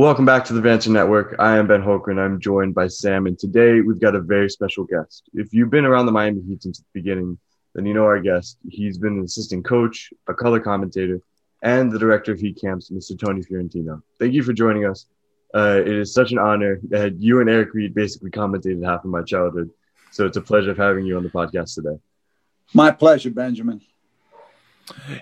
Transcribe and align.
Welcome 0.00 0.24
back 0.24 0.46
to 0.46 0.54
the 0.54 0.62
Banter 0.62 0.88
Network. 0.88 1.36
I 1.38 1.58
am 1.58 1.66
Ben 1.66 1.82
Holgren. 1.82 2.18
I'm 2.18 2.40
joined 2.40 2.74
by 2.74 2.86
Sam, 2.86 3.26
and 3.26 3.38
today 3.38 3.82
we've 3.82 4.00
got 4.00 4.14
a 4.14 4.20
very 4.22 4.48
special 4.48 4.84
guest. 4.84 5.28
If 5.34 5.52
you've 5.52 5.68
been 5.68 5.84
around 5.84 6.06
the 6.06 6.12
Miami 6.12 6.40
Heat 6.40 6.62
since 6.62 6.78
the 6.78 6.86
beginning, 6.94 7.36
then 7.74 7.84
you 7.84 7.92
know 7.92 8.04
our 8.04 8.18
guest. 8.18 8.56
He's 8.66 8.96
been 8.96 9.18
an 9.18 9.24
assistant 9.24 9.66
coach, 9.66 10.10
a 10.26 10.32
color 10.32 10.58
commentator, 10.58 11.20
and 11.60 11.92
the 11.92 11.98
director 11.98 12.32
of 12.32 12.40
Heat 12.40 12.58
Camps, 12.58 12.88
Mr. 12.88 13.18
Tony 13.18 13.42
Fiorentino. 13.42 14.02
Thank 14.18 14.32
you 14.32 14.42
for 14.42 14.54
joining 14.54 14.86
us. 14.86 15.04
Uh, 15.54 15.82
it 15.82 15.92
is 15.92 16.14
such 16.14 16.32
an 16.32 16.38
honor 16.38 16.80
that 16.88 17.20
you 17.20 17.42
and 17.42 17.50
Eric 17.50 17.74
Reid 17.74 17.92
basically 17.92 18.30
commentated 18.30 18.82
half 18.82 19.04
of 19.04 19.10
my 19.10 19.20
childhood. 19.20 19.68
So 20.12 20.24
it's 20.24 20.38
a 20.38 20.40
pleasure 20.40 20.70
of 20.70 20.78
having 20.78 21.04
you 21.04 21.18
on 21.18 21.24
the 21.24 21.28
podcast 21.28 21.74
today. 21.74 22.00
My 22.72 22.90
pleasure, 22.90 23.28
Benjamin. 23.28 23.82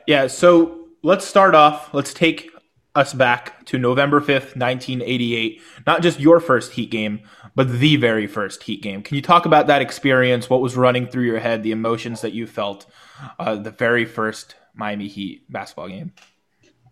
Yeah, 0.06 0.28
so 0.28 0.86
let's 1.02 1.26
start 1.26 1.56
off. 1.56 1.92
Let's 1.92 2.14
take 2.14 2.52
us 2.98 3.14
back 3.14 3.64
to 3.66 3.78
November 3.78 4.20
5th, 4.20 4.56
1988. 4.56 5.62
Not 5.86 6.02
just 6.02 6.20
your 6.20 6.40
first 6.40 6.72
Heat 6.72 6.90
game, 6.90 7.20
but 7.54 7.78
the 7.78 7.96
very 7.96 8.26
first 8.26 8.62
Heat 8.64 8.82
game. 8.82 9.02
Can 9.02 9.14
you 9.14 9.22
talk 9.22 9.46
about 9.46 9.68
that 9.68 9.80
experience? 9.80 10.50
What 10.50 10.60
was 10.60 10.76
running 10.76 11.06
through 11.06 11.24
your 11.24 11.38
head, 11.38 11.62
the 11.62 11.70
emotions 11.70 12.20
that 12.20 12.32
you 12.32 12.46
felt, 12.46 12.86
uh, 13.38 13.54
the 13.56 13.70
very 13.70 14.04
first 14.04 14.56
Miami 14.74 15.08
Heat 15.08 15.50
basketball 15.50 15.88
game? 15.88 16.12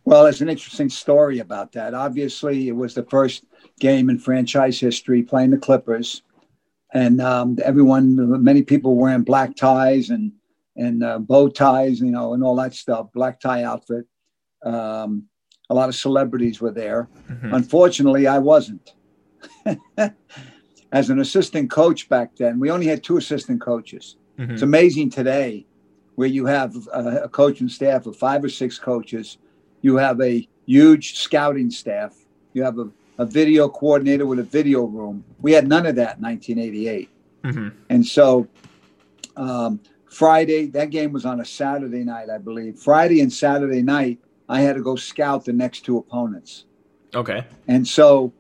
Well, 0.05 0.23
there's 0.23 0.41
an 0.41 0.49
interesting 0.49 0.89
story 0.89 1.41
about 1.41 1.73
that. 1.73 1.93
Obviously, 1.93 2.69
it 2.69 2.77
was 2.77 2.95
the 2.95 3.05
first 3.05 3.45
game 3.81 4.09
in 4.09 4.19
franchise 4.19 4.79
history 4.79 5.23
playing 5.23 5.51
the 5.51 5.59
Clippers. 5.59 6.23
And 6.95 7.21
um, 7.21 7.59
everyone, 7.65 8.43
many 8.43 8.63
people 8.63 8.95
wearing 8.95 9.23
black 9.23 9.57
ties 9.57 10.11
and 10.11 10.33
and 10.77 11.03
uh, 11.03 11.19
bow 11.19 11.49
ties, 11.49 12.01
you 12.01 12.11
know, 12.11 12.35
and 12.35 12.45
all 12.45 12.55
that 12.57 12.75
stuff, 12.75 13.11
black 13.13 13.41
tie 13.41 13.65
outfit. 13.65 14.05
Um, 14.63 15.25
a 15.69 15.75
lot 15.75 15.89
of 15.89 15.95
celebrities 15.95 16.61
were 16.61 16.71
there. 16.71 17.09
Mm-hmm. 17.31 17.55
Unfortunately, 17.55 18.27
I 18.27 18.39
wasn't. 18.39 18.95
As 20.93 21.11
an 21.11 21.21
assistant 21.21 21.71
coach 21.71 22.09
back 22.09 22.37
then, 22.37 22.61
we 22.61 22.71
only 22.71 22.87
had 22.87 23.03
two 23.03 23.17
assistant 23.17 23.61
coaches. 23.61 24.17
Mm-hmm. 24.39 24.53
It's 24.53 24.63
amazing 24.63 25.11
today 25.11 25.67
where 26.15 26.29
you 26.29 26.47
have 26.47 26.75
a, 26.93 27.25
a 27.25 27.29
coaching 27.29 27.69
staff 27.69 28.07
of 28.07 28.17
five 28.17 28.43
or 28.43 28.49
six 28.49 28.79
coaches, 28.79 29.39
you 29.83 29.97
have 29.97 30.21
a 30.21 30.49
huge 30.67 31.19
scouting 31.19 31.71
staff, 31.71 32.17
you 32.53 32.63
have 32.63 32.79
a, 32.79 32.89
a 33.19 33.27
video 33.27 33.69
coordinator 33.69 34.27
with 34.27 34.39
a 34.39 34.45
video 34.45 34.85
room. 34.85 35.25
We 35.41 35.53
had 35.53 35.69
none 35.69 35.87
of 35.87 35.97
that 35.97 36.17
in 36.17 36.23
1988. 36.23 37.11
Mm-hmm. 37.45 37.69
And 37.91 38.07
so, 38.07 38.49
um, 39.37 39.81
Friday, 40.09 40.67
that 40.69 40.91
game 40.91 41.13
was 41.13 41.27
on 41.27 41.41
a 41.41 41.45
Saturday 41.45 42.03
night, 42.03 42.31
I 42.31 42.39
believe. 42.39 42.79
Friday 42.79 43.21
and 43.21 43.31
Saturday 43.31 43.83
night, 43.83 44.19
I 44.49 44.61
had 44.61 44.77
to 44.77 44.83
go 44.83 44.97
scout 44.97 45.45
the 45.45 45.53
next 45.53 45.85
two 45.85 45.99
opponents. 45.99 46.65
Okay. 47.15 47.45
And 47.69 47.87
so 47.87 48.33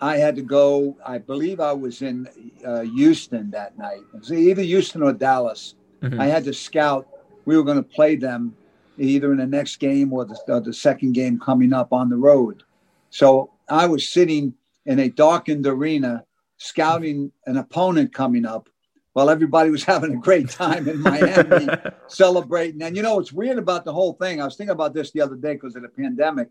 I 0.00 0.16
had 0.16 0.36
to 0.36 0.42
go, 0.42 0.96
I 1.04 1.18
believe 1.18 1.60
I 1.60 1.72
was 1.72 2.02
in 2.02 2.28
uh, 2.64 2.82
Houston 2.82 3.50
that 3.50 3.76
night. 3.76 4.00
It 4.14 4.20
was 4.20 4.32
either 4.32 4.62
Houston 4.62 5.02
or 5.02 5.12
Dallas. 5.12 5.74
Mm-hmm. 6.02 6.20
I 6.20 6.26
had 6.26 6.44
to 6.44 6.52
scout. 6.52 7.08
We 7.44 7.56
were 7.56 7.64
going 7.64 7.78
to 7.78 7.82
play 7.82 8.16
them 8.16 8.54
either 8.98 9.32
in 9.32 9.38
the 9.38 9.46
next 9.46 9.76
game 9.76 10.12
or 10.12 10.24
the, 10.24 10.38
or 10.48 10.60
the 10.60 10.72
second 10.72 11.12
game 11.12 11.38
coming 11.38 11.72
up 11.72 11.92
on 11.92 12.08
the 12.08 12.16
road. 12.16 12.62
So 13.10 13.50
I 13.68 13.86
was 13.86 14.08
sitting 14.08 14.54
in 14.86 14.98
a 15.00 15.08
darkened 15.08 15.66
arena 15.66 16.24
scouting 16.58 17.32
an 17.46 17.56
opponent 17.56 18.12
coming 18.12 18.44
up 18.44 18.68
while 19.12 19.30
everybody 19.30 19.70
was 19.70 19.84
having 19.94 20.14
a 20.14 20.18
great 20.18 20.48
time 20.48 20.88
in 20.88 21.00
Miami 21.00 21.68
celebrating. 22.08 22.82
And 22.82 22.96
you 22.96 23.02
know 23.02 23.16
what's 23.16 23.32
weird 23.32 23.58
about 23.58 23.84
the 23.84 23.92
whole 23.92 24.14
thing? 24.14 24.40
I 24.40 24.44
was 24.44 24.56
thinking 24.56 24.72
about 24.72 24.94
this 24.94 25.10
the 25.10 25.20
other 25.20 25.36
day 25.36 25.54
because 25.54 25.76
of 25.76 25.82
the 25.82 25.88
pandemic. 25.88 26.48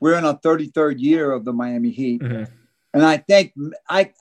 We're 0.00 0.18
in 0.18 0.24
our 0.24 0.38
33rd 0.38 1.00
year 1.00 1.32
of 1.32 1.44
the 1.44 1.52
Miami 1.52 1.90
Heat. 1.90 2.20
Mm-hmm. 2.20 2.52
And 2.94 3.04
I 3.04 3.18
think 3.18 3.54
I 3.88 4.12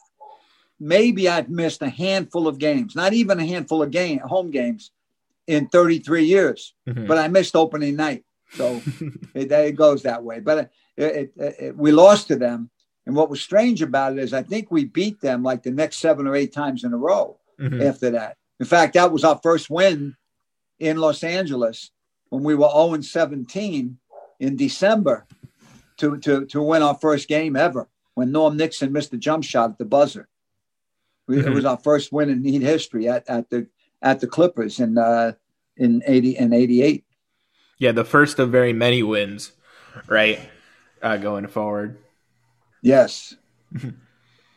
maybe 0.79 1.29
I've 1.29 1.49
missed 1.49 1.81
a 1.81 1.89
handful 1.89 2.47
of 2.47 2.59
games, 2.59 2.95
not 2.95 3.13
even 3.13 3.39
a 3.39 3.45
handful 3.45 3.81
of 3.81 3.91
game 3.91 4.19
home 4.19 4.51
games 4.51 4.91
in 5.47 5.67
33 5.67 6.25
years, 6.25 6.73
mm-hmm. 6.87 7.05
but 7.05 7.17
I 7.17 7.27
missed 7.27 7.55
opening 7.55 7.95
night. 7.95 8.25
So 8.53 8.81
it, 9.33 9.51
it, 9.51 9.75
goes 9.75 10.03
that 10.03 10.23
way. 10.23 10.39
But 10.39 10.71
it, 10.97 11.33
it, 11.37 11.77
we 11.77 11.91
lost 11.91 12.27
to 12.27 12.35
them. 12.35 12.69
And 13.05 13.15
what 13.15 13.29
was 13.29 13.41
strange 13.41 13.81
about 13.81 14.13
it 14.13 14.19
is 14.19 14.33
I 14.33 14.43
think 14.43 14.71
we 14.71 14.85
beat 14.85 15.21
them 15.21 15.43
like 15.43 15.63
the 15.63 15.71
next 15.71 15.97
seven 15.97 16.25
or 16.27 16.35
eight 16.35 16.53
times 16.53 16.83
in 16.83 16.93
a 16.93 16.97
row 16.97 17.37
mm-hmm. 17.59 17.81
after 17.81 18.11
that. 18.11 18.37
In 18.59 18.65
fact, 18.65 18.93
that 18.93 19.11
was 19.11 19.23
our 19.23 19.39
first 19.43 19.69
win 19.69 20.15
in 20.79 20.97
Los 20.97 21.23
Angeles 21.23 21.91
when 22.29 22.43
we 22.43 22.55
were 22.55 22.69
0 22.69 23.01
17 23.01 23.97
in 24.39 24.55
December 24.55 25.25
to, 25.97 26.17
to, 26.19 26.45
to 26.45 26.61
win 26.61 26.81
our 26.81 26.95
first 26.95 27.27
game 27.27 27.55
ever 27.55 27.87
when 28.13 28.31
Norm 28.31 28.57
Nixon 28.57 28.91
missed 28.91 29.11
the 29.11 29.17
jump 29.17 29.43
shot 29.43 29.71
at 29.71 29.77
the 29.77 29.85
buzzer. 29.85 30.27
Mm-hmm. 31.29 31.47
It 31.47 31.53
was 31.53 31.65
our 31.65 31.77
first 31.77 32.11
win 32.11 32.29
in 32.29 32.43
Heat 32.43 32.61
history 32.61 33.07
at, 33.07 33.27
at 33.27 33.49
the 33.49 33.67
at 34.01 34.19
the 34.19 34.27
Clippers 34.27 34.79
in 34.79 34.97
uh, 34.97 35.33
in 35.75 36.03
eighty 36.05 36.37
and 36.37 36.53
eighty 36.53 36.83
eight. 36.83 37.03
Yeah, 37.79 37.91
the 37.91 38.05
first 38.05 38.37
of 38.39 38.51
very 38.51 38.73
many 38.73 39.01
wins, 39.01 39.51
right? 40.07 40.39
Uh, 41.01 41.17
going 41.17 41.47
forward. 41.47 41.97
Yes. 42.81 43.35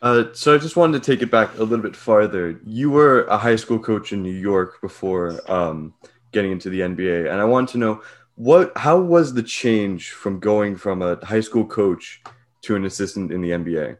Uh, 0.00 0.24
so 0.32 0.54
I 0.54 0.58
just 0.58 0.76
wanted 0.76 1.02
to 1.02 1.10
take 1.10 1.22
it 1.22 1.30
back 1.30 1.56
a 1.56 1.64
little 1.64 1.82
bit 1.82 1.96
farther. 1.96 2.60
You 2.64 2.90
were 2.90 3.24
a 3.24 3.36
high 3.36 3.56
school 3.56 3.78
coach 3.78 4.12
in 4.12 4.22
New 4.22 4.32
York 4.32 4.80
before 4.80 5.40
um, 5.50 5.92
getting 6.32 6.52
into 6.52 6.70
the 6.70 6.80
NBA, 6.80 7.30
and 7.30 7.40
I 7.40 7.44
want 7.44 7.68
to 7.70 7.78
know 7.78 8.02
what 8.36 8.72
how 8.76 9.00
was 9.00 9.34
the 9.34 9.42
change 9.42 10.10
from 10.10 10.38
going 10.38 10.76
from 10.76 11.02
a 11.02 11.16
high 11.24 11.40
school 11.40 11.66
coach 11.66 12.22
to 12.62 12.76
an 12.76 12.84
assistant 12.84 13.32
in 13.32 13.40
the 13.40 13.50
NBA? 13.50 13.96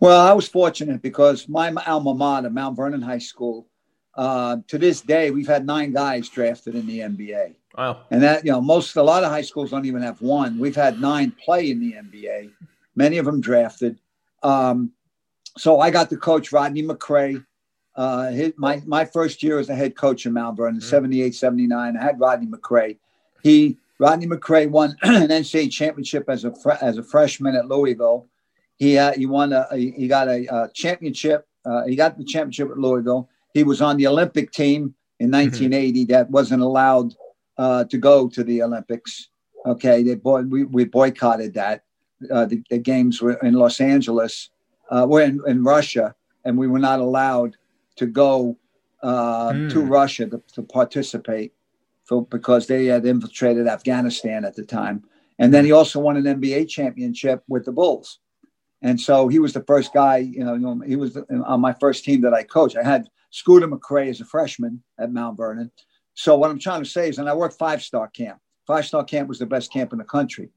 Well, 0.00 0.20
I 0.20 0.32
was 0.32 0.48
fortunate 0.48 1.02
because 1.02 1.48
my 1.48 1.72
alma 1.86 2.14
mater, 2.14 2.50
Mount 2.50 2.76
Vernon 2.76 3.02
High 3.02 3.18
School, 3.18 3.66
uh, 4.14 4.58
to 4.68 4.78
this 4.78 5.00
day, 5.00 5.30
we've 5.30 5.46
had 5.46 5.66
nine 5.66 5.92
guys 5.92 6.28
drafted 6.28 6.74
in 6.74 6.86
the 6.86 7.00
NBA. 7.00 7.54
Wow. 7.76 8.02
And 8.10 8.22
that, 8.22 8.44
you 8.44 8.52
know, 8.52 8.60
most, 8.60 8.96
a 8.96 9.02
lot 9.02 9.24
of 9.24 9.30
high 9.30 9.42
schools 9.42 9.70
don't 9.70 9.84
even 9.84 10.02
have 10.02 10.20
one. 10.22 10.58
We've 10.58 10.76
had 10.76 11.00
nine 11.00 11.32
play 11.32 11.70
in 11.70 11.80
the 11.80 11.92
NBA, 11.92 12.50
many 12.94 13.18
of 13.18 13.26
them 13.26 13.40
drafted. 13.40 13.98
Um, 14.46 14.92
so 15.58 15.80
I 15.80 15.90
got 15.90 16.08
to 16.10 16.16
coach 16.16 16.52
Rodney 16.52 16.82
McCray. 16.82 17.44
Uh, 17.96 18.30
his, 18.30 18.52
my, 18.56 18.80
my 18.86 19.04
first 19.04 19.42
year 19.42 19.58
as 19.58 19.68
a 19.70 19.74
head 19.74 19.96
coach 19.96 20.24
in 20.26 20.34
Mount 20.34 20.56
Vernon, 20.56 20.80
mm-hmm. 20.80 20.88
78, 20.88 21.34
79, 21.34 21.96
I 21.96 22.02
had 22.02 22.20
Rodney 22.20 22.46
McCray. 22.46 22.98
He, 23.42 23.78
Rodney 23.98 24.26
McCray 24.26 24.68
won 24.70 24.94
an 25.02 25.28
NCAA 25.28 25.72
championship 25.72 26.28
as 26.28 26.44
a, 26.44 26.52
as 26.80 26.98
a 26.98 27.02
freshman 27.02 27.56
at 27.56 27.66
Louisville. 27.66 28.28
He, 28.76 28.98
uh, 28.98 29.14
he 29.14 29.26
won 29.26 29.52
a, 29.52 29.66
he 29.74 30.06
got 30.06 30.28
a, 30.28 30.46
a 30.54 30.70
championship. 30.74 31.48
Uh, 31.64 31.86
he 31.86 31.96
got 31.96 32.18
the 32.18 32.24
championship 32.24 32.70
at 32.70 32.78
Louisville. 32.78 33.28
He 33.54 33.64
was 33.64 33.80
on 33.80 33.96
the 33.96 34.06
Olympic 34.06 34.52
team 34.52 34.94
in 35.18 35.30
1980 35.30 36.04
mm-hmm. 36.04 36.12
that 36.12 36.30
wasn't 36.30 36.62
allowed 36.62 37.14
uh, 37.56 37.84
to 37.84 37.98
go 37.98 38.28
to 38.28 38.44
the 38.44 38.62
Olympics. 38.62 39.30
Okay, 39.64 40.02
they 40.02 40.14
boy, 40.14 40.42
we, 40.42 40.64
we 40.64 40.84
boycotted 40.84 41.54
that. 41.54 41.85
Uh, 42.30 42.46
the, 42.46 42.62
the, 42.70 42.78
games 42.78 43.20
were 43.20 43.34
in 43.42 43.54
Los 43.54 43.80
Angeles, 43.80 44.50
uh, 44.90 45.06
we're 45.08 45.22
in, 45.22 45.40
in, 45.46 45.62
Russia, 45.62 46.14
and 46.44 46.56
we 46.56 46.66
were 46.66 46.78
not 46.78 46.98
allowed 46.98 47.56
to 47.96 48.06
go 48.06 48.56
uh, 49.02 49.50
mm. 49.50 49.70
to 49.70 49.80
Russia 49.82 50.26
to, 50.26 50.42
to 50.54 50.62
participate 50.62 51.52
for, 52.04 52.24
because 52.26 52.66
they 52.66 52.86
had 52.86 53.04
infiltrated 53.04 53.66
Afghanistan 53.66 54.44
at 54.44 54.54
the 54.54 54.64
time. 54.64 55.04
And 55.38 55.52
then 55.52 55.64
he 55.64 55.72
also 55.72 56.00
won 56.00 56.16
an 56.16 56.24
NBA 56.24 56.68
championship 56.68 57.42
with 57.48 57.66
the 57.66 57.72
Bulls. 57.72 58.20
And 58.82 59.00
so 59.00 59.28
he 59.28 59.38
was 59.38 59.52
the 59.52 59.64
first 59.64 59.92
guy, 59.92 60.18
you 60.18 60.44
know, 60.44 60.80
he 60.86 60.96
was 60.96 61.18
on 61.44 61.60
my 61.60 61.74
first 61.74 62.04
team 62.04 62.20
that 62.22 62.34
I 62.34 62.42
coached. 62.42 62.76
I 62.76 62.82
had 62.82 63.08
Scooter 63.30 63.68
McCray 63.68 64.08
as 64.08 64.20
a 64.20 64.24
freshman 64.24 64.82
at 64.98 65.12
Mount 65.12 65.36
Vernon. 65.36 65.70
So 66.14 66.36
what 66.36 66.50
I'm 66.50 66.58
trying 66.58 66.82
to 66.82 66.88
say 66.88 67.08
is, 67.08 67.18
and 67.18 67.28
I 67.28 67.34
worked 67.34 67.58
five 67.58 67.82
star 67.82 68.08
camp. 68.08 68.38
Five 68.66 68.86
star 68.86 69.04
camp 69.04 69.28
was 69.28 69.38
the 69.38 69.46
best 69.46 69.72
camp 69.72 69.92
in 69.92 69.98
the 69.98 70.04
country. 70.04 70.50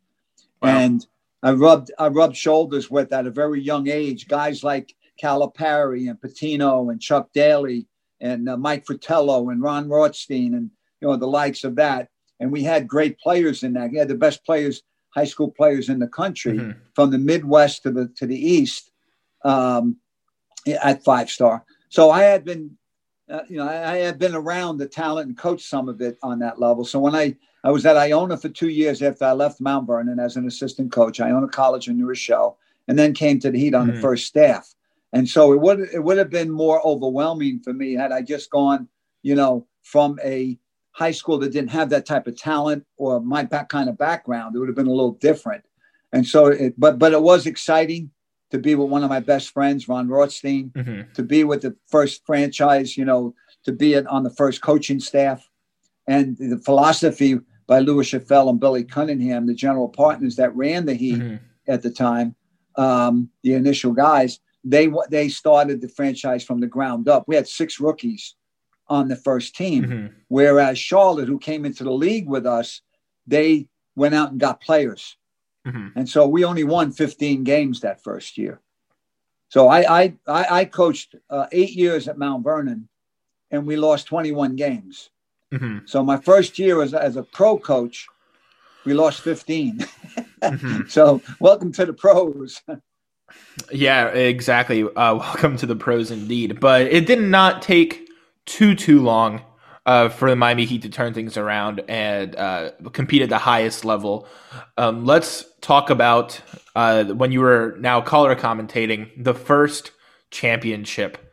Wow. 0.62 0.78
And 0.78 1.06
I 1.42 1.52
rubbed 1.52 1.92
I 1.98 2.08
rubbed 2.08 2.36
shoulders 2.36 2.90
with 2.90 3.14
at 3.14 3.28
a 3.28 3.32
very 3.32 3.62
young 3.62 3.88
age 3.88 4.28
guys 4.28 4.64
like 4.64 4.94
Calipari 5.22 6.10
and 6.10 6.20
Pitino 6.20 6.92
and 6.92 7.02
Chuck 7.02 7.30
Daly 7.34 7.88
and 8.22 8.50
uh, 8.50 8.58
Mike 8.58 8.86
Fratello 8.86 9.50
and 9.50 9.62
Ron 9.62 9.88
Rothstein 9.90 10.54
and 10.56 10.70
you 11.02 11.08
know 11.08 11.16
the 11.16 11.28
likes 11.28 11.64
of 11.64 11.76
that. 11.78 12.10
And 12.40 12.52
we 12.52 12.64
had 12.64 12.88
great 12.88 13.20
players 13.20 13.64
in 13.64 13.74
that. 13.74 13.92
We 13.92 13.98
had 13.98 14.08
the 14.08 14.16
best 14.16 14.46
players, 14.46 14.82
high 15.10 15.26
school 15.26 15.52
players 15.52 15.90
in 15.90 16.00
the 16.00 16.08
country, 16.08 16.58
mm-hmm. 16.58 16.80
from 16.94 17.12
the 17.12 17.18
Midwest 17.18 17.84
to 17.84 17.92
the 17.92 18.08
to 18.18 18.26
the 18.26 18.38
East, 18.38 18.92
um, 19.44 19.98
at 20.82 21.04
five 21.04 21.30
star. 21.30 21.66
So 21.90 22.12
I 22.12 22.24
had 22.24 22.46
been, 22.46 22.78
uh, 23.30 23.42
you 23.50 23.58
know, 23.58 23.68
I, 23.68 23.94
I 23.94 23.98
had 23.98 24.20
been 24.20 24.36
around 24.36 24.78
the 24.78 24.88
talent 24.88 25.28
and 25.28 25.38
coached 25.38 25.68
some 25.68 25.90
of 25.90 26.02
it 26.02 26.18
on 26.22 26.40
that 26.40 26.60
level. 26.60 26.86
So 26.86 27.00
when 27.00 27.16
I 27.16 27.36
I 27.64 27.72
was 27.72 27.86
at 27.86 27.98
Iona 27.98 28.38
for 28.38 28.50
two 28.50 28.70
years 28.70 29.02
after 29.02 29.26
I 29.26 29.34
left 29.34 29.60
Mount 29.60 29.88
Vernon 29.88 30.20
as 30.20 30.38
an 30.38 30.48
assistant 30.48 30.92
coach, 30.92 31.20
Iona 31.20 31.48
College 31.48 31.88
in 31.88 31.98
New 31.98 32.08
Rochelle, 32.08 32.58
and 32.88 32.98
then 32.98 33.14
came 33.14 33.40
to 33.40 33.52
the 33.52 33.60
Heat 33.60 33.74
on 33.74 33.88
mm-hmm. 33.88 33.96
the 33.96 34.02
first 34.02 34.26
staff. 34.26 34.74
And 35.12 35.28
so 35.28 35.52
it 35.54 35.60
would 35.60 35.80
it 35.80 36.04
would 36.04 36.18
have 36.18 36.30
been 36.30 36.50
more 36.52 36.86
overwhelming 36.86 37.60
for 37.60 37.74
me 37.74 37.94
had 37.94 38.12
I 38.12 38.22
just 38.22 38.50
gone, 38.50 38.88
you 39.24 39.36
know, 39.36 39.68
from 39.82 40.20
a 40.24 40.58
high 40.92 41.12
school 41.12 41.38
that 41.40 41.52
didn't 41.52 41.72
have 41.72 41.90
that 41.90 42.06
type 42.06 42.28
of 42.28 42.38
talent 42.38 42.86
or 42.98 43.20
my 43.20 43.44
back 43.44 43.70
kind 43.70 43.90
of 43.90 43.98
background. 43.98 44.56
It 44.56 44.60
would 44.60 44.70
have 44.70 44.76
been 44.76 44.88
a 44.88 44.92
little 44.92 45.14
different. 45.14 45.64
And 46.12 46.26
so, 46.28 46.48
it, 46.48 46.80
but 46.80 47.00
but 47.00 47.14
it 47.14 47.22
was 47.22 47.46
exciting 47.46 48.12
to 48.52 48.58
be 48.58 48.76
with 48.76 48.90
one 48.90 49.04
of 49.04 49.10
my 49.10 49.20
best 49.20 49.52
friends, 49.52 49.88
Ron 49.88 50.08
Rothstein, 50.08 50.72
Mhm. 50.72 51.14
to 51.14 51.24
be 51.24 51.44
with 51.44 51.62
the 51.62 51.76
first 51.88 52.26
franchise, 52.26 52.98
you 52.98 53.06
know, 53.06 53.36
to 53.64 53.72
be 53.72 53.96
on 53.96 54.24
the 54.24 54.30
first 54.32 54.62
coaching 54.62 55.00
staff, 55.00 55.48
and 56.08 56.36
the 56.38 56.58
philosophy 56.58 57.40
by 57.70 57.80
Lewis 57.80 58.08
Schaffel 58.08 58.50
and 58.50 58.60
Billy 58.60 58.84
Cunningham, 58.84 59.46
the 59.46 59.54
general 59.54 59.88
partners 59.88 60.36
that 60.38 60.54
ran 60.56 60.88
the 60.88 60.96
Heat 60.96 61.20
Mhm. 61.20 61.40
at 61.68 61.84
the 61.84 61.92
time, 61.92 62.36
um, 62.76 63.30
the 63.44 63.54
initial 63.54 63.94
guys, 63.94 64.40
they 64.64 64.92
they 65.10 65.30
started 65.30 65.80
the 65.80 65.88
franchise 65.88 66.44
from 66.44 66.60
the 66.60 66.68
ground 66.68 67.08
up. 67.08 67.24
We 67.28 67.36
had 67.36 67.48
six 67.48 67.80
rookies 67.80 68.36
on 68.88 69.08
the 69.08 69.16
first 69.16 69.56
team, 69.56 69.84
Mhm. 69.86 70.14
whereas 70.30 70.80
Charlotte, 70.80 71.28
who 71.28 71.38
came 71.38 71.64
into 71.64 71.84
the 71.84 71.92
league 71.94 72.28
with 72.28 72.48
us, 72.48 72.82
they 73.28 73.68
went 73.96 74.16
out 74.16 74.32
and 74.32 74.40
got 74.40 74.60
players, 74.62 75.16
Mhm. 75.68 75.92
and 75.96 76.10
so 76.10 76.28
we 76.28 76.44
only 76.44 76.64
won 76.64 76.92
15 76.92 77.44
games 77.44 77.82
that 77.82 78.04
first 78.04 78.36
year. 78.36 78.62
So 79.50 79.68
I 79.68 79.80
I 80.02 80.04
I, 80.26 80.44
I 80.62 80.66
coached 80.66 81.16
uh, 81.30 81.46
eight 81.52 81.76
years 81.76 82.08
at 82.08 82.18
Mount 82.18 82.44
Vernon, 82.44 82.90
and 83.52 83.68
we 83.68 83.76
lost 83.78 84.08
21 84.08 84.56
games. 84.56 85.12
Mhm. 85.52 85.90
So 85.90 86.04
my 86.04 86.18
first 86.18 86.60
year 86.60 86.82
as, 86.82 86.94
as 86.94 87.16
a 87.16 87.24
pro 87.24 87.58
coach, 87.58 88.08
we 88.86 88.94
lost 88.94 89.22
15. 89.22 89.80
Mhm. 90.42 90.90
so 90.90 91.22
welcome 91.40 91.72
to 91.74 91.86
the 91.86 91.94
pros. 91.94 92.62
Yeah, 93.72 94.08
exactly. 94.08 94.84
Uh, 94.84 95.16
welcome 95.16 95.56
to 95.58 95.68
the 95.68 95.76
pros 95.76 96.10
indeed. 96.10 96.60
But 96.60 96.84
it 96.88 97.06
did 97.06 97.22
not 97.22 97.62
take 97.62 98.08
too 98.46 98.74
too 98.74 99.02
long 99.02 99.44
uh, 99.86 100.10
for 100.10 100.30
the 100.30 100.36
Miami 100.36 100.66
Heat 100.66 100.82
to 100.84 100.90
turn 100.90 101.14
things 101.14 101.38
around 101.38 101.82
and 101.88 102.36
uh, 102.36 102.72
compete 102.94 103.22
at 103.22 103.30
the 103.30 103.38
highest 103.38 103.86
level. 103.86 104.28
Um, 104.78 105.06
let's 105.06 105.46
talk 105.62 105.90
about 105.90 106.42
uh, 106.76 107.06
when 107.06 107.32
you 107.32 107.42
were 107.42 107.76
now 107.80 108.02
color 108.02 108.36
commentating 108.36 109.12
the 109.18 109.34
first 109.36 109.92
championship 110.32 111.29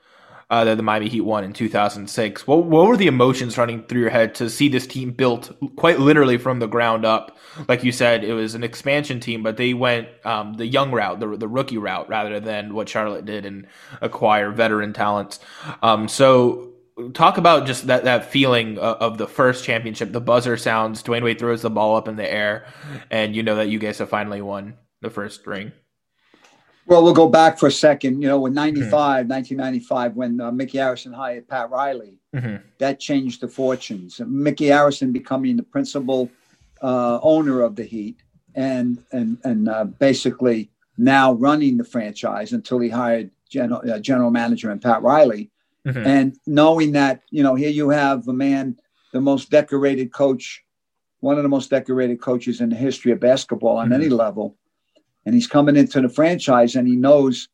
uh, 0.49 0.65
that 0.65 0.77
the 0.77 0.83
Miami 0.83 1.09
Heat 1.09 1.23
won 1.23 1.45
in 1.45 1.53
2006. 1.53 2.47
What, 2.47 2.65
what 2.65 2.87
were 2.87 2.97
the 2.97 3.09
emotions 3.09 3.59
running 3.59 3.83
through 3.83 4.01
your 4.01 4.11
head 4.11 4.35
to 4.37 4.49
see 4.49 4.69
this 4.69 4.87
team 4.87 5.11
built 5.11 5.57
quite 5.77 5.99
literally 5.99 6.39
from 6.39 6.61
the 6.61 6.69
ground 6.69 7.05
up? 7.05 7.37
Like 7.69 7.83
you 7.83 7.91
said, 7.91 8.23
it 8.23 8.33
was 8.33 8.55
an 8.55 8.63
expansion 8.63 9.19
team, 9.19 9.43
but 9.43 9.57
they 9.57 9.75
went 9.75 10.09
um, 10.25 10.55
the 10.55 10.67
young 10.67 10.93
route, 10.93 11.19
the, 11.19 11.37
the 11.37 11.49
rookie 11.49 11.79
route, 11.79 12.09
rather 12.09 12.39
than 12.39 12.75
what 12.75 12.89
Charlotte 12.89 13.25
did 13.25 13.45
and 13.45 13.67
acquire 14.01 14.53
veteran 14.53 14.93
talents. 14.93 15.41
Um, 15.83 16.07
so 16.09 16.75
talk 17.13 17.39
about 17.39 17.67
just 17.67 17.89
that, 17.89 18.05
that 18.05 18.31
feeling 18.31 18.79
of, 18.79 19.19
the 19.19 19.27
first 19.27 19.65
championship. 19.65 20.13
The 20.13 20.21
buzzer 20.21 20.57
sounds, 20.57 21.03
Dwyane 21.03 21.25
Wade 21.25 21.39
throws 21.39 21.63
the 21.63 21.71
ball 21.71 21.97
up 21.97 22.09
in 22.09 22.17
the 22.17 22.31
air, 22.31 22.67
and 23.11 23.35
you 23.35 23.43
know 23.43 23.57
that 23.57 23.69
you 23.69 23.79
guys 23.79 23.99
have 23.99 24.11
finally 24.11 24.43
won 24.43 24.75
the 25.01 25.11
first 25.11 25.47
ring. 25.47 25.73
Well, 26.87 27.03
we'll 27.03 27.15
go 27.15 27.29
back 27.29 27.59
for 27.59 27.67
a 27.67 27.71
second. 27.73 28.23
You 28.23 28.29
know, 28.29 28.47
in 28.47 28.55
95, 28.55 29.27
1995, 29.29 30.15
when 30.15 30.41
uh, 30.41 30.53
Mickey 30.53 30.79
Arison 30.79 31.13
hired 31.13 31.49
Pat 31.49 31.71
Riley, 31.71 32.19
Mhm. 32.35 32.63
that 32.79 33.01
changed 33.01 33.41
the 33.41 33.49
fortunes. 33.49 34.21
Mickey 34.25 34.67
Arison 34.67 35.13
becoming 35.13 35.57
the 35.57 35.63
principal 35.63 36.31
uh, 36.83 37.19
owner 37.23 37.63
of 37.63 37.75
the 37.75 37.83
Heat 37.85 38.17
and 38.55 38.99
and 39.11 39.39
and 39.45 39.69
uh, 39.69 39.85
basically 39.85 40.71
now 40.99 41.33
running 41.33 41.79
the 41.79 41.85
franchise 41.85 42.53
until 42.53 42.79
he 42.79 42.89
hired 42.91 43.31
general, 43.49 43.81
uh, 43.91 43.99
general 43.99 44.31
manager 44.31 44.71
and 44.71 44.81
Pat 44.83 45.03
Riley. 45.03 45.51
Mhm. 45.87 46.07
And 46.07 46.37
knowing 46.47 46.93
that, 46.93 47.23
you 47.31 47.43
know, 47.43 47.55
here 47.55 47.71
you 47.71 47.89
have 47.89 48.29
a 48.29 48.33
man, 48.33 48.77
the 49.13 49.21
most 49.21 49.51
decorated 49.51 50.13
coach, 50.13 50.63
one 51.21 51.37
of 51.39 51.43
the 51.43 51.49
most 51.49 51.71
decorated 51.71 52.21
coaches 52.21 52.61
in 52.61 52.69
the 52.69 52.77
history 52.77 53.11
of 53.13 53.21
basketball 53.21 53.79
on 53.79 53.89
Mhm. 53.89 53.95
any 53.95 54.09
level. 54.11 54.55
And 55.27 55.35
he's 55.35 55.47
coming 55.49 55.77
into 55.77 56.01
the 56.01 56.09
franchise 56.09 56.77
and 56.77 56.87
he 56.89 56.97
knows 56.97 57.49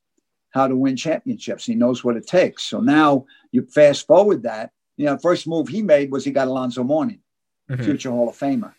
how 0.50 0.69
to 0.69 0.76
win 0.76 0.94
championships. 0.94 1.64
He 1.64 1.74
knows 1.74 2.04
what 2.04 2.16
it 2.16 2.26
takes. 2.26 2.64
So 2.64 2.80
now 2.80 3.24
you 3.50 3.62
fast 3.62 4.06
forward 4.06 4.42
that, 4.42 4.70
you 4.98 5.06
know, 5.06 5.16
first 5.19 5.46
move 5.48 5.69
he 5.69 5.80
made 5.82 6.12
was 6.12 6.24
he 6.24 6.30
got 6.30 6.48
Alonzo 6.48 6.84
Mourning, 6.84 7.20
Mhm. 7.70 7.82
future 7.84 8.10
Hall 8.10 8.28
of 8.28 8.36
Famer. 8.38 8.74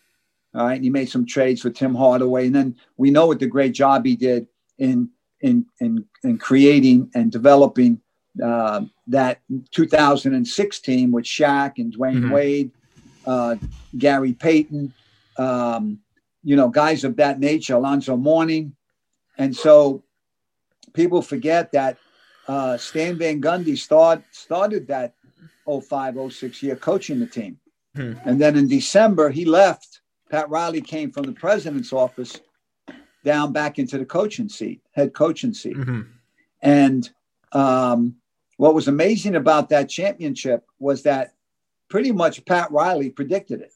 All 0.54 0.66
right. 0.66 0.76
And 0.76 0.84
he 0.84 0.90
made 0.90 1.08
some 1.08 1.26
trades 1.26 1.60
for 1.62 1.70
Tim 1.70 1.96
Hardaway. 1.96 2.46
And 2.46 2.54
then 2.54 2.76
we 2.96 3.10
know 3.10 3.26
what 3.26 3.40
the 3.40 3.48
great 3.48 3.72
job 3.74 4.06
he 4.06 4.14
did 4.16 4.46
in 4.78 5.10
in 5.40 5.66
in, 5.80 6.04
in 6.22 6.38
creating 6.38 7.10
and 7.14 7.30
developing 7.32 8.00
uh, 8.42 8.82
that 9.08 9.40
2006 9.72 10.80
team 10.80 11.10
with 11.10 11.24
Shaq 11.24 11.72
and 11.78 11.92
Dwyane 11.94 12.22
Mhm. 12.26 12.30
Wade, 12.32 12.70
uh, 13.26 13.56
Gary 13.98 14.32
Payton, 14.32 14.92
um, 15.38 15.98
you 16.44 16.56
know, 16.56 16.68
guys 16.68 17.04
of 17.04 17.16
that 17.16 17.40
nature, 17.40 17.74
Alonzo 17.74 18.16
Mourning. 18.16 18.74
And 19.38 19.54
so 19.56 20.02
people 20.92 21.22
forget 21.22 21.72
that 21.72 21.98
uh, 22.48 22.76
Stan 22.76 23.18
Van 23.18 23.40
Gundy 23.40 23.76
start, 23.76 24.22
started 24.32 24.86
that 24.88 25.14
05, 25.66 26.32
06 26.32 26.62
year 26.62 26.76
coaching 26.76 27.20
the 27.20 27.26
team. 27.26 27.58
Hmm. 27.94 28.14
And 28.24 28.40
then 28.40 28.56
in 28.56 28.68
December, 28.68 29.30
he 29.30 29.44
left. 29.44 30.00
Pat 30.30 30.48
Riley 30.48 30.80
came 30.80 31.10
from 31.12 31.24
the 31.24 31.32
president's 31.32 31.92
office 31.92 32.40
down 33.24 33.52
back 33.52 33.78
into 33.78 33.98
the 33.98 34.04
coaching 34.04 34.48
seat, 34.48 34.82
head 34.92 35.14
coaching 35.14 35.54
seat. 35.54 35.76
Mhm. 35.76 36.06
And 36.60 37.10
um, 37.52 38.16
what 38.56 38.74
was 38.74 38.88
amazing 38.88 39.36
about 39.36 39.68
that 39.70 39.88
championship 39.88 40.66
was 40.78 41.02
that 41.02 41.34
pretty 41.88 42.12
much 42.12 42.44
Pat 42.44 42.70
Riley 42.70 43.10
predicted 43.10 43.60
it. 43.60 43.72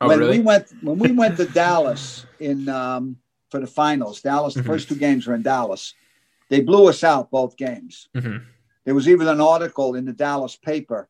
Oh, 0.00 0.08
when 0.08 0.20
really? 0.20 0.38
we 0.38 0.44
went 0.44 0.66
when 0.82 0.98
we 0.98 1.12
went 1.12 1.36
to 1.38 1.44
Dallas 1.60 2.26
in 2.38 2.68
um, 2.68 3.16
for 3.50 3.60
the 3.60 3.66
finals, 3.66 4.20
Dallas, 4.20 4.54
the 4.54 4.62
Mhm. 4.62 4.66
first 4.66 4.88
two 4.88 4.94
games 4.96 5.26
were 5.26 5.34
in 5.34 5.42
Dallas. 5.42 5.94
They 6.50 6.60
blew 6.60 6.88
us 6.88 7.02
out 7.04 7.30
both 7.30 7.56
games. 7.56 8.08
Mhm. 8.14 8.42
There 8.84 8.94
was 8.94 9.08
even 9.08 9.28
an 9.28 9.40
article 9.40 9.94
in 9.94 10.04
the 10.04 10.12
Dallas 10.12 10.56
paper 10.56 11.08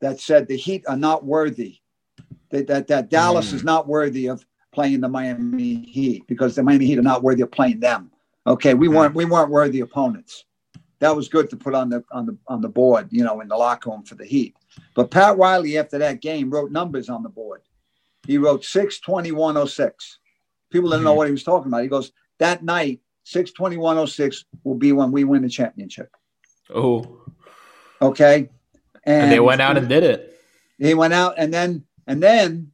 that 0.00 0.20
said 0.20 0.46
the 0.46 0.56
Heat 0.56 0.84
are 0.86 0.96
not 0.96 1.24
worthy. 1.24 1.78
That 2.50 2.66
that, 2.68 2.86
that 2.88 3.08
Dallas 3.10 3.50
Mm. 3.50 3.54
is 3.54 3.64
not 3.64 3.88
worthy 3.88 4.26
of 4.26 4.46
playing 4.72 5.00
the 5.00 5.08
Miami 5.08 5.76
Heat 5.86 6.26
because 6.26 6.54
the 6.54 6.62
Miami 6.62 6.86
Heat 6.86 6.98
are 6.98 7.02
not 7.02 7.22
worthy 7.22 7.42
of 7.42 7.50
playing 7.50 7.80
them. 7.80 8.10
Okay, 8.46 8.74
we 8.74 8.88
weren't 8.88 9.14
we 9.14 9.24
weren't 9.24 9.50
worthy 9.50 9.80
opponents. 9.80 10.44
That 11.00 11.14
was 11.16 11.28
good 11.28 11.50
to 11.50 11.56
put 11.56 11.74
on 11.74 11.88
the 11.88 12.04
on 12.12 12.26
the 12.26 12.36
on 12.46 12.60
the 12.60 12.68
board, 12.68 13.08
you 13.10 13.24
know, 13.24 13.40
in 13.40 13.48
the 13.48 13.56
locker 13.56 13.90
room 13.90 14.02
for 14.04 14.14
the 14.14 14.24
Heat. 14.24 14.54
But 14.94 15.10
Pat 15.10 15.36
Riley 15.36 15.78
after 15.78 15.98
that 15.98 16.20
game 16.20 16.50
wrote 16.50 16.70
numbers 16.70 17.08
on 17.08 17.22
the 17.22 17.28
board. 17.28 17.62
He 18.26 18.38
wrote 18.38 18.64
62106. 18.64 20.18
People 20.70 20.90
didn't 20.90 21.04
know 21.04 21.14
what 21.14 21.26
he 21.28 21.32
was 21.32 21.44
talking 21.44 21.68
about. 21.68 21.82
He 21.82 21.88
goes, 21.88 22.12
that 22.38 22.62
night, 22.64 23.00
62106 23.24 24.44
will 24.64 24.74
be 24.74 24.92
when 24.92 25.10
we 25.12 25.24
win 25.24 25.42
the 25.42 25.48
championship. 25.48 26.10
Oh, 26.74 27.20
Okay. 28.02 28.48
and 29.04 29.30
they 29.32 29.40
went 29.40 29.60
out 29.62 29.76
and 29.76 29.88
did 29.88 30.02
it. 30.02 30.38
he 30.78 30.94
went 30.94 31.14
out 31.14 31.34
and 31.38 31.52
then 31.54 31.84
and 32.06 32.22
then 32.22 32.70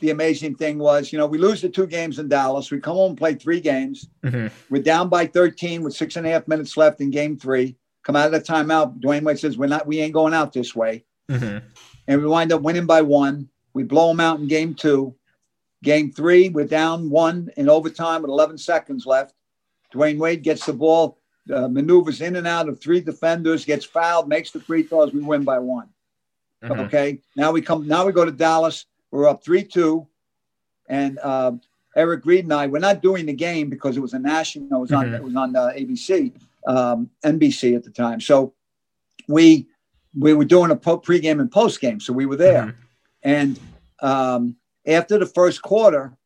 the 0.00 0.10
amazing 0.10 0.54
thing 0.56 0.78
was, 0.78 1.12
you 1.12 1.18
know, 1.18 1.26
we 1.26 1.38
lose 1.38 1.60
the 1.60 1.68
two 1.68 1.86
games 1.86 2.18
in 2.18 2.28
Dallas. 2.28 2.70
We 2.70 2.80
come 2.80 2.96
home 2.96 3.10
and 3.10 3.18
play 3.18 3.34
three 3.34 3.60
games. 3.60 4.08
Mhm. 4.24 4.50
We're 4.70 4.82
down 4.82 5.08
by 5.08 5.26
13 5.26 5.82
with 5.82 5.94
six 5.94 6.16
and 6.16 6.26
a 6.26 6.30
half 6.30 6.48
minutes 6.48 6.76
left 6.76 7.00
in 7.00 7.10
game 7.10 7.36
three. 7.38 7.76
Come 8.02 8.16
out 8.16 8.26
of 8.26 8.32
the 8.32 8.40
timeout. 8.40 8.98
Dwyane 9.00 9.22
Wade 9.22 9.38
says, 9.38 9.56
We're 9.58 9.68
not, 9.68 9.86
we 9.86 10.00
ain't 10.00 10.12
going 10.14 10.34
out 10.34 10.52
this 10.52 10.74
way. 10.74 11.04
Mhm. 11.30 11.62
And 12.08 12.20
we 12.22 12.26
wind 12.26 12.52
up 12.52 12.62
winning 12.62 12.86
by 12.86 13.02
one. 13.02 13.48
We 13.74 13.84
blow 13.84 14.08
them 14.08 14.18
out 14.20 14.40
in 14.40 14.48
game 14.48 14.74
two. 14.74 15.14
Game 15.82 16.12
three, 16.12 16.48
we're 16.48 16.64
down 16.66 17.10
one 17.10 17.50
in 17.56 17.68
overtime 17.68 18.22
with 18.22 18.30
11 18.30 18.56
seconds 18.58 19.04
left. 19.04 19.34
Dwyane 19.92 20.18
Wade 20.18 20.42
gets 20.42 20.64
the 20.64 20.72
ball, 20.72 21.18
uh, 21.52 21.66
maneuvers 21.68 22.20
in 22.20 22.36
and 22.36 22.46
out 22.46 22.68
of 22.68 22.80
three 22.80 23.00
defenders, 23.00 23.64
gets 23.64 23.84
fouled, 23.84 24.28
makes 24.28 24.52
the 24.52 24.60
free 24.60 24.84
throws. 24.84 25.12
We 25.12 25.20
win 25.22 25.42
by 25.42 25.58
one. 25.58 25.88
Mhm. 26.62 26.86
Okay. 26.86 27.18
Now 27.36 27.50
we 27.50 27.60
come. 27.60 27.88
Now 27.88 28.06
we 28.06 28.12
go 28.12 28.24
to 28.24 28.30
Dallas. 28.30 28.86
We're 29.10 29.28
up 29.28 29.42
three 29.42 29.64
two, 29.64 30.06
and 30.88 31.18
uh, 31.20 31.52
Eric 31.96 32.24
Reid 32.24 32.44
and 32.44 32.54
I. 32.54 32.68
We're 32.68 32.78
not 32.78 33.02
doing 33.02 33.26
the 33.26 33.32
game 33.32 33.68
because 33.68 33.96
it 33.96 34.00
was 34.00 34.14
a 34.14 34.18
national. 34.20 34.78
It 34.78 34.80
was 34.82 34.92
on. 34.92 35.06
Mhm. 35.06 35.14
It 35.16 35.22
was 35.24 35.34
on 35.34 35.56
uh, 35.56 35.70
ABC, 35.76 36.32
um, 36.68 37.10
NBC 37.24 37.74
at 37.74 37.82
the 37.82 37.90
time. 37.90 38.20
So 38.20 38.54
we 39.26 39.66
we 40.16 40.32
were 40.34 40.44
doing 40.44 40.70
a 40.70 40.76
po- 40.76 41.00
pregame 41.00 41.40
and 41.40 41.50
postgame. 41.50 42.00
So 42.00 42.12
we 42.12 42.26
were 42.26 42.36
there, 42.36 42.66
Mhm. 42.66 42.74
and 43.24 43.60
um, 44.00 44.56
after 44.86 45.18
the 45.18 45.26
first 45.26 45.62
quarter, 45.62 46.16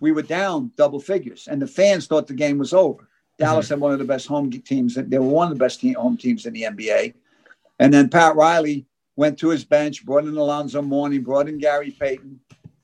we 0.00 0.12
were 0.12 0.22
down 0.22 0.70
double 0.76 1.00
figures, 1.00 1.48
and 1.50 1.60
the 1.60 1.66
fans 1.66 2.06
thought 2.06 2.26
the 2.26 2.34
game 2.34 2.58
was 2.58 2.72
over. 2.72 3.08
Dallas 3.38 3.68
had 3.68 3.80
one 3.80 3.92
of 3.92 3.98
the 3.98 4.04
best 4.04 4.26
home 4.26 4.50
teams. 4.50 4.94
They 4.94 5.18
were 5.18 5.26
one 5.26 5.50
of 5.50 5.58
the 5.58 5.64
best 5.64 5.80
team, 5.80 5.94
home 5.94 6.16
teams 6.16 6.46
in 6.46 6.52
the 6.52 6.62
NBA. 6.62 7.14
And 7.80 7.92
then 7.92 8.08
Pat 8.08 8.36
Riley 8.36 8.86
went 9.16 9.38
to 9.40 9.48
his 9.48 9.64
bench, 9.64 10.04
brought 10.04 10.24
in 10.24 10.36
Alonzo 10.36 10.82
Mourning, 10.82 11.22
brought 11.22 11.48
in 11.48 11.58
Gary 11.58 11.90
Payton, 11.90 12.38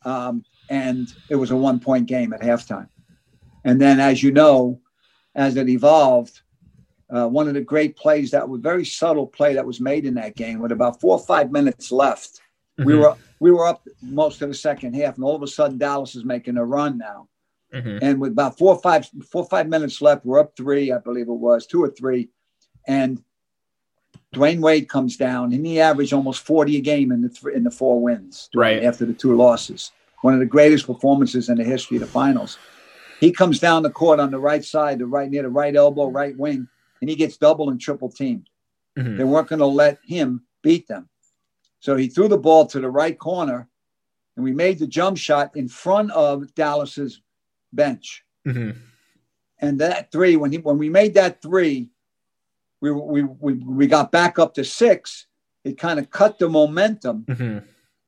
um, 0.05 0.45
and 0.69 1.13
it 1.29 1.37
was 1.37 1.51
a 1.51 1.57
one 1.57 1.79
point 1.79 2.07
game 2.07 2.33
at 2.33 2.41
halftime. 2.41 2.89
And 3.65 3.81
then, 3.81 4.01
as 4.01 4.23
you 4.23 4.33
know, 4.33 4.81
as 5.35 5.57
it 5.57 5.69
evolved, 5.69 6.41
uh, 7.11 7.29
one 7.29 7.49
of 7.49 7.55
the 7.55 7.61
great 7.61 7.97
plays 7.97 8.31
that 8.31 8.49
was 8.49 8.61
very 8.61 8.85
subtle 8.85 9.27
play 9.27 9.55
that 9.55 9.67
was 9.67 9.81
made 9.81 10.07
in 10.07 10.15
that 10.15 10.37
game 10.37 10.61
with 10.61 10.73
about 10.73 11.01
four 11.01 11.19
or 11.19 11.25
five 11.25 11.53
minutes 11.53 11.93
left. 11.93 12.41
We 12.79 12.95
Mhm. 12.95 12.99
were 13.01 13.17
we 13.41 13.51
were 13.51 13.67
up 13.67 13.87
most 14.03 14.43
of 14.43 14.49
the 14.49 14.55
second 14.55 14.95
half, 14.95 15.17
and 15.17 15.25
all 15.25 15.35
of 15.35 15.43
a 15.43 15.49
sudden 15.49 15.79
Dallas 15.79 16.15
is 16.15 16.25
making 16.25 16.59
a 16.59 16.65
run 16.65 16.99
now. 16.99 17.27
Mm-hmm. 17.75 17.99
And 18.03 18.21
with 18.21 18.33
about 18.33 18.59
four 18.59 18.75
or 18.75 18.81
five, 18.81 19.09
four 19.31 19.43
or 19.43 19.49
five 19.49 19.69
minutes 19.69 20.03
left, 20.03 20.25
we're 20.25 20.39
up 20.39 20.57
three, 20.57 20.93
I 20.93 20.99
believe 20.99 21.29
it 21.29 21.33
was, 21.33 21.67
two 21.67 21.83
or 21.83 21.89
three. 21.89 22.29
And 22.87 23.23
Dwyane 24.35 24.61
Wade 24.61 24.89
comes 24.89 25.17
down 25.17 25.53
and 25.53 25.67
he 25.67 25.81
averaged 25.81 26.13
almost 26.13 26.45
40 26.45 26.77
a 26.77 26.81
game 26.81 27.11
in 27.11 27.23
the 27.23 27.29
th- 27.29 27.55
in 27.55 27.65
the 27.65 27.71
four 27.71 28.01
wins 28.01 28.49
right 28.55 28.83
after 28.83 29.05
the 29.05 29.13
two 29.13 29.37
losses. 29.37 29.91
One 30.23 30.35
of 30.35 30.41
the 30.41 30.47
greatest 30.47 30.87
performances 30.87 31.49
in 31.49 31.57
the 31.57 31.65
history 31.65 31.97
of 31.97 32.03
the 32.03 32.07
finals. 32.07 32.59
He 33.21 33.33
comes 33.33 33.59
down 33.61 33.83
the 33.83 33.91
court 33.91 34.19
on 34.19 34.31
the 34.31 34.39
right 34.39 34.65
side, 34.65 34.99
the 34.99 35.07
right 35.07 35.31
near 35.31 35.43
the 35.43 35.51
right 35.51 35.77
elbow, 35.77 36.09
right 36.09 36.37
wing, 36.37 36.69
and 37.01 37.11
he 37.11 37.17
gets 37.17 37.37
double 37.37 37.69
and 37.69 37.81
triple 37.81 38.11
teamed. 38.11 38.49
Mm-hmm. 38.99 39.19
They 39.19 39.25
weren't 39.25 39.49
going 39.49 39.59
to 39.59 39.67
let 39.67 39.99
him 40.05 40.43
beat 40.63 40.89
them. 40.89 41.10
So 41.81 41.97
he 41.97 42.09
threw 42.09 42.29
the 42.29 42.39
ball 42.39 42.67
to 42.67 42.81
the 42.81 42.91
right 42.91 43.19
corner, 43.19 43.69
and 44.37 44.45
we 44.45 44.53
made 44.53 44.79
the 44.79 44.87
jump 44.87 45.17
shot 45.17 45.57
in 45.57 45.69
front 45.69 46.11
of 46.13 46.55
Dallas's 46.55 47.23
bench. 47.73 48.25
Mm-hmm. 48.47 48.79
And 49.61 49.81
that 49.81 50.13
three, 50.13 50.37
when 50.37 50.53
he 50.53 50.59
when 50.59 50.79
we 50.79 50.89
made 50.89 51.15
that 51.15 51.43
three, 51.43 51.91
we 52.81 52.93
we 52.93 53.23
we, 53.23 53.53
we 53.55 53.87
got 53.87 54.13
back 54.13 54.39
up 54.39 54.55
to 54.55 54.65
six. 54.65 55.27
It 55.65 55.79
kind 55.79 55.99
of 55.99 56.11
cut 56.11 56.39
the 56.39 56.49
momentum 56.49 57.25
mm-hmm. 57.29 57.59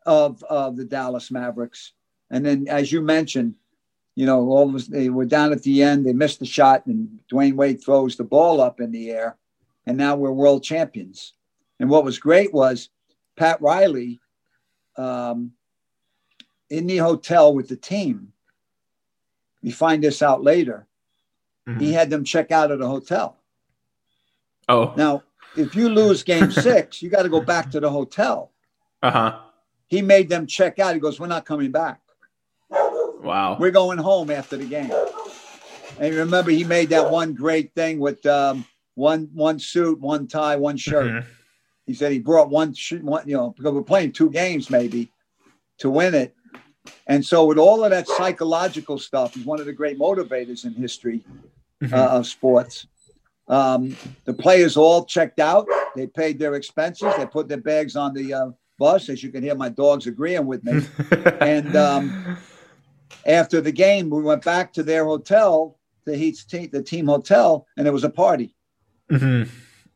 of 0.06 0.42
of 0.44 0.76
the 0.76 0.84
Dallas 0.84 1.30
Mavericks. 1.30 1.92
And 2.30 2.46
then, 2.46 2.66
as 2.68 2.90
you 2.90 3.02
mentioned, 3.02 3.54
you 4.14 4.24
know, 4.24 4.48
all 4.48 4.68
of 4.68 4.74
us 4.74 4.86
they 4.86 5.10
were 5.10 5.26
down 5.26 5.52
at 5.52 5.62
the 5.62 5.82
end. 5.82 6.06
They 6.06 6.14
missed 6.14 6.40
the 6.40 6.46
shot, 6.46 6.86
and 6.86 7.20
Dwyane 7.30 7.54
Wade 7.56 7.82
throws 7.82 8.16
the 8.16 8.24
ball 8.24 8.60
up 8.60 8.80
in 8.80 8.90
the 8.90 9.10
air, 9.10 9.36
and 9.86 9.96
now 9.96 10.16
we're 10.16 10.32
world 10.32 10.62
champions. 10.62 11.34
And 11.80 11.90
what 11.90 12.04
was 12.04 12.18
great 12.18 12.54
was 12.54 12.90
Pat 13.36 13.60
Riley 13.60 14.20
um, 14.96 15.52
in 16.70 16.86
the 16.86 16.98
hotel 16.98 17.54
with 17.54 17.68
the 17.68 17.76
team. 17.76 18.32
We 19.62 19.70
find 19.70 20.02
this 20.02 20.22
out 20.22 20.42
later. 20.42 20.86
Mm-hmm. 21.68 21.80
He 21.80 21.92
had 21.92 22.10
them 22.10 22.24
check 22.24 22.50
out 22.50 22.70
of 22.70 22.78
the 22.78 22.88
hotel. 22.88 23.36
Oh. 24.68 24.92
Now, 24.96 25.22
if 25.56 25.74
you 25.74 25.88
lose 25.88 26.22
game 26.22 26.50
six, 26.50 27.02
you 27.02 27.10
got 27.10 27.22
to 27.22 27.28
go 27.28 27.40
back 27.40 27.70
to 27.72 27.80
the 27.80 27.90
hotel. 27.90 28.50
Uh 29.02 29.10
huh. 29.10 29.38
He 29.88 30.02
made 30.02 30.28
them 30.28 30.46
check 30.46 30.78
out. 30.78 30.94
He 30.94 31.00
goes, 31.00 31.20
We're 31.20 31.26
not 31.26 31.44
coming 31.44 31.70
back. 31.70 32.00
Wow. 32.70 33.56
We're 33.58 33.70
going 33.70 33.98
home 33.98 34.30
after 34.30 34.56
the 34.56 34.64
game. 34.64 34.90
And 36.00 36.14
remember, 36.14 36.50
he 36.50 36.64
made 36.64 36.88
that 36.88 37.10
one 37.10 37.34
great 37.34 37.74
thing 37.74 38.00
with 38.00 38.24
um, 38.26 38.64
one 38.94 39.30
one 39.32 39.58
suit, 39.58 40.00
one 40.00 40.26
tie, 40.26 40.56
one 40.56 40.76
shirt. 40.76 41.06
Mm-hmm. 41.06 41.28
He 41.86 41.94
said 41.94 42.12
he 42.12 42.18
brought 42.18 42.48
one, 42.50 42.74
one, 43.00 43.28
you 43.28 43.36
know, 43.36 43.50
because 43.56 43.72
we're 43.72 43.82
playing 43.82 44.12
two 44.12 44.30
games 44.30 44.70
maybe 44.70 45.10
to 45.78 45.90
win 45.90 46.14
it. 46.14 46.34
And 47.06 47.24
so, 47.24 47.44
with 47.46 47.58
all 47.58 47.84
of 47.84 47.90
that 47.90 48.08
psychological 48.08 48.98
stuff, 48.98 49.34
he's 49.34 49.44
one 49.44 49.60
of 49.60 49.66
the 49.66 49.72
great 49.72 49.98
motivators 49.98 50.64
in 50.64 50.72
history 50.72 51.24
mm-hmm. 51.82 51.94
uh, 51.94 52.18
of 52.18 52.26
sports. 52.26 52.86
Um, 53.48 53.96
the 54.24 54.32
players 54.32 54.76
all 54.76 55.04
checked 55.04 55.38
out. 55.38 55.66
They 55.94 56.06
paid 56.06 56.38
their 56.38 56.54
expenses. 56.54 57.12
They 57.16 57.26
put 57.26 57.48
their 57.48 57.58
bags 57.58 57.96
on 57.96 58.14
the 58.14 58.32
uh, 58.32 58.50
bus, 58.78 59.08
as 59.08 59.22
you 59.22 59.30
can 59.30 59.42
hear 59.42 59.54
my 59.54 59.68
dogs 59.68 60.06
agreeing 60.06 60.46
with 60.46 60.64
me. 60.64 60.82
and 61.40 61.76
um, 61.76 62.38
after 63.26 63.60
the 63.60 63.72
game, 63.72 64.10
we 64.10 64.22
went 64.22 64.44
back 64.44 64.72
to 64.74 64.82
their 64.82 65.04
hotel, 65.04 65.78
the 66.04 66.16
Heat's 66.16 66.44
team, 66.44 66.70
the 66.72 66.82
team 66.82 67.06
hotel, 67.06 67.66
and 67.76 67.86
it 67.86 67.92
was 67.92 68.04
a 68.04 68.10
party. 68.10 68.54
Mm-hmm. 69.10 69.50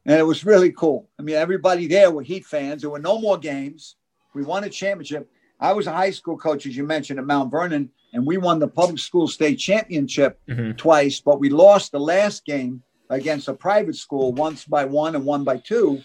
And 0.06 0.18
it 0.20 0.22
was 0.22 0.46
really 0.46 0.70
cool. 0.70 1.08
I 1.18 1.22
mean, 1.22 1.34
everybody 1.34 1.88
there 1.88 2.12
were 2.12 2.22
Heat 2.22 2.46
fans. 2.46 2.82
There 2.82 2.90
were 2.90 3.00
no 3.00 3.20
more 3.20 3.36
games. 3.36 3.96
We 4.34 4.44
won 4.44 4.64
a 4.64 4.70
championship. 4.70 5.28
I 5.58 5.72
was 5.72 5.86
a 5.86 5.92
high 5.92 6.10
school 6.10 6.36
coach, 6.36 6.64
as 6.66 6.76
you 6.76 6.84
mentioned, 6.84 7.18
at 7.18 7.26
Mount 7.26 7.50
Vernon, 7.50 7.90
and 8.12 8.26
we 8.26 8.36
won 8.36 8.58
the 8.58 8.68
public 8.68 8.98
school 8.98 9.26
state 9.26 9.56
championship 9.56 10.38
mm-hmm. 10.48 10.72
twice, 10.72 11.20
but 11.20 11.40
we 11.40 11.50
lost 11.50 11.92
the 11.92 11.98
last 11.98 12.44
game 12.44 12.82
against 13.10 13.48
a 13.48 13.54
private 13.54 13.96
school 13.96 14.32
once 14.32 14.64
by 14.64 14.84
one 14.84 15.14
and 15.14 15.24
one 15.24 15.44
by 15.44 15.56
2 15.56 16.02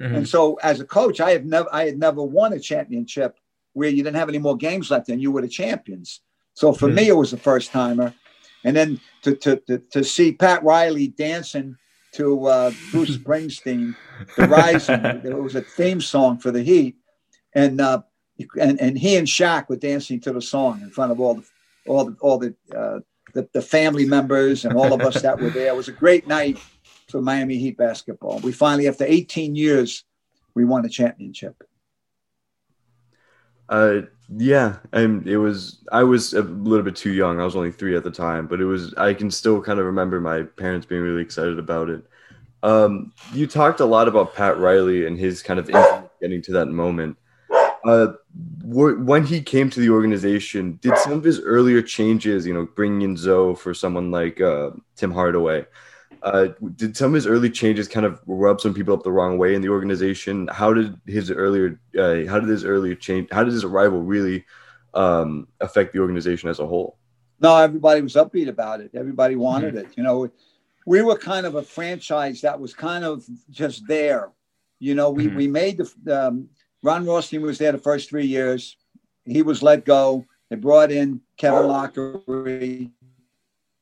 mm-hmm. 0.00 0.14
And 0.14 0.28
so 0.28 0.54
as 0.62 0.80
a 0.80 0.84
coach, 0.84 1.20
I 1.20 1.30
have 1.30 1.44
never 1.44 1.68
I 1.72 1.86
had 1.86 1.98
never 1.98 2.22
won 2.22 2.52
a 2.52 2.60
championship 2.60 3.38
where 3.72 3.88
you 3.88 4.02
didn't 4.02 4.16
have 4.16 4.28
any 4.28 4.38
more 4.38 4.56
games 4.56 4.90
left 4.90 5.08
and 5.08 5.22
you 5.22 5.30
were 5.30 5.42
the 5.42 5.48
champions. 5.48 6.20
So 6.54 6.72
for 6.72 6.86
mm-hmm. 6.86 6.96
me, 6.96 7.08
it 7.08 7.16
was 7.16 7.30
the 7.30 7.36
first 7.36 7.70
timer. 7.70 8.12
And 8.64 8.76
then 8.76 9.00
to, 9.22 9.34
to, 9.36 9.56
to, 9.56 9.78
to 9.78 10.04
see 10.04 10.32
Pat 10.32 10.62
Riley 10.62 11.08
dancing 11.08 11.76
to 12.12 12.46
uh, 12.46 12.72
Bruce 12.90 13.16
Springsteen, 13.18 13.94
The 14.36 14.48
Rising, 14.48 15.00
it 15.24 15.36
was 15.36 15.54
a 15.54 15.62
theme 15.62 16.00
song 16.00 16.38
for 16.38 16.50
the 16.50 16.62
Heat. 16.62 16.96
And, 17.54 17.80
uh, 17.80 18.02
and, 18.58 18.80
and 18.80 18.98
he 18.98 19.16
and 19.16 19.26
Shaq 19.26 19.68
were 19.68 19.76
dancing 19.76 20.20
to 20.20 20.32
the 20.32 20.42
song 20.42 20.80
in 20.82 20.90
front 20.90 21.12
of 21.12 21.20
all 21.20 21.34
the, 21.34 21.44
all 21.86 22.04
the, 22.04 22.16
all 22.20 22.38
the, 22.38 22.54
uh, 22.76 23.00
the, 23.34 23.48
the 23.52 23.62
family 23.62 24.06
members 24.06 24.64
and 24.64 24.76
all 24.76 24.92
of 24.92 25.00
us 25.00 25.22
that 25.22 25.40
were 25.40 25.50
there. 25.50 25.68
It 25.68 25.76
was 25.76 25.88
a 25.88 25.92
great 25.92 26.26
night 26.26 26.58
for 27.08 27.20
Miami 27.20 27.58
Heat 27.58 27.76
basketball. 27.76 28.38
We 28.40 28.52
finally, 28.52 28.88
after 28.88 29.04
18 29.04 29.56
years, 29.56 30.04
we 30.54 30.64
won 30.64 30.84
a 30.84 30.88
championship. 30.88 31.62
Uh, 33.68 34.02
yeah, 34.36 34.76
and 34.92 35.26
it 35.26 35.38
was. 35.38 35.78
I 35.90 36.04
was 36.04 36.34
a 36.34 36.42
little 36.42 36.84
bit 36.84 36.94
too 36.94 37.12
young. 37.12 37.40
I 37.40 37.44
was 37.44 37.56
only 37.56 37.72
three 37.72 37.96
at 37.96 38.04
the 38.04 38.10
time, 38.10 38.46
but 38.46 38.60
it 38.60 38.64
was. 38.64 38.94
I 38.94 39.12
can 39.12 39.30
still 39.30 39.60
kind 39.60 39.80
of 39.80 39.86
remember 39.86 40.20
my 40.20 40.42
parents 40.42 40.86
being 40.86 41.02
really 41.02 41.22
excited 41.22 41.58
about 41.58 41.90
it. 41.90 42.04
Um, 42.62 43.12
you 43.32 43.46
talked 43.46 43.80
a 43.80 43.84
lot 43.84 44.06
about 44.06 44.34
Pat 44.34 44.58
Riley 44.58 45.06
and 45.06 45.18
his 45.18 45.42
kind 45.42 45.58
of 45.58 45.66
getting 46.20 46.42
to 46.42 46.52
that 46.52 46.66
moment. 46.66 47.16
Uh, 47.84 48.08
when 48.62 49.24
he 49.24 49.40
came 49.40 49.70
to 49.70 49.80
the 49.80 49.90
organization, 49.90 50.78
did 50.82 50.96
some 50.98 51.12
of 51.12 51.24
his 51.24 51.40
earlier 51.40 51.80
changes, 51.80 52.46
you 52.46 52.52
know, 52.52 52.68
bringing 52.76 53.02
in 53.02 53.16
Zo 53.16 53.54
for 53.54 53.72
someone 53.72 54.10
like 54.10 54.40
uh, 54.40 54.70
Tim 54.96 55.10
Hardaway, 55.10 55.66
uh, 56.22 56.48
did 56.76 56.96
some 56.96 57.08
of 57.08 57.14
his 57.14 57.26
early 57.26 57.50
changes 57.50 57.88
kind 57.88 58.04
of 58.04 58.20
rub 58.26 58.60
some 58.60 58.74
people 58.74 58.94
up 58.94 59.02
the 59.02 59.12
wrong 59.12 59.38
way 59.38 59.54
in 59.54 59.62
the 59.62 59.68
organization? 59.68 60.48
How 60.48 60.72
did 60.72 60.94
his 61.06 61.30
earlier, 61.30 61.80
uh, 61.98 62.26
how 62.28 62.40
did 62.40 62.48
his 62.48 62.64
earlier 62.64 62.94
change, 62.94 63.28
how 63.32 63.44
did 63.44 63.52
his 63.52 63.64
arrival 63.64 64.00
really 64.02 64.44
um, 64.94 65.48
affect 65.60 65.92
the 65.92 66.00
organization 66.00 66.48
as 66.48 66.58
a 66.58 66.66
whole? 66.66 66.98
No, 67.40 67.56
everybody 67.56 68.02
was 68.02 68.14
upbeat 68.14 68.48
about 68.48 68.80
it. 68.80 68.90
Everybody 68.94 69.36
wanted 69.36 69.74
mm-hmm. 69.74 69.90
it. 69.90 69.96
You 69.96 70.02
know, 70.02 70.30
we 70.86 71.02
were 71.02 71.16
kind 71.16 71.46
of 71.46 71.54
a 71.54 71.62
franchise 71.62 72.42
that 72.42 72.60
was 72.60 72.74
kind 72.74 73.04
of 73.04 73.24
just 73.50 73.86
there. 73.86 74.30
You 74.78 74.94
know, 74.94 75.10
we, 75.10 75.26
mm-hmm. 75.26 75.36
we 75.36 75.48
made 75.48 75.78
the, 75.78 76.26
um, 76.28 76.48
Ron 76.82 77.06
Rothstein 77.06 77.42
was 77.42 77.58
there 77.58 77.72
the 77.72 77.78
first 77.78 78.10
three 78.10 78.26
years. 78.26 78.76
He 79.24 79.42
was 79.42 79.62
let 79.62 79.84
go. 79.84 80.26
They 80.48 80.56
brought 80.56 80.90
in 80.90 81.20
Kevin 81.36 81.62
Loughery. 81.62 82.90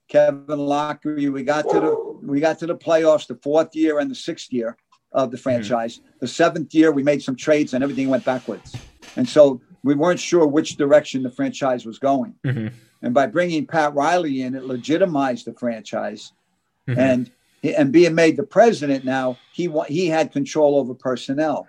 Kevin 0.09 0.47
Loughery. 0.47 1.33
We 1.33 1.42
got 1.42 1.68
to 1.71 1.80
the 1.80 2.08
we 2.23 2.41
got 2.41 2.59
to 2.61 2.67
the 2.67 2.77
playoffs 2.77 3.27
the 3.27 3.37
fourth 3.37 3.75
year 3.75 3.99
and 3.99 4.11
the 4.11 4.15
sixth 4.15 4.53
year 4.53 4.77
of 5.13 5.31
the 5.31 5.37
mm-hmm. 5.37 5.43
franchise. 5.43 5.99
Mm-hmm. 5.99 6.09
The 6.21 6.29
seventh 6.29 6.75
year 6.75 6.93
we 6.93 7.03
made 7.03 7.23
some 7.23 7.37
trades 7.37 7.75
and 7.75 7.83
everything 7.83 8.09
went 8.09 8.25
backwards. 8.25 8.77
And 9.17 9.29
so 9.29 9.61
we 9.83 9.95
weren't 9.95 10.21
sure 10.21 10.47
which 10.47 10.77
direction 10.77 11.23
the 11.23 11.31
franchise 11.31 11.87
was 11.87 11.99
going. 11.99 12.35
Mm-hmm. 12.45 12.69
And 13.03 13.15
by 13.15 13.27
bringing 13.27 13.67
Pat 13.67 13.95
Riley 13.95 14.43
in, 14.43 14.55
it 14.55 14.65
legitimized 14.65 15.47
the 15.47 15.55
franchise. 15.55 16.33
Mm-hmm. 16.89 17.01
And 17.01 17.31
and 17.63 17.93
being 17.93 18.15
made 18.15 18.37
the 18.37 18.45
president 18.45 19.05
now, 19.05 19.37
he 19.53 19.73
he 19.89 20.07
had 20.07 20.33
control 20.33 20.77
over 20.77 20.95
personnel. 20.95 21.67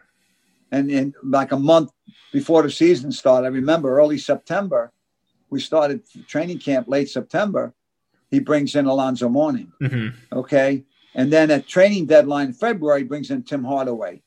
And 0.72 0.92
in 0.92 1.16
like 1.24 1.52
a 1.52 1.60
month 1.60 1.92
before 2.32 2.62
the 2.62 2.70
season 2.70 3.12
started, 3.12 3.48
I 3.48 3.50
remember 3.50 3.98
early 3.98 4.18
September, 4.18 4.92
we 5.50 5.60
started 5.60 6.04
training 6.28 6.60
camp 6.60 6.88
late 6.88 7.10
September. 7.10 7.74
He 8.30 8.40
brings 8.40 8.76
in 8.76 8.86
Alonzo 8.86 9.30
Mourning. 9.30 9.72
Mm-hmm. 9.82 10.38
Okay. 10.38 10.84
And 11.16 11.34
then 11.34 11.52
at 11.52 11.68
training 11.68 12.06
deadline 12.06 12.48
in 12.48 12.54
February, 12.54 13.04
brings 13.04 13.32
in 13.32 13.44
Tim 13.44 13.64
Hardaway 13.64 14.22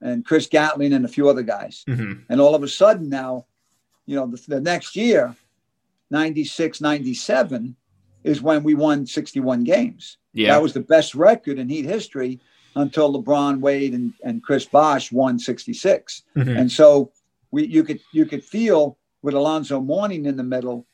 and 0.00 0.24
Chris 0.24 0.46
Gatling 0.46 0.92
and 0.92 1.04
a 1.04 1.08
few 1.08 1.28
other 1.28 1.42
guys. 1.42 1.84
Mm-hmm. 1.88 2.22
And 2.28 2.40
all 2.40 2.54
of 2.54 2.62
a 2.62 2.68
sudden 2.68 3.08
now, 3.08 3.46
you 4.06 4.16
know, 4.16 4.26
the, 4.26 4.42
the 4.48 4.60
next 4.60 4.96
year, 4.96 5.34
96, 6.10 6.80
97, 6.80 7.76
is 8.24 8.42
when 8.42 8.62
we 8.62 8.74
won 8.74 9.06
61 9.06 9.64
games. 9.64 10.18
Yeah. 10.32 10.52
That 10.52 10.62
was 10.62 10.72
the 10.72 10.80
best 10.80 11.14
record 11.14 11.58
in 11.58 11.68
Heat 11.68 11.84
history 11.84 12.40
until 12.74 13.12
LeBron, 13.12 13.60
Wade, 13.60 13.94
and, 13.94 14.12
and 14.24 14.42
Chris 14.42 14.64
Bosh 14.64 15.12
won 15.12 15.38
66. 15.38 16.22
Mm-hmm. 16.36 16.56
And 16.56 16.70
so 16.70 17.12
we 17.50 17.66
you 17.66 17.82
could 17.82 18.00
you 18.12 18.26
could 18.26 18.44
feel 18.44 18.98
with 19.22 19.34
Alonzo 19.34 19.80
Mourning 19.80 20.26
in 20.26 20.36
the 20.36 20.42
middle 20.42 20.86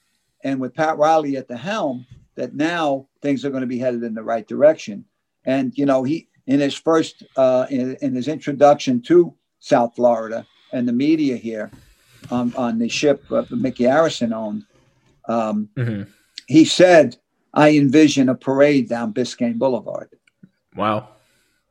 and 0.42 0.60
with 0.60 0.74
Pat 0.74 0.98
Riley 0.98 1.36
at 1.36 1.48
the 1.48 1.56
helm 1.56 2.06
that 2.36 2.54
now 2.54 3.06
things 3.22 3.44
are 3.44 3.50
going 3.50 3.62
to 3.62 3.66
be 3.66 3.78
headed 3.78 4.02
in 4.02 4.14
the 4.14 4.22
right 4.22 4.46
direction. 4.46 5.04
And 5.44 5.76
you 5.76 5.86
know, 5.86 6.02
he 6.02 6.28
in 6.46 6.60
his 6.60 6.74
first 6.74 7.22
uh, 7.36 7.66
in, 7.70 7.96
in 8.00 8.14
his 8.14 8.28
introduction 8.28 9.00
to 9.02 9.34
South 9.60 9.94
Florida 9.96 10.46
and 10.72 10.88
the 10.88 10.92
media 10.92 11.36
here 11.36 11.70
um, 12.30 12.52
on 12.56 12.78
the 12.78 12.88
ship 12.88 13.26
that 13.28 13.50
Mickey 13.50 13.84
Arison 13.84 14.32
owned, 14.32 14.64
um, 15.28 15.68
mm-hmm. 15.76 16.10
he 16.46 16.64
said, 16.64 17.16
"I 17.52 17.70
envision 17.70 18.28
a 18.28 18.34
parade 18.34 18.88
down 18.88 19.12
Biscayne 19.12 19.58
Boulevard." 19.58 20.10
Wow 20.74 21.08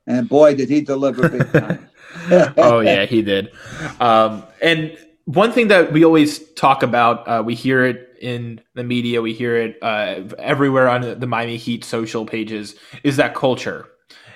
and 0.08 0.28
boy, 0.28 0.56
did 0.56 0.70
he 0.70 0.82
deliver 0.82 1.30
big 1.30 1.52
time. 1.52 1.90
oh 2.58 2.80
yeah, 2.80 3.06
he 3.06 3.22
did. 3.22 3.52
Um, 4.00 4.44
and 4.62 4.98
one 5.26 5.52
thing 5.52 5.70
that 5.70 5.92
we 5.92 6.04
always 6.04 6.40
talk 6.54 6.84
about, 6.84 7.28
uh, 7.28 7.44
we 7.46 7.56
hear 7.56 7.86
it 7.86 8.13
in 8.24 8.62
the 8.74 8.84
media, 8.84 9.22
we 9.22 9.34
hear 9.34 9.56
it 9.58 9.78
uh, 9.82 10.22
everywhere 10.40 10.88
on 10.88 11.20
the 11.20 11.28
Miami 11.28 11.58
Heat 11.58 11.84
social 11.84 12.26
pages, 12.26 12.76
is 13.04 13.18
that 13.18 13.36
culture. 13.36 13.88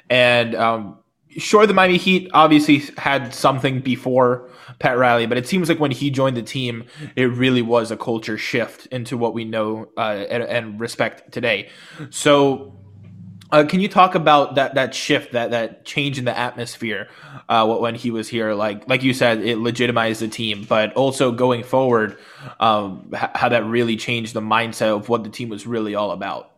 And 0.10 0.56
um, 0.56 1.00
sure, 1.38 1.66
the 1.66 1.74
Miami 1.74 1.98
Heat 1.98 2.30
obviously 2.34 2.80
had 2.98 3.34
something 3.34 3.80
before 3.80 4.50
Pat 4.80 4.98
Riley, 4.98 5.26
but 5.26 5.38
it 5.38 5.48
seems 5.48 5.70
like 5.70 5.80
when 5.80 5.92
he 5.92 6.10
joined 6.10 6.38
the 6.38 6.44
team, 6.44 6.84
it 7.16 7.26
really 7.26 7.62
was 7.62 7.90
a 7.90 7.98
culture 7.98 8.38
shift 8.38 8.86
into 8.88 9.18
what 9.18 9.34
we 9.34 9.46
know 9.46 9.88
uh, 9.98 10.26
and, 10.30 10.44
and 10.44 10.80
respect 10.80 11.32
today. 11.32 11.70
So 12.10 12.77
uh, 13.52 13.64
can 13.64 13.80
you 13.80 13.88
talk 13.88 14.16
about 14.16 14.56
that 14.56 14.76
that 14.76 14.94
shift, 14.94 15.32
that 15.32 15.52
that 15.52 15.86
change 15.86 16.18
in 16.20 16.26
the 16.26 16.38
atmosphere 16.38 17.08
uh, 17.48 17.66
when 17.78 17.96
he 17.96 18.12
was 18.12 18.28
here? 18.28 18.54
Like 18.54 18.88
like 18.90 19.04
you 19.04 19.14
said, 19.14 19.40
it 19.40 19.58
legitimized 19.58 20.22
the 20.22 20.28
team, 20.28 20.66
but 20.68 20.94
also 20.94 21.32
going 21.32 21.64
forward, 21.64 22.18
um, 22.60 23.12
how 23.14 23.50
that 23.50 23.66
really 23.66 23.96
changed 23.96 24.34
the 24.34 24.42
mindset 24.42 24.96
of 24.96 25.10
what 25.10 25.24
the 25.24 25.30
team 25.30 25.50
was 25.50 25.66
really 25.66 25.96
all 25.96 26.12
about. 26.12 26.52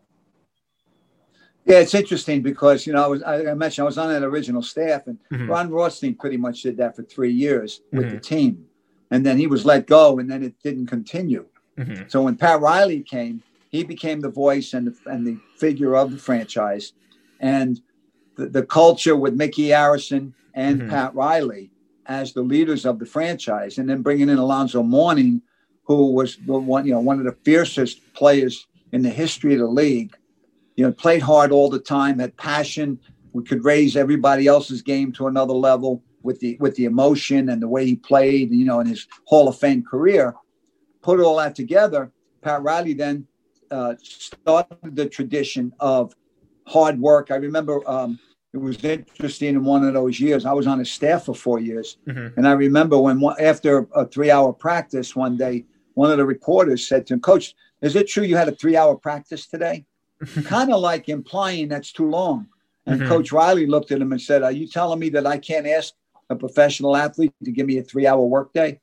Yeah, 1.65 1.79
it's 1.79 1.93
interesting 1.93 2.41
because 2.41 2.87
you 2.87 2.93
know 2.93 3.03
I 3.03 3.07
was 3.07 3.23
I 3.23 3.53
mentioned 3.53 3.83
I 3.83 3.85
was 3.85 3.97
on 3.99 4.09
that 4.09 4.23
original 4.23 4.63
staff, 4.63 5.05
and 5.05 5.19
mm-hmm. 5.31 5.47
Ron 5.47 5.69
Rothstein 5.69 6.15
pretty 6.15 6.37
much 6.37 6.63
did 6.63 6.77
that 6.77 6.95
for 6.95 7.03
three 7.03 7.31
years 7.31 7.81
with 7.91 8.05
mm-hmm. 8.05 8.15
the 8.15 8.19
team, 8.19 8.65
and 9.11 9.23
then 9.23 9.37
he 9.37 9.45
was 9.45 9.65
let 9.65 9.85
go, 9.85 10.17
and 10.17 10.29
then 10.29 10.41
it 10.41 10.55
didn't 10.63 10.87
continue. 10.87 11.45
Mm-hmm. 11.77 12.03
So 12.07 12.23
when 12.23 12.35
Pat 12.35 12.59
Riley 12.59 13.01
came, 13.03 13.43
he 13.69 13.83
became 13.83 14.19
the 14.19 14.29
voice 14.29 14.73
and 14.73 14.87
the, 14.87 14.95
and 15.05 15.25
the 15.25 15.37
figure 15.57 15.95
of 15.95 16.11
the 16.11 16.17
franchise. 16.17 16.93
And 17.39 17.79
the, 18.35 18.47
the 18.47 18.65
culture 18.65 19.15
with 19.15 19.35
Mickey 19.35 19.67
Arison 19.67 20.33
and 20.53 20.81
mm-hmm. 20.81 20.89
Pat 20.89 21.15
Riley 21.15 21.71
as 22.07 22.33
the 22.33 22.41
leaders 22.41 22.85
of 22.85 22.97
the 22.97 23.05
franchise, 23.05 23.77
and 23.77 23.87
then 23.87 24.01
bringing 24.01 24.29
in 24.29 24.39
Alonzo 24.39 24.81
Mourning, 24.81 25.43
who 25.83 26.11
was 26.11 26.37
the 26.37 26.57
one, 26.57 26.85
you 26.85 26.91
know, 26.91 26.99
one 26.99 27.19
of 27.19 27.25
the 27.25 27.37
fiercest 27.43 28.01
players 28.13 28.67
in 28.91 29.03
the 29.03 29.09
history 29.09 29.53
of 29.53 29.59
the 29.59 29.67
league. 29.67 30.15
You 30.75 30.85
know, 30.85 30.91
played 30.91 31.21
hard 31.21 31.51
all 31.51 31.69
the 31.69 31.79
time, 31.79 32.19
had 32.19 32.35
passion. 32.37 32.99
We 33.33 33.43
could 33.43 33.63
raise 33.63 33.95
everybody 33.95 34.47
else's 34.47 34.81
game 34.81 35.11
to 35.13 35.27
another 35.27 35.53
level 35.53 36.01
with 36.23 36.39
the 36.39 36.57
with 36.59 36.75
the 36.75 36.85
emotion 36.85 37.49
and 37.49 37.61
the 37.61 37.67
way 37.67 37.85
he 37.85 37.95
played, 37.95 38.51
you 38.51 38.65
know, 38.65 38.79
in 38.79 38.87
his 38.87 39.07
Hall 39.25 39.47
of 39.47 39.59
Fame 39.59 39.83
career. 39.83 40.33
Put 41.01 41.19
all 41.19 41.37
that 41.37 41.55
together. 41.55 42.11
Pat 42.41 42.63
Riley 42.63 42.93
then 42.93 43.27
uh, 43.71 43.95
started 44.01 44.95
the 44.95 45.07
tradition 45.07 45.73
of 45.79 46.15
hard 46.67 46.99
work. 46.99 47.31
I 47.31 47.35
remember 47.35 47.87
um, 47.89 48.19
it 48.53 48.57
was 48.57 48.83
interesting 48.83 49.49
in 49.55 49.63
one 49.63 49.85
of 49.85 49.93
those 49.93 50.19
years. 50.19 50.45
I 50.45 50.53
was 50.53 50.67
on 50.67 50.79
his 50.79 50.91
staff 50.91 51.25
for 51.25 51.35
four 51.35 51.59
years, 51.59 51.97
mm-hmm. 52.07 52.37
and 52.37 52.47
I 52.47 52.53
remember 52.53 52.99
when 52.99 53.21
after 53.39 53.87
a 53.93 54.05
three-hour 54.05 54.53
practice 54.53 55.15
one 55.15 55.37
day, 55.37 55.65
one 55.93 56.11
of 56.11 56.17
the 56.17 56.25
reporters 56.25 56.87
said 56.87 57.05
to 57.07 57.13
him, 57.13 57.19
"Coach, 57.19 57.55
is 57.81 57.95
it 57.95 58.07
true 58.07 58.23
you 58.23 58.35
had 58.35 58.49
a 58.49 58.55
three-hour 58.55 58.95
practice 58.95 59.45
today?" 59.45 59.85
kind 60.43 60.73
of 60.73 60.81
like 60.81 61.09
implying 61.09 61.67
that's 61.67 61.91
too 61.91 62.09
long. 62.09 62.47
And 62.85 62.99
mm-hmm. 62.99 63.09
Coach 63.09 63.31
Riley 63.31 63.67
looked 63.67 63.91
at 63.91 64.01
him 64.01 64.11
and 64.11 64.21
said, 64.21 64.43
"Are 64.43 64.51
you 64.51 64.67
telling 64.67 64.99
me 64.99 65.09
that 65.09 65.27
I 65.27 65.37
can't 65.37 65.67
ask 65.67 65.93
a 66.29 66.35
professional 66.35 66.95
athlete 66.95 67.33
to 67.43 67.51
give 67.51 67.67
me 67.67 67.77
a 67.77 67.83
three-hour 67.83 68.25
workday?" 68.25 68.79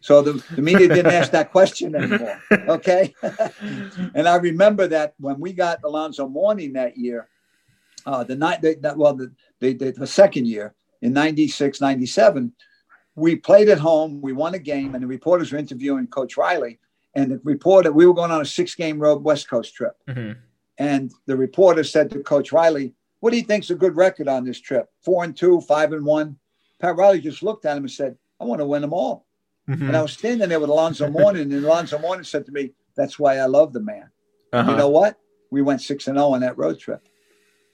So 0.00 0.22
the, 0.22 0.44
the 0.54 0.62
media 0.62 0.88
didn't 0.88 1.12
ask 1.12 1.30
that 1.32 1.52
question 1.52 1.94
anymore. 1.94 2.40
Okay. 2.52 3.14
and 4.14 4.28
I 4.28 4.36
remember 4.36 4.86
that 4.88 5.14
when 5.18 5.40
we 5.40 5.52
got 5.52 5.80
Alonzo 5.84 6.28
Mourning 6.28 6.72
that 6.74 6.96
year, 6.96 7.28
uh, 8.04 8.24
the 8.24 8.36
night, 8.36 8.60
that, 8.62 8.96
well, 8.96 9.14
the, 9.14 9.32
the 9.60 10.06
second 10.06 10.46
year 10.46 10.74
in 11.02 11.12
96, 11.12 11.80
97, 11.80 12.52
we 13.16 13.36
played 13.36 13.68
at 13.68 13.78
home. 13.78 14.20
We 14.20 14.32
won 14.32 14.54
a 14.54 14.58
game, 14.58 14.94
and 14.94 15.02
the 15.02 15.08
reporters 15.08 15.52
were 15.52 15.58
interviewing 15.58 16.06
Coach 16.06 16.36
Riley. 16.36 16.78
And 17.14 17.32
the 17.32 17.40
reporter, 17.44 17.90
we 17.92 18.06
were 18.06 18.14
going 18.14 18.30
on 18.30 18.42
a 18.42 18.44
six 18.44 18.74
game 18.74 18.98
road 18.98 19.22
West 19.24 19.48
Coast 19.48 19.74
trip. 19.74 19.96
Mm-hmm. 20.06 20.38
And 20.78 21.10
the 21.24 21.36
reporter 21.36 21.82
said 21.82 22.10
to 22.10 22.20
Coach 22.20 22.52
Riley, 22.52 22.92
What 23.20 23.30
do 23.30 23.38
you 23.38 23.42
think's 23.42 23.70
a 23.70 23.74
good 23.74 23.96
record 23.96 24.28
on 24.28 24.44
this 24.44 24.60
trip? 24.60 24.88
Four 25.02 25.24
and 25.24 25.34
two, 25.34 25.60
five 25.62 25.92
and 25.92 26.04
one. 26.04 26.36
Pat 26.78 26.96
Riley 26.96 27.20
just 27.20 27.42
looked 27.42 27.64
at 27.64 27.76
him 27.76 27.84
and 27.84 27.90
said, 27.90 28.16
I 28.38 28.44
want 28.44 28.60
to 28.60 28.66
win 28.66 28.82
them 28.82 28.92
all. 28.92 29.25
Mm-hmm. 29.68 29.88
And 29.88 29.96
I 29.96 30.02
was 30.02 30.12
standing 30.12 30.48
there 30.48 30.60
with 30.60 30.70
Alonzo 30.70 31.10
Mourning, 31.18 31.52
and 31.52 31.64
Alonzo 31.64 31.98
Mourning 31.98 32.24
said 32.24 32.46
to 32.46 32.52
me, 32.52 32.72
That's 32.96 33.18
why 33.18 33.38
I 33.38 33.46
love 33.46 33.72
the 33.72 33.80
man. 33.80 34.10
Uh-huh. 34.52 34.70
You 34.70 34.76
know 34.76 34.88
what? 34.88 35.18
We 35.50 35.62
went 35.62 35.82
6 35.82 36.08
and 36.08 36.16
0 36.16 36.28
on 36.28 36.40
that 36.40 36.58
road 36.58 36.78
trip. 36.78 37.08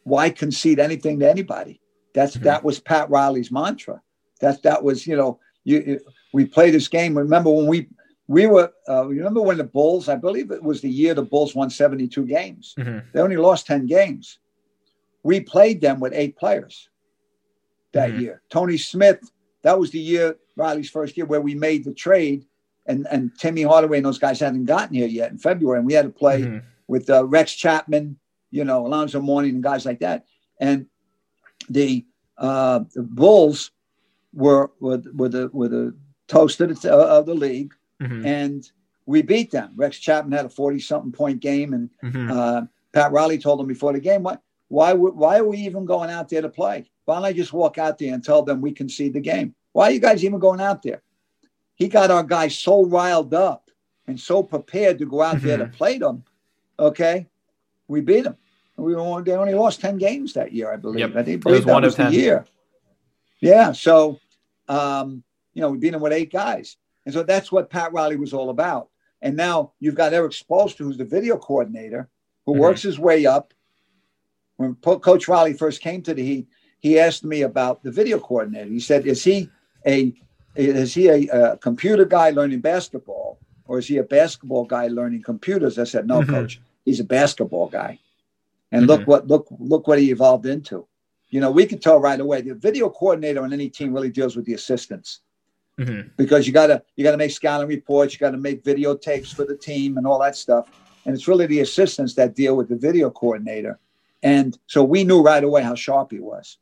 Why 0.05 0.31
concede 0.31 0.79
anything 0.79 1.21
to 1.21 1.31
anybody? 1.31 1.81
That's 2.15 2.35
mm-hmm. 2.35 2.45
that 2.45 2.65
was 2.65 2.81
Pat 2.81 3.09
Riley's 3.11 3.51
mantra. 3.51 4.03
That 4.41 4.63
that 4.63 4.83
was, 4.83 5.07
you 5.07 5.17
know, 5.17 5.39
you 5.65 6.01
we 6.33 6.45
played 6.45 6.75
this 6.75 6.89
game. 6.89 7.17
Remember 7.17 7.51
when 7.51 7.67
we 7.67 7.89
we 8.27 8.47
were 8.47 8.73
uh, 8.89 9.07
remember 9.07 9.43
when 9.43 9.59
the 9.59 9.65
Bulls, 9.65 10.09
I 10.09 10.17
believe 10.17 10.51
it 10.51 10.63
was 10.63 10.81
the 10.81 10.91
year 10.91 11.15
the 11.15 11.23
Bulls 11.23 11.55
won 11.55 11.71
72 11.71 12.27
games. 12.27 12.75
Mm-hmm. 12.79 13.09
They 13.13 13.21
only 13.21 13.37
lost 13.37 13.67
10 13.67 13.87
games. 13.87 14.39
We 15.23 15.41
played 15.41 15.81
them 15.81 16.01
with 16.01 16.13
eight 16.15 16.37
players 16.37 16.89
that 17.93 18.11
mm-hmm. 18.11 18.21
year. 18.21 18.43
Tony 18.51 18.77
Smith, 18.77 19.31
that 19.63 19.79
was 19.79 19.91
the 19.91 19.99
year 19.99 20.37
Riley's 20.57 20.91
first 20.91 21.17
year 21.17 21.27
where 21.27 21.41
we 21.41 21.55
made 21.55 21.85
the 21.85 21.95
trade, 21.95 22.47
and 22.87 23.07
and 23.11 23.31
Timmy 23.39 23.63
Hardaway 23.63 23.99
and 23.99 24.07
those 24.07 24.19
guys 24.19 24.41
hadn't 24.41 24.65
gotten 24.65 24.95
here 24.95 25.09
yet 25.09 25.31
in 25.31 25.39
February, 25.39 25.79
and 25.79 25.87
we 25.87 25.95
had 25.95 26.05
to 26.05 26.11
play 26.11 26.43
mm-hmm. 26.43 26.67
with 26.89 27.09
uh, 27.11 27.25
Rex 27.25 27.55
Chapman, 27.55 28.19
you 28.51 28.65
know, 28.65 28.87
Alonzo 28.87 29.21
Mourning 29.21 29.55
and 29.55 29.63
guys 29.63 29.87
like 29.87 30.01
that, 30.01 30.27
and 30.61 30.87
the 31.69 32.05
uh, 32.39 32.81
the 32.95 33.03
Bulls 33.03 33.71
were 34.33 34.71
were, 34.81 35.03
were 35.15 35.29
the 35.29 35.51
were 35.53 35.69
the 35.69 35.95
toast 36.29 36.61
of 36.61 36.81
the, 36.81 36.93
of 36.93 37.27
the 37.27 37.35
league, 37.35 37.75
mm-hmm. 38.01 38.27
and 38.27 38.71
we 39.07 39.23
beat 39.23 39.51
them. 39.51 39.73
Rex 39.77 39.99
Chapman 39.99 40.33
had 40.33 40.47
a 40.47 40.51
forty 40.51 40.81
something 40.81 41.13
point 41.13 41.41
game, 41.41 41.73
and 41.73 41.91
mm-hmm. 42.03 42.31
uh, 42.31 42.63
Pat 42.93 43.13
Riley 43.13 43.39
told 43.39 43.61
him 43.61 43.67
before 43.67 43.93
the 43.93 44.01
game, 44.01 44.23
"Why 44.23 44.39
why 44.69 44.93
why 44.93 45.39
are 45.39 45.45
we 45.45 45.59
even 45.59 45.85
going 45.85 46.11
out 46.11 46.29
there 46.29 46.43
to 46.43 46.49
play? 46.49 46.91
Why 47.05 47.17
don't 47.17 47.25
I 47.25 47.33
just 47.33 47.53
walk 47.53 47.79
out 47.79 47.99
there 47.99 48.15
and 48.15 48.25
tell 48.25 48.43
them 48.43 48.61
we 48.61 48.73
concede 48.73 49.15
the 49.15 49.21
game?" 49.21 49.55
Why 49.73 49.89
are 49.89 49.93
you 49.93 50.01
guys 50.01 50.25
even 50.25 50.39
going 50.39 50.61
out 50.61 50.83
there? 50.83 51.03
He 51.75 51.89
got 51.89 52.11
our 52.11 52.23
guys 52.23 52.59
so 52.59 52.85
riled 52.85 53.35
up 53.35 53.71
and 54.07 54.19
so 54.19 54.43
prepared 54.43 54.99
to 54.99 55.07
go 55.07 55.23
out 55.23 55.37
mm-hmm. 55.37 55.47
there 55.47 55.59
to 55.59 55.65
mm-hmm. 55.65 55.75
play 55.75 55.99
them. 55.99 56.25
Okay. 56.79 57.27
We 57.89 58.01
beat 58.01 58.25
them. 58.25 58.37
We 58.77 58.95
only, 58.95 59.23
they 59.23 59.33
only 59.33 59.55
lost 59.55 59.81
10 59.81 59.99
games 59.99 60.33
that 60.33 60.53
year, 60.53 60.73
I 60.73 60.77
believe. 60.77 61.01
Yep. 61.01 61.17
I 61.17 61.23
think 61.23 61.43
believe 61.43 61.65
that 61.65 61.83
was 61.83 61.97
the 61.97 62.11
year. 62.11 62.47
Yeah. 63.41 63.73
So, 63.73 64.19
um, 64.69 65.23
you 65.55 65.61
know, 65.61 65.71
we 65.71 65.79
beat 65.79 65.91
them 65.91 66.01
with 66.01 66.13
eight 66.13 66.33
guys. 66.33 66.77
And 67.05 67.13
so 67.13 67.23
that's 67.23 67.53
what 67.53 67.71
Pat 67.71 67.93
Riley 67.93 68.17
was 68.17 68.33
all 68.33 68.51
about. 68.51 68.89
And 69.21 69.37
now 69.37 69.73
you've 69.79 69.95
got 69.95 70.13
Erik 70.13 70.33
Spoelstra, 70.33 70.79
who's 70.79 70.99
the 70.99 71.05
video 71.05 71.37
coordinator, 71.37 72.09
who 72.47 72.53
mm-hmm. 72.53 72.61
works 72.61 72.83
his 72.83 72.99
way 72.99 73.27
up. 73.27 73.55
When 74.57 74.75
Coach 74.77 75.29
Riley 75.29 75.55
first 75.55 75.81
came 75.81 76.03
to 76.03 76.15
the 76.15 76.23
Heat, 76.23 76.49
he 76.79 76.99
asked 76.99 77.25
me 77.25 77.43
about 77.43 77.83
the 77.83 77.91
video 77.91 78.19
coordinator. 78.19 78.71
He 78.71 78.81
said, 78.81 79.07
Is 79.07 79.23
he 79.23 79.49
a 79.87 80.15
is 80.55 80.95
he 80.95 81.09
a, 81.09 81.53
a, 81.53 81.57
computer 81.57 82.05
guy 82.05 82.31
learning 82.31 82.61
basketball 82.61 83.39
or 83.67 83.79
is 83.79 83.89
he 83.89 83.97
a 83.97 84.03
basketball 84.03 84.65
guy 84.65 84.89
learning 84.89 85.23
computers? 85.23 85.79
I 85.79 85.85
said, 85.85 86.07
no, 86.07 86.21
mm-hmm. 86.21 86.31
coach, 86.31 86.61
he's 86.85 87.01
a 87.01 87.05
basketball 87.05 87.69
guy. 87.69 87.99
And 88.71 88.83
mm-hmm. 88.83 88.91
look 88.91 89.07
what 89.07 89.27
look 89.27 89.47
look 89.59 89.87
what 89.87 89.99
he 89.99 90.11
evolved 90.11 90.47
into. 90.47 90.87
You 91.31 91.41
know, 91.41 91.51
we 91.51 91.65
can 91.65 91.79
tell 91.79 91.99
right 91.99 92.21
away 92.21 92.43
the 92.43 92.55
video 92.55 92.91
coordinator 92.91 93.43
on 93.43 93.53
any 93.53 93.71
team 93.71 93.93
really 93.95 94.11
deals 94.11 94.37
with 94.37 94.45
the 94.45 94.55
assistants. 94.55 95.21
Mm-hmm. 95.79 96.09
Because 96.17 96.47
you 96.47 96.53
gotta 96.53 96.83
you 96.97 97.05
gotta 97.05 97.17
make 97.17 97.31
scouting 97.31 97.69
reports, 97.69 98.13
you 98.13 98.21
gotta 98.21 98.37
make 98.37 98.63
videotapes 98.63 99.35
for 99.35 99.45
the 99.45 99.57
team 99.57 99.97
and 99.97 100.07
all 100.07 100.21
that 100.21 100.37
stuff. 100.37 100.69
And 101.05 101.15
it's 101.15 101.27
really 101.27 101.47
the 101.47 101.61
assistants 101.61 102.15
that 102.15 102.35
deal 102.35 102.57
with 102.57 102.69
the 102.69 102.77
video 102.77 103.11
coordinator. 103.11 103.79
And 104.23 104.57
so 104.67 104.85
we 104.85 105.03
knew 105.05 105.23
right 105.23 105.43
away 105.43 105.63
how 105.63 105.75
sharp 105.75 106.13
he 106.13 106.21
was 106.21 106.59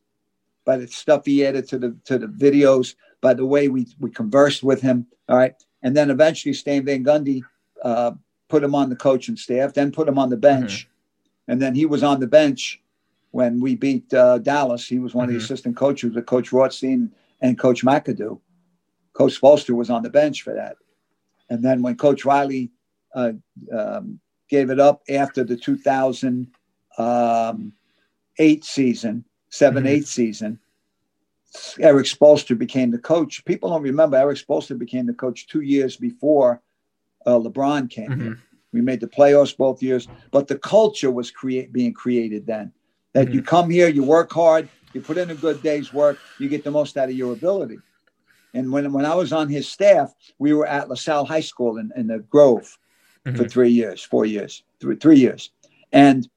by 0.64 0.76
the 0.76 0.86
stuff 0.86 1.26
he 1.26 1.44
added 1.44 1.68
to 1.68 1.78
the 1.78 1.96
to 2.04 2.18
the 2.18 2.26
videos, 2.26 2.94
by 3.20 3.34
the 3.34 3.46
way 3.46 3.68
we 3.68 3.86
we 3.98 4.10
conversed 4.10 4.62
with 4.62 4.80
him. 4.80 5.06
All 5.28 5.36
right, 5.36 5.54
and 5.82 5.96
then 5.96 6.10
eventually 6.10 6.52
Stan 6.54 6.84
Van 6.84 7.04
Gundy 7.04 7.42
uh, 7.82 8.12
put 8.48 8.62
him 8.64 8.74
on 8.74 8.88
the 8.90 8.96
coaching 8.96 9.36
staff, 9.36 9.74
then 9.74 9.92
put 9.92 10.08
him 10.08 10.18
on 10.18 10.30
the 10.30 10.36
bench, 10.36 10.84
mm-hmm. 10.84 11.52
and 11.52 11.62
then 11.62 11.74
he 11.74 11.86
was 11.86 12.02
on 12.02 12.20
the 12.20 12.26
bench 12.26 12.80
when 13.30 13.60
we 13.60 13.76
beat 13.76 14.12
uh, 14.12 14.38
Dallas. 14.38 14.86
He 14.86 14.98
was 14.98 15.14
one 15.14 15.28
mm-hmm. 15.28 15.30
of 15.30 15.34
the 15.34 15.38
mm-hmm. 15.38 15.44
assistant 15.44 15.76
coaches 15.76 16.14
with 16.14 16.26
Coach 16.26 16.52
Rothstein 16.52 17.12
and 17.40 17.58
Coach 17.58 17.84
McAdoo. 17.84 18.40
Coach 19.12 19.40
Spoelstra 19.40 19.74
was 19.74 19.90
on 19.90 20.02
the 20.02 20.10
bench 20.10 20.42
for 20.42 20.54
that, 20.54 20.76
and 21.48 21.62
then 21.64 21.82
when 21.82 21.96
Coach 21.96 22.24
Riley 22.24 22.70
uh, 23.14 23.32
um, 23.76 24.20
gave 24.48 24.70
it 24.70 24.80
up 24.80 25.02
after 25.08 25.44
the 25.44 25.56
2008 25.56 26.48
um, 26.98 27.72
season 28.62 29.24
7 29.50 29.82
mm-hmm. 29.82 29.88
8 29.88 30.06
season, 30.06 30.58
Erik 31.78 32.06
Spoelstra 32.06 32.56
became 32.56 32.90
the 32.90 32.98
coach. 32.98 33.44
People 33.44 33.70
don't 33.70 33.82
remember 33.82 34.16
Erik 34.16 34.38
Spoelstra 34.38 34.78
became 34.78 35.06
the 35.06 35.14
coach 35.14 35.46
two 35.46 35.62
years 35.62 35.96
before 35.96 36.62
uh, 37.26 37.38
LeBron 37.38 37.90
came 37.90 38.08
mm-hmm. 38.08 38.32
We 38.72 38.80
made 38.80 39.00
the 39.00 39.08
playoffs 39.08 39.56
both 39.56 39.82
years, 39.82 40.06
but 40.30 40.46
the 40.46 40.56
culture 40.56 41.10
was 41.10 41.30
create 41.30 41.72
being 41.72 41.92
created 41.92 42.46
then. 42.46 42.72
That 43.14 43.26
mm-hmm. 43.26 43.34
you 43.34 43.42
come 43.42 43.68
here, 43.68 43.88
you 43.88 44.04
work 44.04 44.32
hard, 44.32 44.68
you 44.92 45.00
put 45.00 45.18
in 45.18 45.30
a 45.30 45.34
good 45.34 45.60
day's 45.62 45.92
work, 45.92 46.18
you 46.38 46.48
get 46.48 46.62
the 46.62 46.70
most 46.70 46.96
out 46.96 47.08
of 47.08 47.16
your 47.16 47.32
ability. 47.32 47.78
And 48.54 48.70
when, 48.72 48.92
when 48.92 49.04
I 49.04 49.14
was 49.14 49.32
on 49.32 49.48
his 49.48 49.68
staff, 49.68 50.14
we 50.38 50.52
were 50.52 50.66
at 50.66 50.88
LaSalle 50.88 51.24
High 51.24 51.40
School 51.40 51.78
in, 51.78 51.92
in 51.96 52.06
the 52.06 52.18
Grove 52.18 52.78
mm-hmm. 53.26 53.36
for 53.36 53.48
three 53.48 53.70
years, 53.70 54.02
four 54.02 54.24
years, 54.24 54.62
three, 54.80 54.96
three 54.96 55.18
years. 55.18 55.50
And 55.92 56.28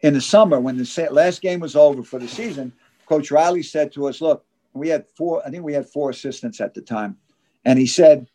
in 0.00 0.14
the 0.14 0.20
summer, 0.20 0.60
when 0.60 0.76
the 0.76 1.08
last 1.10 1.42
game 1.42 1.60
was 1.60 1.76
over 1.76 2.02
for 2.02 2.18
the 2.18 2.28
season, 2.28 2.72
Coach 3.06 3.30
Riley 3.30 3.62
said 3.62 3.92
to 3.92 4.08
us, 4.08 4.20
Look, 4.20 4.44
we 4.72 4.88
had 4.88 5.06
four, 5.16 5.42
I 5.46 5.50
think 5.50 5.64
we 5.64 5.72
had 5.72 5.88
four 5.88 6.10
assistants 6.10 6.60
at 6.60 6.74
the 6.74 6.82
time. 6.82 7.16
And 7.64 7.78
he 7.78 7.86
said, 7.86 8.28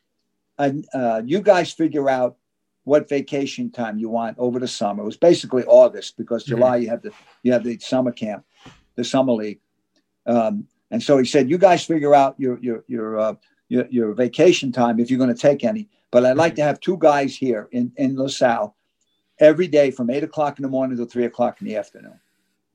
uh, 0.58 1.22
You 1.24 1.42
guys 1.42 1.72
figure 1.72 2.10
out 2.10 2.38
what 2.84 3.08
vacation 3.08 3.70
time 3.72 3.98
you 4.00 4.10
want 4.10 4.38
over 4.40 4.60
the 4.60 4.68
summer. 4.68 5.04
It 5.04 5.06
was 5.06 5.18
basically 5.18 5.64
August 5.66 6.18
because 6.18 6.44
mm-hmm. 6.44 6.56
July 6.56 6.76
you 6.78 6.90
have 6.90 7.02
the 7.02 7.12
you 7.44 7.52
have 7.54 7.64
the 7.64 7.78
summer 7.80 8.12
camp, 8.12 8.46
the 8.96 9.04
summer 9.04 9.34
league. 9.34 9.60
Um, 10.26 10.68
and 10.90 11.02
so 11.02 11.18
he 11.18 11.26
said, 11.26 11.50
"You 11.50 11.58
guys 11.58 11.86
figure 11.86 12.16
out 12.16 12.36
your 12.40 12.60
your 12.60 12.84
your 12.88 13.20
uh, 13.20 13.36
your, 13.70 13.88
your, 13.90 14.14
vacation 14.14 14.72
time 14.72 15.00
if 15.00 15.10
you're 15.10 15.18
going 15.18 15.34
to 15.34 15.42
take 15.42 15.64
any. 15.64 15.88
But 16.12 16.26
I'd 16.26 16.36
like 16.36 16.56
to 16.56 16.64
have 16.64 16.80
two 16.80 16.98
guys 16.98 17.36
here 17.36 17.70
in 17.72 17.92
in 17.96 18.18
LaSalle 18.18 18.76
every 19.40 19.68
day 19.68 19.92
from 19.92 20.10
eight 20.10 20.24
o'clock 20.24 20.60
in 20.60 20.64
the 20.64 20.70
morning 20.70 20.98
to 20.98 21.06
three 21.06 21.26
o'clock 21.26 21.62
in 21.62 21.68
the 21.68 21.78
afternoon, 21.78 22.20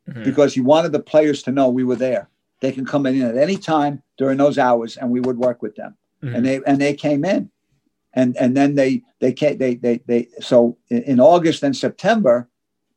mm-hmm. 0.08 0.24
because 0.24 0.54
he 0.54 0.60
wanted 0.60 0.92
the 0.92 1.00
players 1.00 1.42
to 1.44 1.52
know 1.52 1.68
we 1.68 1.84
were 1.84 1.96
there. 1.96 2.28
They 2.60 2.72
can 2.72 2.86
come 2.86 3.06
in 3.06 3.20
at 3.22 3.36
any 3.36 3.56
time 3.56 4.02
during 4.16 4.38
those 4.38 4.58
hours, 4.58 4.96
and 4.96 5.10
we 5.10 5.20
would 5.20 5.38
work 5.38 5.62
with 5.62 5.76
them. 5.76 5.96
Mm-hmm. 6.22 6.34
And 6.34 6.46
they 6.46 6.60
and 6.66 6.80
they 6.80 6.94
came 6.94 7.24
in, 7.24 7.50
and 8.14 8.36
and 8.36 8.56
then 8.56 8.74
they 8.74 9.02
they 9.20 9.32
came, 9.32 9.58
they 9.58 9.74
they 9.74 10.00
they 10.06 10.28
so 10.40 10.78
in, 10.88 11.20
August 11.20 11.62
and 11.62 11.76
September, 11.76 12.48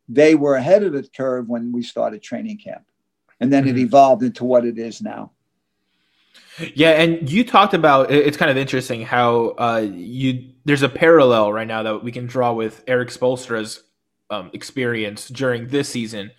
they 0.08 0.36
were 0.36 0.56
ahead 0.56 0.84
of 0.84 0.94
the 0.94 1.04
curve 1.04 1.50
when 1.50 1.72
we 1.72 1.84
started 1.84 2.24
training 2.24 2.58
camp 2.58 2.84
and 3.40 3.52
then 3.52 3.66
mm-hmm. 3.66 3.78
it 3.78 3.82
evolved 3.82 4.24
into 4.24 4.44
what 4.44 4.66
it 4.66 4.78
is 4.78 5.02
now. 5.02 5.32
Yeah, 6.74 6.92
and 6.92 7.30
you 7.30 7.46
talked 7.46 7.74
about 7.74 8.12
it's 8.12 8.36
kind 8.36 8.52
of 8.52 8.58
interesting 8.58 9.02
how 9.02 9.56
uh, 9.58 9.88
you 9.90 10.50
there's 10.66 10.82
a 10.82 10.90
parallel 10.90 11.54
right 11.54 11.68
now 11.68 11.84
that 11.84 12.04
we 12.04 12.12
can 12.12 12.28
draw 12.28 12.52
with 12.52 12.84
Erik 12.86 13.10
Spoelstra's 13.10 13.82
um, 14.30 14.50
experience 14.54 15.28
during 15.28 15.68
this 15.68 15.90
season. 15.90 16.32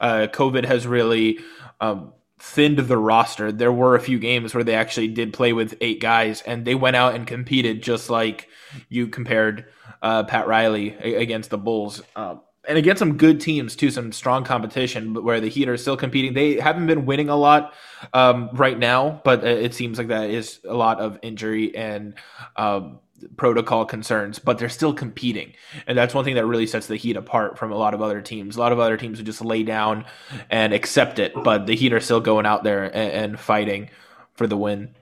Uh, 0.00 0.26
COVID 0.32 0.64
has 0.64 0.86
really 0.86 1.40
um, 1.80 2.12
thinned 2.38 2.78
the 2.78 2.98
roster. 2.98 3.52
There 3.52 3.72
were 3.72 3.94
a 3.94 4.00
few 4.00 4.18
games 4.18 4.54
where 4.54 4.64
they 4.64 4.74
actually 4.74 5.08
did 5.08 5.32
play 5.32 5.52
with 5.52 5.76
eight 5.80 6.00
guys, 6.00 6.42
and 6.42 6.64
they 6.64 6.74
went 6.74 6.96
out 6.96 7.14
and 7.14 7.26
competed 7.26 7.82
just 7.82 8.10
like 8.10 8.48
you 8.88 9.08
compared 9.08 9.66
uh, 10.02 10.24
Pat 10.24 10.46
Riley 10.46 10.90
against 10.90 11.50
the 11.50 11.58
Bulls. 11.58 12.02
Um, 12.16 12.40
and 12.68 12.78
against 12.78 13.00
some 13.00 13.16
good 13.16 13.40
teams 13.40 13.74
too, 13.74 13.90
some 13.90 14.12
strong 14.12 14.44
competition, 14.44 15.12
but 15.12 15.24
where 15.24 15.40
the 15.40 15.48
Heat 15.48 15.68
are 15.68 15.76
still 15.76 15.96
competing. 15.96 16.34
They 16.34 16.60
haven't 16.60 16.86
been 16.86 17.06
winning 17.06 17.28
a 17.28 17.36
lot 17.36 17.74
um, 18.12 18.50
right 18.52 18.78
now, 18.78 19.20
but 19.24 19.44
it 19.44 19.74
seems 19.74 19.98
like 19.98 20.08
that 20.08 20.30
is 20.30 20.60
a 20.68 20.74
lot 20.74 21.00
of 21.00 21.18
injury 21.22 21.74
and 21.76 22.14
um, 22.56 23.00
protocol 23.36 23.84
concerns. 23.84 24.38
But 24.38 24.58
they're 24.58 24.68
still 24.68 24.92
competing, 24.92 25.54
and 25.86 25.96
that's 25.96 26.14
one 26.14 26.24
thing 26.24 26.34
that 26.34 26.46
really 26.46 26.66
sets 26.66 26.86
the 26.86 26.96
Heat 26.96 27.16
apart 27.16 27.58
from 27.58 27.72
a 27.72 27.76
lot 27.76 27.94
of 27.94 28.02
other 28.02 28.20
teams. 28.20 28.56
A 28.56 28.60
lot 28.60 28.72
of 28.72 28.78
other 28.78 28.96
teams 28.96 29.18
would 29.18 29.26
just 29.26 29.44
lay 29.44 29.62
down 29.62 30.04
and 30.50 30.72
accept 30.72 31.18
it, 31.18 31.32
but 31.42 31.66
the 31.66 31.74
Heat 31.74 31.92
are 31.92 32.00
still 32.00 32.20
going 32.20 32.46
out 32.46 32.64
there 32.64 32.84
and, 32.84 33.32
and 33.32 33.40
fighting 33.40 33.90
for 34.34 34.46
the 34.46 34.56
win. 34.56 34.94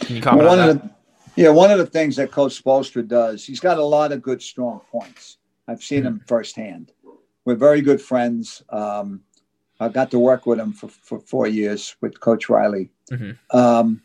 Can 0.00 0.16
you 0.16 0.22
comment 0.22 0.48
well, 0.48 0.60
on 0.60 0.66
that? 0.68 0.82
The, 0.82 1.42
yeah, 1.42 1.50
one 1.50 1.70
of 1.70 1.78
the 1.78 1.86
things 1.86 2.16
that 2.16 2.30
Coach 2.30 2.62
Spoelstra 2.62 3.06
does, 3.06 3.44
he's 3.44 3.60
got 3.60 3.78
a 3.78 3.84
lot 3.84 4.12
of 4.12 4.22
good, 4.22 4.42
strong 4.42 4.80
points 4.90 5.38
I've 5.68 5.82
seen 5.82 6.04
him 6.04 6.20
firsthand. 6.26 6.92
We're 7.44 7.54
very 7.54 7.80
good 7.80 8.02
friends. 8.02 8.62
Um, 8.68 9.22
I 9.78 9.88
got 9.88 10.10
to 10.10 10.18
work 10.18 10.44
with 10.46 10.58
him 10.58 10.72
for, 10.72 10.88
for 10.88 11.20
four 11.20 11.46
years 11.46 11.96
with 12.00 12.20
Coach 12.20 12.48
Riley. 12.48 12.90
Mm-hmm. 13.10 13.56
Um, 13.56 14.02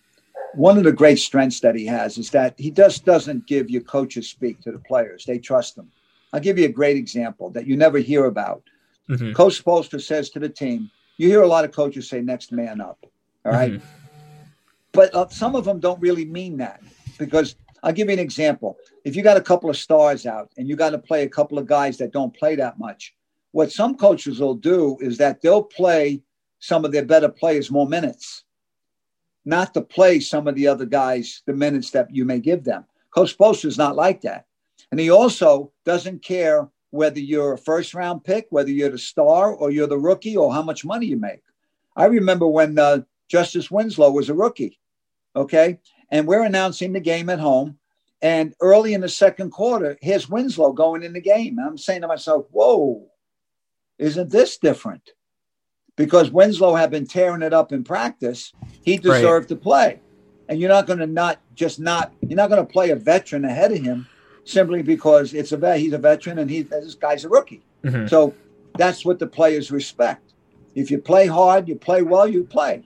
one 0.55 0.77
of 0.77 0.83
the 0.83 0.91
great 0.91 1.19
strengths 1.19 1.59
that 1.61 1.75
he 1.75 1.85
has 1.85 2.17
is 2.17 2.29
that 2.31 2.55
he 2.57 2.71
just 2.71 3.05
doesn't 3.05 3.47
give 3.47 3.69
you 3.69 3.81
coaches 3.81 4.29
speak 4.29 4.61
to 4.61 4.71
the 4.71 4.79
players. 4.79 5.25
They 5.25 5.39
trust 5.39 5.77
him. 5.77 5.91
I'll 6.33 6.39
give 6.39 6.57
you 6.57 6.65
a 6.65 6.69
great 6.69 6.97
example 6.97 7.49
that 7.51 7.67
you 7.67 7.77
never 7.77 7.97
hear 7.99 8.25
about. 8.25 8.63
Mm-hmm. 9.09 9.33
Coach 9.33 9.63
Spoelstra 9.63 10.01
says 10.01 10.29
to 10.31 10.39
the 10.39 10.49
team, 10.49 10.89
you 11.17 11.27
hear 11.27 11.43
a 11.43 11.47
lot 11.47 11.65
of 11.65 11.71
coaches 11.71 12.09
say 12.09 12.21
next 12.21 12.51
man 12.51 12.81
up. 12.81 13.05
All 13.45 13.51
right? 13.51 13.73
mm-hmm. 13.73 13.85
But 14.91 15.13
uh, 15.13 15.27
some 15.29 15.55
of 15.55 15.65
them 15.65 15.79
don't 15.79 15.99
really 15.99 16.25
mean 16.25 16.57
that 16.57 16.81
because 17.19 17.55
I'll 17.83 17.91
give 17.91 18.07
you 18.07 18.13
an 18.13 18.19
example. 18.19 18.77
If 19.03 19.15
you 19.15 19.21
got 19.21 19.37
a 19.37 19.41
couple 19.41 19.69
of 19.69 19.77
stars 19.77 20.25
out 20.25 20.49
and 20.57 20.67
you 20.67 20.75
got 20.75 20.91
to 20.91 20.97
play 20.97 21.23
a 21.23 21.29
couple 21.29 21.57
of 21.57 21.67
guys 21.67 21.97
that 21.97 22.13
don't 22.13 22.35
play 22.35 22.55
that 22.55 22.79
much, 22.79 23.13
what 23.51 23.71
some 23.71 23.95
coaches 23.95 24.39
will 24.39 24.55
do 24.55 24.97
is 25.01 25.17
that 25.17 25.41
they'll 25.41 25.63
play 25.63 26.21
some 26.59 26.85
of 26.85 26.91
their 26.91 27.05
better 27.05 27.29
players 27.29 27.69
more 27.69 27.87
minutes, 27.87 28.44
not 29.45 29.73
to 29.73 29.81
play 29.81 30.19
some 30.19 30.47
of 30.47 30.55
the 30.55 30.67
other 30.67 30.85
guys 30.85 31.41
the 31.45 31.53
minutes 31.53 31.91
that 31.91 32.13
you 32.13 32.25
may 32.25 32.39
give 32.39 32.63
them. 32.63 32.85
Coach 33.11 33.37
Spoelstra 33.37 33.65
is 33.65 33.77
not 33.77 33.95
like 33.95 34.21
that. 34.21 34.45
And 34.91 34.99
he 34.99 35.09
also 35.09 35.71
doesn't 35.85 36.23
care 36.23 36.67
whether 36.91 37.19
you're 37.19 37.53
a 37.53 37.57
first 37.57 37.93
round 37.93 38.23
pick, 38.23 38.47
whether 38.49 38.71
you're 38.71 38.89
the 38.89 38.97
star 38.97 39.53
or 39.53 39.71
you're 39.71 39.87
the 39.87 39.97
rookie 39.97 40.37
or 40.37 40.53
how 40.53 40.61
much 40.61 40.85
money 40.85 41.05
you 41.07 41.17
make. 41.17 41.41
I 41.95 42.05
remember 42.05 42.47
when 42.47 42.77
uh, 42.77 43.01
Justice 43.27 43.71
Winslow 43.71 44.11
was 44.11 44.29
a 44.29 44.33
rookie. 44.33 44.79
Okay 45.35 45.79
and 46.09 46.27
we're 46.27 46.43
announcing 46.43 46.93
the 46.93 46.99
game 46.99 47.29
at 47.29 47.39
home. 47.39 47.77
And 48.21 48.55
early 48.61 48.93
in 48.93 49.01
the 49.01 49.09
second 49.09 49.51
quarter, 49.51 49.97
here's 50.01 50.29
Winslow 50.29 50.71
going 50.73 51.03
in 51.03 51.13
the 51.13 51.21
game. 51.21 51.57
And 51.57 51.67
I'm 51.67 51.77
saying 51.77 52.01
to 52.01 52.07
myself, 52.07 52.45
whoa, 52.51 53.05
isn't 53.99 54.31
this 54.31 54.57
different? 54.57 55.11
Because 55.95 56.31
Winslow 56.31 56.75
had 56.75 56.91
been 56.91 57.07
tearing 57.07 57.41
it 57.41 57.53
up 57.53 57.71
in 57.71 57.83
practice. 57.83 58.51
He 58.85 58.97
deserved 58.97 59.45
right. 59.45 59.49
to 59.49 59.55
play. 59.55 59.99
And 60.47 60.61
you're 60.61 60.69
not 60.69 60.85
going 60.85 60.99
to 60.99 61.07
not 61.07 61.41
just 61.55 61.79
not, 61.79 62.13
you're 62.21 62.37
not 62.37 62.49
going 62.49 62.65
to 62.65 62.71
play 62.71 62.91
a 62.91 62.95
veteran 62.95 63.43
ahead 63.43 63.71
of 63.71 63.79
him 63.79 64.07
simply 64.43 64.83
because 64.83 65.33
it's 65.33 65.51
a 65.51 65.57
vet. 65.57 65.79
He's 65.79 65.91
a 65.93 65.97
veteran 65.97 66.37
and 66.37 66.49
he, 66.49 66.61
this 66.61 66.93
guy's 66.93 67.25
a 67.25 67.29
rookie. 67.29 67.63
Mm-hmm. 67.83 68.07
So 68.07 68.35
that's 68.77 69.03
what 69.03 69.17
the 69.17 69.27
players 69.27 69.71
respect. 69.71 70.33
If 70.75 70.91
you 70.91 70.99
play 70.99 71.25
hard, 71.25 71.67
you 71.67 71.75
play 71.75 72.03
well, 72.03 72.27
you 72.27 72.43
play. 72.43 72.83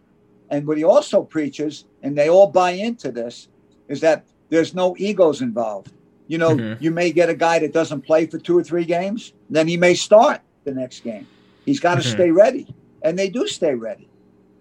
And 0.50 0.66
what 0.66 0.78
he 0.78 0.84
also 0.84 1.22
preaches, 1.22 1.86
and 2.02 2.18
they 2.18 2.30
all 2.30 2.48
buy 2.48 2.72
into 2.72 3.12
this, 3.12 3.50
is 3.88 4.00
that 4.02 4.26
there's 4.50 4.74
no 4.74 4.96
egos 4.98 5.42
involved. 5.42 5.92
You 6.28 6.38
know, 6.38 6.56
mm-hmm. 6.56 6.84
you 6.84 6.92
may 6.92 7.12
get 7.12 7.30
a 7.30 7.36
guy 7.36 7.60
that 7.60 7.74
doesn't 7.74 8.02
play 8.02 8.26
for 8.28 8.38
two 8.38 8.58
or 8.58 8.64
three 8.64 8.86
games, 8.86 9.34
then 9.50 9.68
he 9.68 9.78
may 9.78 9.96
start 9.96 10.42
the 10.64 10.72
next 10.72 11.02
game. 11.02 11.28
He's 11.66 11.80
got 11.80 11.96
to 11.96 12.02
mm-hmm. 12.02 12.12
stay 12.12 12.32
ready. 12.32 12.74
And 13.02 13.18
they 13.18 13.30
do 13.30 13.48
stay 13.48 13.76
ready. 13.76 14.09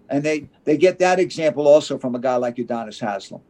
And 0.09 0.23
they, 0.23 0.49
they 0.63 0.77
get 0.77 0.99
that 0.99 1.19
example 1.19 1.67
also 1.67 1.97
from 1.97 2.15
a 2.15 2.19
guy 2.19 2.35
like 2.35 2.55
Udonis 2.55 2.99
Haslem. 2.99 3.41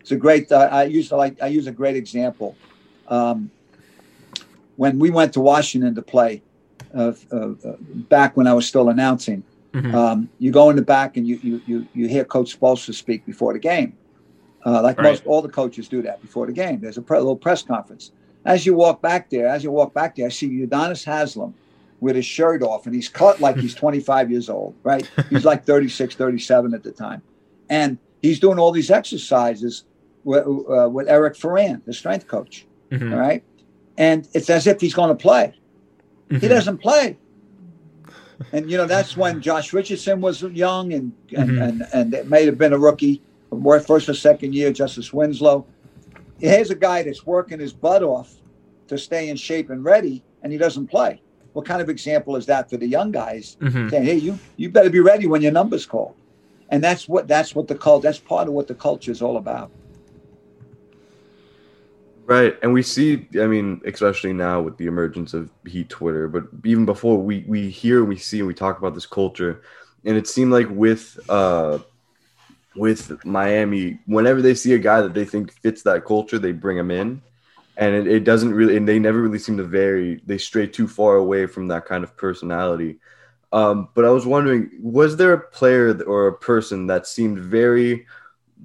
It's 0.00 0.10
a 0.10 0.16
great, 0.16 0.50
uh, 0.50 0.68
I, 0.70 0.84
use, 0.84 1.12
like, 1.12 1.40
I 1.42 1.48
use 1.48 1.66
a 1.66 1.72
great 1.72 1.96
example. 1.96 2.56
Um, 3.08 3.50
when 4.76 4.98
we 4.98 5.10
went 5.10 5.34
to 5.34 5.40
Washington 5.40 5.94
to 5.94 6.02
play, 6.02 6.42
uh, 6.94 7.12
uh, 7.30 7.48
back 8.08 8.36
when 8.36 8.46
I 8.46 8.54
was 8.54 8.66
still 8.66 8.88
announcing, 8.88 9.44
Mm-hmm. 9.72 9.94
Um, 9.94 10.28
you 10.38 10.50
go 10.50 10.70
in 10.70 10.76
the 10.76 10.82
back 10.82 11.16
and 11.16 11.26
you 11.26 11.38
you 11.42 11.62
you, 11.66 11.86
you 11.94 12.08
hear 12.08 12.24
Coach 12.24 12.58
Spoelstra 12.58 12.92
speak 12.92 13.24
before 13.24 13.52
the 13.52 13.58
game, 13.58 13.96
uh, 14.66 14.82
like 14.82 14.98
right. 14.98 15.04
most 15.04 15.26
all 15.26 15.42
the 15.42 15.48
coaches 15.48 15.88
do 15.88 16.02
that 16.02 16.20
before 16.20 16.46
the 16.46 16.52
game. 16.52 16.80
There's 16.80 16.98
a 16.98 17.02
pre- 17.02 17.18
little 17.18 17.36
press 17.36 17.62
conference. 17.62 18.10
As 18.44 18.66
you 18.66 18.74
walk 18.74 19.00
back 19.00 19.30
there, 19.30 19.46
as 19.46 19.62
you 19.62 19.70
walk 19.70 19.94
back 19.94 20.16
there, 20.16 20.26
I 20.26 20.30
see 20.30 20.48
Udonis 20.48 21.04
Haslem 21.04 21.54
with 22.00 22.16
his 22.16 22.24
shirt 22.24 22.62
off, 22.62 22.86
and 22.86 22.94
he's 22.94 23.08
cut 23.08 23.40
like 23.40 23.56
he's 23.56 23.74
25 23.76 24.30
years 24.30 24.48
old, 24.48 24.74
right? 24.82 25.08
He's 25.30 25.44
like 25.44 25.64
36, 25.64 26.14
37 26.14 26.74
at 26.74 26.82
the 26.82 26.92
time, 26.92 27.22
and 27.68 27.98
he's 28.22 28.40
doing 28.40 28.58
all 28.58 28.72
these 28.72 28.90
exercises 28.90 29.84
with, 30.24 30.46
uh, 30.46 30.88
with 30.90 31.08
Eric 31.08 31.34
Ferran, 31.34 31.84
the 31.84 31.92
strength 31.92 32.26
coach, 32.26 32.66
mm-hmm. 32.90 33.12
all 33.12 33.18
right? 33.18 33.42
And 33.96 34.26
it's 34.34 34.50
as 34.50 34.66
if 34.66 34.80
he's 34.80 34.94
going 34.94 35.08
to 35.08 35.14
play. 35.14 35.54
Mm-hmm. 36.28 36.40
He 36.40 36.48
doesn't 36.48 36.78
play 36.78 37.16
and 38.52 38.70
you 38.70 38.76
know 38.76 38.86
that's 38.86 39.16
when 39.16 39.40
Josh 39.40 39.72
Richardson 39.72 40.20
was 40.20 40.42
young 40.42 40.92
and 40.92 41.12
and 41.36 41.50
mm-hmm. 41.50 41.62
and, 41.62 41.86
and 41.92 42.14
it 42.14 42.28
may 42.28 42.44
have 42.46 42.58
been 42.58 42.72
a 42.72 42.78
rookie, 42.78 43.22
first 43.86 44.08
or 44.08 44.14
second 44.14 44.54
year. 44.54 44.72
Justice 44.72 45.12
Winslow. 45.12 45.66
Here's 46.38 46.70
a 46.70 46.74
guy 46.74 47.02
that's 47.02 47.26
working 47.26 47.60
his 47.60 47.72
butt 47.72 48.02
off 48.02 48.34
to 48.88 48.96
stay 48.96 49.28
in 49.28 49.36
shape 49.36 49.70
and 49.70 49.84
ready, 49.84 50.24
and 50.42 50.52
he 50.52 50.58
doesn't 50.58 50.86
play. 50.86 51.20
What 51.52 51.66
kind 51.66 51.82
of 51.82 51.88
example 51.88 52.36
is 52.36 52.46
that 52.46 52.70
for 52.70 52.76
the 52.76 52.86
young 52.86 53.10
guys? 53.10 53.56
Mm-hmm. 53.60 53.88
Saying, 53.88 54.04
"Hey, 54.04 54.16
you 54.16 54.38
you 54.56 54.70
better 54.70 54.90
be 54.90 55.00
ready 55.00 55.26
when 55.26 55.42
your 55.42 55.52
number's 55.52 55.86
called," 55.86 56.14
and 56.68 56.82
that's 56.82 57.08
what 57.08 57.26
that's 57.26 57.54
what 57.54 57.68
the 57.68 57.74
cult. 57.74 58.02
That's 58.02 58.18
part 58.18 58.48
of 58.48 58.54
what 58.54 58.68
the 58.68 58.74
culture 58.74 59.10
is 59.10 59.22
all 59.22 59.36
about. 59.36 59.70
Right. 62.30 62.56
And 62.62 62.72
we 62.72 62.84
see, 62.84 63.26
I 63.40 63.48
mean, 63.48 63.80
especially 63.84 64.32
now 64.32 64.60
with 64.60 64.76
the 64.76 64.86
emergence 64.86 65.34
of 65.34 65.50
Heat 65.66 65.88
Twitter, 65.88 66.28
but 66.28 66.44
even 66.64 66.84
before 66.84 67.18
we, 67.18 67.44
we 67.48 67.68
hear, 67.68 68.04
we 68.04 68.16
see, 68.16 68.38
and 68.38 68.46
we 68.46 68.54
talk 68.54 68.78
about 68.78 68.94
this 68.94 69.04
culture. 69.04 69.62
And 70.04 70.16
it 70.16 70.28
seemed 70.28 70.52
like 70.52 70.68
with 70.70 71.18
uh 71.28 71.80
with 72.76 73.24
Miami, 73.24 73.98
whenever 74.06 74.40
they 74.40 74.54
see 74.54 74.74
a 74.74 74.78
guy 74.78 75.00
that 75.00 75.12
they 75.12 75.24
think 75.24 75.52
fits 75.60 75.82
that 75.82 76.04
culture, 76.04 76.38
they 76.38 76.52
bring 76.52 76.78
him 76.78 76.92
in. 76.92 77.20
And 77.80 77.96
it, 77.96 78.06
it 78.06 78.24
doesn't 78.24 78.54
really, 78.54 78.76
and 78.76 78.88
they 78.88 79.00
never 79.00 79.22
really 79.22 79.40
seem 79.40 79.56
to 79.58 79.64
vary. 79.64 80.22
They 80.26 80.38
stray 80.38 80.68
too 80.68 80.86
far 80.86 81.16
away 81.16 81.46
from 81.46 81.68
that 81.68 81.86
kind 81.86 82.04
of 82.04 82.16
personality. 82.16 83.00
Um, 83.52 83.88
but 83.94 84.04
I 84.04 84.10
was 84.10 84.26
wondering, 84.26 84.70
was 84.80 85.16
there 85.16 85.32
a 85.32 85.40
player 85.40 86.00
or 86.04 86.28
a 86.28 86.38
person 86.38 86.86
that 86.88 87.08
seemed 87.08 87.40
very 87.40 88.06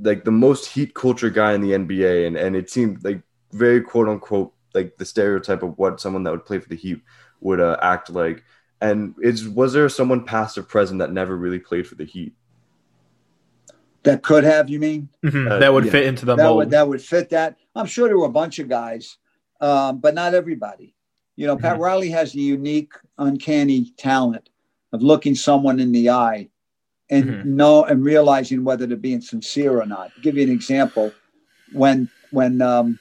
like 0.01 0.25
the 0.25 0.32
most 0.32 0.67
heat 0.67 0.93
culture 0.95 1.30
guy 1.30 1.54
in 1.54 1.62
the 1.62 1.73
NBA, 1.73 2.28
and 2.28 2.38
and 2.38 2.56
it 2.56 2.69
seemed 2.69 3.04
like 3.04 3.21
very 3.54 3.82
quote 3.82 4.10
unquote 4.10 4.54
like 4.75 4.97
the 4.97 5.06
stereotype 5.06 5.63
of 5.63 5.78
what 5.78 6.01
someone 6.01 6.23
that 6.23 6.32
would 6.32 6.45
play 6.45 6.60
for 6.60 6.69
the 6.69 6.75
Heat 6.75 7.01
would 7.41 7.62
uh, 7.62 7.78
act 7.82 8.10
like. 8.10 8.43
And 8.82 9.15
is 9.21 9.47
was 9.49 9.73
there 9.73 9.89
someone 9.89 10.25
past 10.25 10.58
or 10.58 10.63
present 10.63 10.99
that 10.99 11.13
never 11.13 11.38
really 11.38 11.60
played 11.60 11.88
for 11.88 11.95
the 11.95 12.06
Heat? 12.06 12.34
That 14.06 14.22
could 14.22 14.44
have, 14.44 14.70
you 14.70 14.80
mean? 14.80 15.10
Mm-hmm. 15.24 15.52
Uh, 15.52 15.60
that 15.60 15.74
would 15.74 15.86
yeah. 15.86 15.91
fit 15.91 16.06
into 16.06 16.26
the 16.26 16.36
that 16.36 16.44
mold. 16.44 16.58
Would, 16.58 16.70
that 16.70 16.88
would 16.88 17.02
fit 17.02 17.32
that. 17.32 17.58
I'm 17.76 17.88
sure 17.88 18.08
there 18.08 18.18
were 18.18 18.28
a 18.28 18.32
bunch 18.32 18.60
of 18.60 18.70
guys, 18.70 19.18
um, 19.60 20.00
but 20.00 20.13
not 20.13 20.34
everybody. 20.34 20.96
You 21.36 21.48
know, 21.48 21.58
Pat 21.58 21.74
mm-hmm. 21.74 21.82
Riley 21.82 22.10
has 22.12 22.32
the 22.32 22.41
unique, 22.41 22.94
uncanny 23.18 23.91
talent 23.98 24.50
of 24.94 25.02
looking 25.02 25.36
someone 25.36 25.80
in 25.80 25.91
the 25.91 26.12
eye 26.12 26.50
and 27.10 27.26
mm-hmm. 27.26 27.56
know 27.56 27.84
and 27.84 28.04
realizing 28.04 28.63
whether 28.63 28.86
they're 28.86 28.96
being 28.96 29.22
sincere 29.22 29.82
or 29.82 29.86
not. 29.86 30.12
I'll 30.15 30.24
give 30.24 30.38
you 30.38 30.44
an 30.44 30.52
example. 30.52 31.12
When 31.74 32.10
when 32.32 32.62
um, 32.62 33.00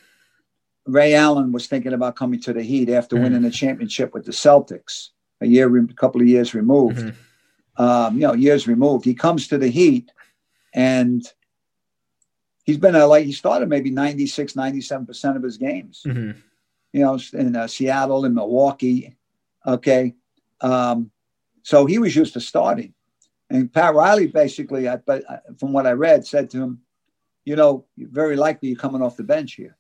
Ray 0.87 1.15
Allen 1.15 1.53
was 1.53 1.67
thinking 1.67 1.93
about 1.93 2.17
coming 2.17 2.41
to 2.41 2.53
the 2.53 2.63
Heat 2.63 2.89
after 2.89 3.17
mm-hmm. 3.17 3.25
winning 3.25 3.43
the 3.43 3.51
championship 3.51 4.15
with 4.15 4.25
the 4.25 4.33
Celtics, 4.33 5.11
a 5.41 5.47
year, 5.47 5.77
a 5.77 5.87
couple 5.95 6.21
of 6.21 6.27
years 6.27 6.55
removed, 6.55 6.99
mm-hmm. 6.99 7.83
um, 7.83 8.15
you 8.15 8.27
know, 8.27 8.33
years 8.33 8.67
removed, 8.67 9.05
he 9.05 9.15
comes 9.15 9.49
to 9.49 9.59
the 9.59 9.69
Heat 9.69 10.11
and 10.75 11.25
he's 12.65 12.79
been 12.79 12.97
a, 12.97 13.07
like 13.07 13.25
he 13.25 13.33
started 13.33 13.69
maybe 13.69 13.91
96 13.91 14.55
97% 14.55 15.37
of 15.37 15.43
his 15.43 15.57
games. 15.57 16.03
Mm-hmm. 16.05 16.39
you 16.93 17.01
know 17.01 17.19
in 17.33 17.57
uh, 17.57 17.67
seattle 17.67 18.25
and 18.25 18.35
milwaukee 18.35 19.17
okay? 19.67 20.15
Um, 20.61 21.11
so 21.63 21.87
he 21.87 21.99
was 21.99 22.15
used 22.15 22.35
to 22.35 22.41
starting. 22.41 22.93
And 23.49 23.73
pat 23.73 23.95
riley 23.95 24.27
basically 24.27 24.89
I, 24.89 24.97
but 24.97 25.23
uh, 25.31 25.39
from 25.59 25.73
what 25.73 25.87
i 25.87 25.93
read 25.93 26.27
said 26.27 26.51
to 26.51 26.63
him 26.63 26.81
you 27.45 27.57
know 27.57 27.85
very 27.97 28.37
likely 28.37 28.71
you're 28.71 28.79
coming 28.79 29.03
off 29.03 29.17
the 29.17 29.23
bench 29.23 29.55
here. 29.55 29.77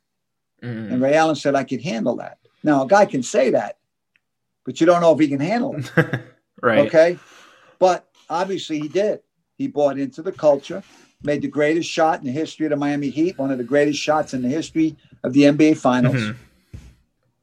Mm-hmm. 0.62 0.92
and 0.92 1.02
ray 1.02 1.14
allen 1.14 1.34
said 1.36 1.54
i 1.54 1.64
could 1.64 1.82
handle 1.82 2.16
that. 2.16 2.38
Now 2.62 2.84
a 2.84 2.86
guy 2.86 3.04
can 3.04 3.22
say 3.22 3.50
that 3.50 3.78
but 4.64 4.80
you 4.80 4.86
don't 4.86 5.00
know 5.02 5.12
if 5.12 5.20
he 5.20 5.28
can 5.28 5.40
handle 5.40 5.76
it. 5.76 6.20
Right. 6.62 6.86
Okay? 6.86 7.18
But 7.78 8.08
obviously 8.30 8.80
he 8.80 8.88
did 8.88 9.20
he 9.56 9.66
bought 9.68 9.98
into 9.98 10.22
the 10.22 10.32
culture 10.32 10.82
made 11.24 11.42
the 11.42 11.48
greatest 11.48 11.88
shot 11.88 12.20
in 12.20 12.26
the 12.26 12.32
history 12.32 12.66
of 12.66 12.70
the 12.70 12.76
Miami 12.76 13.10
Heat, 13.10 13.38
one 13.38 13.50
of 13.50 13.58
the 13.58 13.64
greatest 13.64 13.98
shots 13.98 14.34
in 14.34 14.42
the 14.42 14.48
history 14.48 14.96
of 15.24 15.32
the 15.32 15.42
NBA 15.42 15.78
Finals. 15.78 16.16
Mm-hmm. 16.16 16.78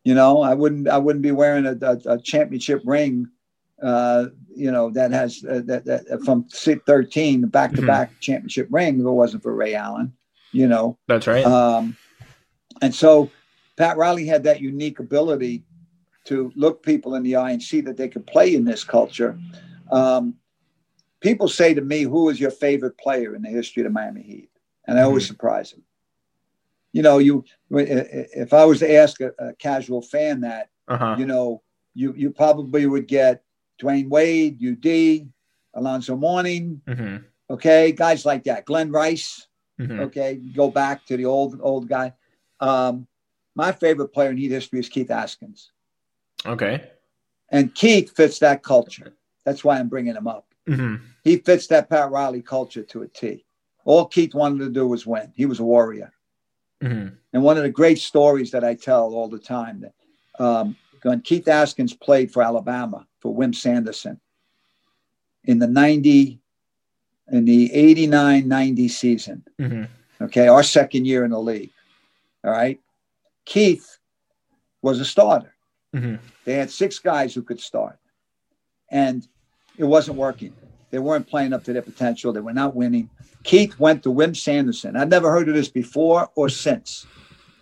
You 0.03 0.15
know, 0.15 0.41
I 0.41 0.53
wouldn't 0.53 0.87
I 0.87 0.97
wouldn't 0.97 1.23
be 1.23 1.31
wearing 1.31 1.65
a, 1.65 1.77
a, 1.81 2.13
a 2.13 2.21
championship 2.21 2.81
ring, 2.85 3.27
uh, 3.83 4.27
you 4.55 4.71
know, 4.71 4.89
that 4.91 5.11
has 5.11 5.43
uh, 5.47 5.61
that, 5.65 5.85
that 5.85 6.09
uh, 6.11 6.17
from 6.25 6.45
13 6.45 7.47
back 7.47 7.73
to 7.73 7.85
back 7.85 8.19
championship 8.19 8.67
ring 8.71 8.99
if 8.99 9.05
it 9.05 9.09
wasn't 9.09 9.43
for 9.43 9.53
Ray 9.53 9.75
Allen. 9.75 10.13
You 10.51 10.67
know, 10.67 10.97
that's 11.07 11.27
right. 11.27 11.45
Um, 11.45 11.95
and 12.81 12.93
so 12.93 13.29
Pat 13.77 13.97
Riley 13.97 14.25
had 14.25 14.43
that 14.43 14.59
unique 14.59 14.99
ability 14.99 15.63
to 16.25 16.51
look 16.55 16.83
people 16.83 17.15
in 17.15 17.23
the 17.23 17.35
eye 17.35 17.51
and 17.51 17.61
see 17.61 17.81
that 17.81 17.97
they 17.97 18.07
could 18.07 18.25
play 18.25 18.55
in 18.55 18.65
this 18.65 18.83
culture. 18.83 19.39
Um, 19.91 20.35
people 21.21 21.47
say 21.47 21.73
to 21.73 21.81
me, 21.81 22.03
"Who 22.03 22.29
is 22.29 22.39
your 22.39 22.51
favorite 22.51 22.97
player 22.97 23.35
in 23.35 23.41
the 23.41 23.49
history 23.49 23.81
of 23.81 23.85
the 23.85 23.91
Miami 23.91 24.23
Heat?" 24.23 24.49
And 24.87 24.99
I 24.99 25.03
always 25.03 25.23
mm-hmm. 25.23 25.33
surprise 25.33 25.71
them. 25.71 25.83
You 26.91 27.03
know, 27.03 27.19
you 27.19 27.45
if 27.69 28.53
I 28.53 28.65
was 28.65 28.79
to 28.79 28.93
ask 28.93 29.21
a, 29.21 29.31
a 29.39 29.53
casual 29.53 30.01
fan 30.01 30.41
that, 30.41 30.69
uh-huh. 30.87 31.15
you 31.17 31.25
know, 31.25 31.61
you 31.93 32.13
you 32.17 32.31
probably 32.31 32.85
would 32.85 33.07
get 33.07 33.43
Dwyane 33.81 34.09
Wade, 34.09 34.59
UD, 34.61 35.29
Alonzo 35.73 36.17
Mourning, 36.17 36.81
mm-hmm. 36.85 37.17
okay, 37.49 37.91
guys 37.91 38.25
like 38.25 38.43
that, 38.43 38.65
Glen 38.65 38.91
Rice, 38.91 39.47
mm-hmm. 39.79 40.01
okay, 40.01 40.35
go 40.35 40.69
back 40.69 41.05
to 41.05 41.15
the 41.15 41.25
old 41.25 41.59
old 41.61 41.87
guy. 41.87 42.13
Um, 42.59 43.07
my 43.55 43.71
favorite 43.71 44.09
player 44.09 44.31
in 44.31 44.37
Heat 44.37 44.51
history 44.51 44.79
is 44.79 44.89
Keith 44.89 45.09
Askins. 45.09 45.71
Okay. 46.45 46.89
And 47.49 47.73
Keith 47.75 48.15
fits 48.15 48.39
that 48.39 48.63
culture. 48.63 49.13
That's 49.45 49.63
why 49.63 49.77
I'm 49.77 49.89
bringing 49.89 50.15
him 50.15 50.27
up. 50.27 50.50
Mm-hmm. 50.67 51.03
He 51.23 51.37
fits 51.37 51.67
that 51.67 51.89
Pat 51.89 52.11
Riley 52.11 52.41
culture 52.41 52.83
to 52.83 53.03
a 53.03 53.07
T. 53.07 53.45
All 53.83 54.05
Keith 54.05 54.33
wanted 54.33 54.59
to 54.59 54.69
do 54.69 54.87
was 54.87 55.05
win. 55.05 55.31
He 55.35 55.45
was 55.45 55.59
a 55.59 55.63
warrior. 55.63 56.11
Mm-hmm. 56.83 57.15
And 57.33 57.43
one 57.43 57.57
of 57.57 57.63
the 57.63 57.69
great 57.69 57.99
stories 57.99 58.51
that 58.51 58.63
I 58.63 58.75
tell 58.75 59.13
all 59.13 59.27
the 59.27 59.39
time 59.39 59.81
that 59.81 60.43
um, 60.43 60.75
when 61.03 61.21
Keith 61.21 61.45
Askins 61.45 61.99
played 61.99 62.31
for 62.31 62.43
Alabama 62.43 63.07
for 63.19 63.33
Wimp 63.33 63.55
Sanderson 63.55 64.19
in 65.43 65.59
the 65.59 65.67
90, 65.67 66.39
in 67.31 67.45
the 67.45 67.73
89 67.73 68.47
90 68.47 68.87
season, 68.87 69.43
mm-hmm. 69.59 70.23
okay, 70.23 70.47
our 70.47 70.63
second 70.63 71.05
year 71.05 71.23
in 71.23 71.31
the 71.31 71.39
league. 71.39 71.71
All 72.43 72.51
right. 72.51 72.79
Keith 73.45 73.97
was 74.81 74.99
a 74.99 75.05
starter. 75.05 75.53
Mm-hmm. 75.95 76.15
They 76.45 76.53
had 76.53 76.71
six 76.71 76.99
guys 76.99 77.33
who 77.33 77.43
could 77.43 77.59
start. 77.59 77.97
And 78.89 79.27
it 79.81 79.87
wasn't 79.87 80.15
working. 80.15 80.53
They 80.91 80.99
weren't 80.99 81.27
playing 81.27 81.53
up 81.53 81.63
to 81.63 81.73
their 81.73 81.81
potential. 81.81 82.31
They 82.31 82.39
were 82.39 82.53
not 82.53 82.75
winning. 82.75 83.09
Keith 83.43 83.79
went 83.79 84.03
to 84.03 84.11
Wimp 84.11 84.37
Sanderson. 84.37 84.95
I've 84.95 85.09
never 85.09 85.31
heard 85.31 85.49
of 85.49 85.55
this 85.55 85.69
before 85.69 86.29
or 86.35 86.49
since. 86.49 87.07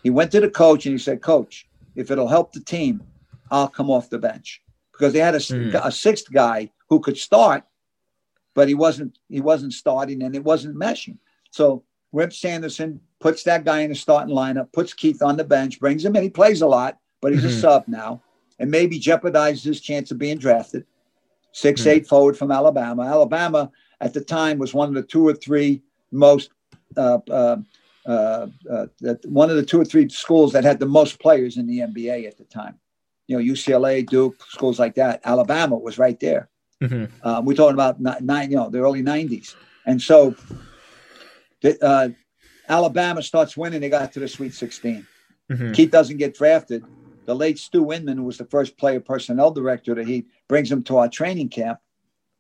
He 0.04 0.10
went 0.10 0.32
to 0.34 0.42
the 0.42 0.50
coach 0.50 0.86
and 0.86 0.92
he 0.92 1.00
said, 1.00 1.22
Coach, 1.22 1.66
if 1.96 2.12
it'll 2.12 2.28
help 2.28 2.52
the 2.52 2.60
team, 2.60 3.02
I'll 3.50 3.70
come 3.70 3.90
off 3.90 4.10
the 4.10 4.18
bench 4.18 4.62
because 4.92 5.14
they 5.14 5.20
had 5.20 5.34
a, 5.34 5.40
mm. 5.40 5.74
a 5.82 5.92
sixth 5.92 6.30
guy 6.32 6.72
who 6.90 7.00
could 7.00 7.18
start, 7.18 7.64
but 8.54 8.68
he 8.68 8.74
wasn't 8.74 9.18
he 9.30 9.40
wasn't 9.40 9.72
starting 9.72 10.22
and 10.22 10.36
it 10.36 10.44
wasn't 10.44 10.76
meshing. 10.76 11.20
So 11.52 11.84
Wimp 12.12 12.34
Sanderson 12.34 13.00
puts 13.20 13.44
that 13.44 13.64
guy 13.64 13.80
in 13.80 13.92
the 13.92 13.96
starting 13.96 14.36
lineup, 14.36 14.74
puts 14.74 14.94
Keith 14.94 15.22
on 15.22 15.38
the 15.38 15.46
bench, 15.46 15.80
brings 15.80 16.04
him 16.04 16.18
in. 16.18 16.24
He 16.24 16.30
plays 16.30 16.62
a 16.62 16.68
lot, 16.68 16.98
but 17.22 17.32
he's 17.32 17.42
mm-hmm. 17.42 17.58
a 17.58 17.62
sub 17.62 17.88
now, 17.88 18.22
and 18.60 18.70
maybe 18.70 19.00
jeopardizes 19.00 19.64
his 19.64 19.80
chance 19.80 20.12
of 20.12 20.18
being 20.18 20.38
drafted 20.38 20.86
six 21.52 21.82
mm-hmm. 21.82 21.90
eight 21.90 22.08
forward 22.08 22.38
from 22.38 22.52
Alabama. 22.52 23.04
Alabama 23.04 23.72
at 24.02 24.14
the 24.14 24.22
time 24.22 24.58
was 24.58 24.74
one 24.74 24.90
of 24.90 24.96
the 24.96 25.04
two 25.04 25.28
or 25.28 25.34
three 25.34 25.82
most 26.12 26.52
uh, 26.98 27.20
uh, 27.30 27.58
uh, 28.06 28.48
uh 28.70 28.86
one 29.26 29.50
of 29.50 29.56
the 29.56 29.66
two 29.66 29.80
or 29.80 29.86
three 29.86 30.10
schools 30.10 30.54
that 30.54 30.64
had 30.64 30.80
the 30.80 30.86
most 30.86 31.20
players 31.20 31.58
in 31.58 31.68
the 31.68 31.80
NBA 31.80 32.28
at 32.28 32.38
the 32.38 32.46
time. 32.46 32.80
You 33.28 33.38
know, 33.38 33.54
UCLA, 33.54 34.06
Duke, 34.08 34.44
schools 34.48 34.80
like 34.80 34.96
that. 34.96 35.22
Alabama 35.24 35.78
was 35.78 36.00
right 36.00 36.20
there. 36.20 36.50
Mm-hmm. 36.82 37.28
Um, 37.28 37.46
we're 37.46 37.54
talking 37.54 37.76
about 37.76 38.00
nine, 38.00 38.50
you 38.50 38.58
know, 38.58 38.70
the 38.70 38.80
early 38.80 39.04
'90s, 39.04 39.56
and 39.86 40.02
so 40.02 40.36
the, 41.62 41.84
uh, 41.84 42.10
Alabama 42.68 43.22
starts 43.22 43.58
winning. 43.58 43.82
They 43.82 43.90
got 43.90 44.14
to 44.14 44.20
the 44.20 44.28
Sweet 44.28 44.54
16. 44.54 45.06
Mm-hmm. 45.52 45.72
Keith 45.74 45.92
doesn't 45.92 46.18
get 46.18 46.36
drafted 46.36 46.84
the 47.30 47.36
late 47.36 47.60
Stu 47.60 47.94
Inman, 47.94 48.18
who 48.18 48.24
was 48.24 48.40
the 48.40 48.46
first 48.46 48.76
player 48.76 49.00
personnel 49.00 49.52
director 49.52 49.94
that 49.94 50.08
he 50.08 50.26
brings 50.48 50.72
him 50.72 50.82
to 50.86 50.98
our 50.98 51.08
training 51.08 51.50
camp, 51.50 51.78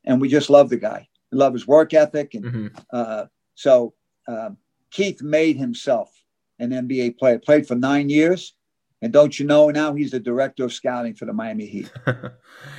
and 0.03 0.19
we 0.19 0.27
just 0.27 0.49
love 0.49 0.67
the 0.67 0.77
guy. 0.77 1.07
We 1.31 1.37
love 1.37 1.53
his 1.53 1.67
work 1.67 1.93
ethic, 1.93 2.33
and 2.33 2.43
mm-hmm. 2.43 2.67
uh, 2.91 3.25
so 3.53 3.93
uh, 4.27 4.49
Keith 4.89 5.21
made 5.21 5.57
himself 5.57 6.11
an 6.57 6.71
NBA 6.71 7.19
player. 7.19 7.37
Played 7.37 7.67
for 7.67 7.75
nine 7.75 8.09
years, 8.09 8.55
and 9.03 9.13
don't 9.13 9.37
you 9.37 9.45
know 9.45 9.69
now 9.69 9.93
he's 9.93 10.09
the 10.09 10.19
director 10.19 10.63
of 10.65 10.73
scouting 10.73 11.13
for 11.13 11.25
the 11.25 11.33
Miami 11.33 11.67
Heat. 11.67 11.91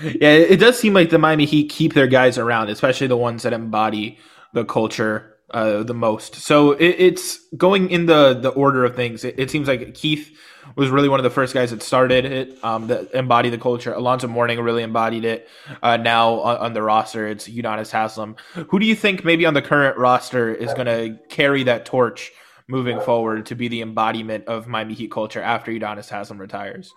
yeah, 0.02 0.30
it 0.30 0.58
does 0.58 0.76
seem 0.76 0.94
like 0.94 1.10
the 1.10 1.18
Miami 1.18 1.44
Heat 1.44 1.70
keep 1.70 1.94
their 1.94 2.08
guys 2.08 2.38
around, 2.38 2.70
especially 2.70 3.06
the 3.06 3.16
ones 3.16 3.44
that 3.44 3.52
embody 3.52 4.18
the 4.52 4.64
culture 4.64 5.29
uh, 5.52 5.82
the 5.82 5.94
most. 5.94 6.36
So 6.36 6.72
it, 6.72 6.96
it's 6.98 7.38
going 7.56 7.90
in 7.90 8.06
the 8.06 8.34
the 8.34 8.50
order 8.50 8.84
of 8.84 8.96
things. 8.96 9.24
It, 9.24 9.34
it, 9.38 9.50
seems 9.50 9.68
like 9.68 9.94
Keith 9.94 10.36
was 10.76 10.90
really 10.90 11.08
one 11.08 11.18
of 11.18 11.24
the 11.24 11.30
first 11.30 11.54
guys 11.54 11.70
that 11.70 11.82
started 11.82 12.24
it, 12.24 12.64
um, 12.64 12.86
that 12.86 13.12
embodied 13.12 13.52
the 13.52 13.58
culture. 13.58 13.92
Alonzo 13.92 14.28
Mourning 14.28 14.60
really 14.60 14.82
embodied 14.82 15.24
it. 15.24 15.48
Uh, 15.82 15.96
now 15.96 16.40
on, 16.40 16.56
on, 16.58 16.72
the 16.72 16.82
roster, 16.82 17.26
it's 17.26 17.48
Udonis 17.48 17.90
Haslem. 17.90 18.36
Who 18.68 18.78
do 18.78 18.86
you 18.86 18.94
think 18.94 19.24
maybe 19.24 19.46
on 19.46 19.54
the 19.54 19.62
current 19.62 19.96
roster 19.98 20.54
is 20.54 20.72
going 20.74 20.86
to 20.86 21.18
carry 21.28 21.64
that 21.64 21.84
torch 21.84 22.30
moving 22.68 23.00
forward 23.00 23.46
to 23.46 23.54
be 23.54 23.68
the 23.68 23.82
embodiment 23.82 24.44
of 24.46 24.68
Miami 24.68 24.94
Heat 24.94 25.10
culture 25.10 25.42
after 25.42 25.72
Udonis 25.72 26.08
Haslem 26.08 26.38
retires? 26.38 26.94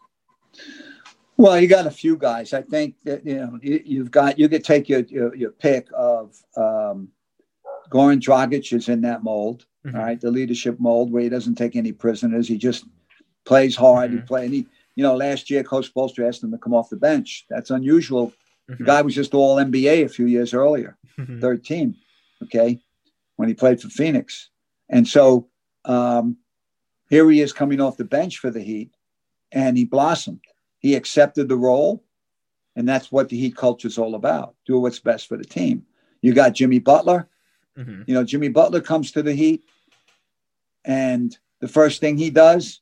Well, 1.36 1.60
you 1.60 1.68
got 1.68 1.88
a 1.88 1.92
few 1.92 2.16
guys. 2.16 2.54
I 2.54 2.62
think 2.62 2.96
that 3.06 3.26
you 3.26 3.36
know 3.36 3.60
you, 3.62 4.00
have 4.00 4.12
got 4.12 4.38
you 4.38 4.48
could 4.48 4.64
take 4.64 4.88
your 4.88 5.00
your, 5.02 5.36
your 5.36 5.52
pick 5.52 5.88
of 5.92 6.36
um, 6.56 7.10
Goran 7.94 8.20
Dragic 8.20 8.74
is 8.74 8.90
in 8.90 9.02
that 9.02 9.24
mold. 9.24 9.66
Mm-hmm. 9.86 9.96
All 9.96 10.04
right, 10.04 10.20
the 10.20 10.32
leadership 10.32 10.80
mold 10.80 11.12
where 11.12 11.22
he 11.22 11.30
doesn't 11.30 11.56
take 11.56 11.76
any 11.76 11.92
prisoners. 11.92 12.48
He 12.48 12.58
just 12.58 12.86
plays 13.46 13.76
hard. 13.76 14.10
Mm-hmm. 14.10 14.20
He 14.20 14.26
play 14.26 14.46
and 14.46 14.54
he, 14.54 14.68
you 14.96 15.04
know, 15.04 15.16
last 15.16 15.50
year 15.50 15.64
Coach 15.64 15.94
Spoelstra 15.94 16.28
asked 16.28 16.44
him 16.44 16.52
to 16.52 16.58
come 16.58 16.74
off 16.74 16.90
the 16.90 16.96
bench. 16.96 17.46
That's 17.50 17.70
unusual. 17.70 18.30
Mm-hmm. 18.70 18.76
The 18.78 18.84
guy 18.84 19.02
was 19.02 19.14
just 19.14 19.34
all 19.34 19.58
NBA 19.58 20.06
a 20.06 20.10
few 20.10 20.26
years 20.26 20.54
earlier, 20.54 20.98
mm-hmm. 21.18 21.40
third. 21.40 21.68
Okay, 22.44 22.80
when 23.36 23.48
he 23.48 23.54
played 23.54 23.82
for 23.82 23.90
Phoenix, 23.90 24.50
and 24.90 25.08
so 25.08 25.48
um, 25.86 26.38
here 27.10 27.30
he 27.30 27.42
is 27.42 27.54
coming 27.54 27.82
off 27.82 27.98
the 27.98 28.06
bench 28.06 28.38
for 28.38 28.50
the 28.50 28.62
Heat, 28.62 28.92
and 29.52 29.78
he 29.78 29.86
blossomed. 29.86 30.42
He 30.80 30.96
accepted 30.96 31.48
the 31.48 31.58
role, 31.58 32.04
and 32.76 32.88
that's 32.88 33.12
what 33.12 33.30
the 33.30 33.38
Heat 33.38 33.56
culture 33.56 33.88
is 33.88 33.98
all 33.98 34.16
about. 34.16 34.56
Do 34.66 34.80
what's 34.80 35.00
best 35.00 35.28
for 35.28 35.38
the 35.38 35.44
team. 35.44 35.86
You 36.22 36.34
got 36.34 36.54
Jimmy 36.54 36.80
Butler. 36.80 37.28
Mm-hmm. 37.78 38.04
You 38.08 38.14
know, 38.14 38.24
Jimmy 38.24 38.50
Butler 38.50 38.82
comes 38.82 39.12
to 39.12 39.24
the 39.24 39.34
Heat. 39.34 39.64
And 40.86 41.36
the 41.60 41.68
first 41.68 42.00
thing 42.00 42.18
he 42.18 42.30
does, 42.30 42.82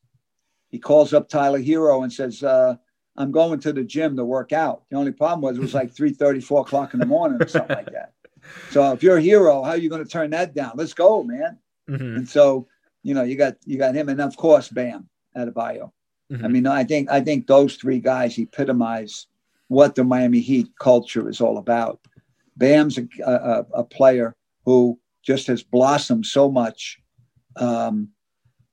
he 0.70 0.80
calls 0.80 1.14
up 1.14 1.30
Tyler 1.30 1.60
Herro 1.60 2.04
and 2.04 2.12
says, 2.12 2.44
uh, 2.44 2.76
I'm 3.18 3.32
going 3.32 3.60
to 3.62 3.74
the 3.74 3.84
gym 3.84 4.16
to 4.16 4.26
work 4.26 4.54
out. 4.54 4.84
The 4.90 4.98
only 4.98 5.12
problem 5.12 5.42
was 5.42 5.58
it 5.58 5.62
was 5.62 5.74
like 5.74 5.94
3 5.94 6.14
30, 6.14 6.40
4 6.40 6.62
o'clock 6.62 6.94
in 6.94 7.00
the 7.00 7.06
morning 7.06 7.42
or 7.42 7.48
something 7.48 7.76
like 7.76 7.92
that. 7.92 8.14
So 8.70 8.92
if 8.92 9.04
you're 9.04 9.18
a 9.18 9.22
hero, 9.22 9.64
how 9.64 9.72
are 9.72 9.78
you 9.78 9.90
going 9.90 10.04
to 10.04 10.10
turn 10.10 10.32
that 10.32 10.56
down? 10.56 10.72
Let's 10.76 10.94
go, 10.94 11.24
man. 11.24 11.60
Mm-hmm. 11.90 12.18
And 12.18 12.30
so, 12.30 12.68
you 13.04 13.14
know, 13.14 13.24
you 13.24 13.36
got 13.36 13.58
you 13.66 13.78
got 13.78 13.96
him, 13.96 14.10
and 14.10 14.22
of 14.22 14.36
course, 14.38 14.70
Bam 14.70 15.10
Adebayo. 15.36 15.92
Mm-hmm. 16.32 16.46
I 16.46 16.48
mean, 16.48 16.68
I 16.68 16.84
think 16.84 17.12
I 17.12 17.22
think 17.22 17.48
those 17.48 17.76
three 17.76 18.00
guys 18.00 18.38
epitomize 18.38 19.28
what 19.68 19.96
the 19.96 20.04
Miami 20.04 20.40
Heat 20.40 20.72
culture 20.80 21.30
is 21.30 21.42
all 21.42 21.58
about. 21.58 22.00
Bam's 22.58 22.98
a, 22.98 23.08
a, 23.26 23.66
a 23.74 23.84
player 23.84 24.36
who 24.65 25.00
just 25.24 25.47
has 25.47 25.63
blossomed 25.63 26.26
so 26.26 26.52
much. 26.52 27.00
Um, 27.56 28.10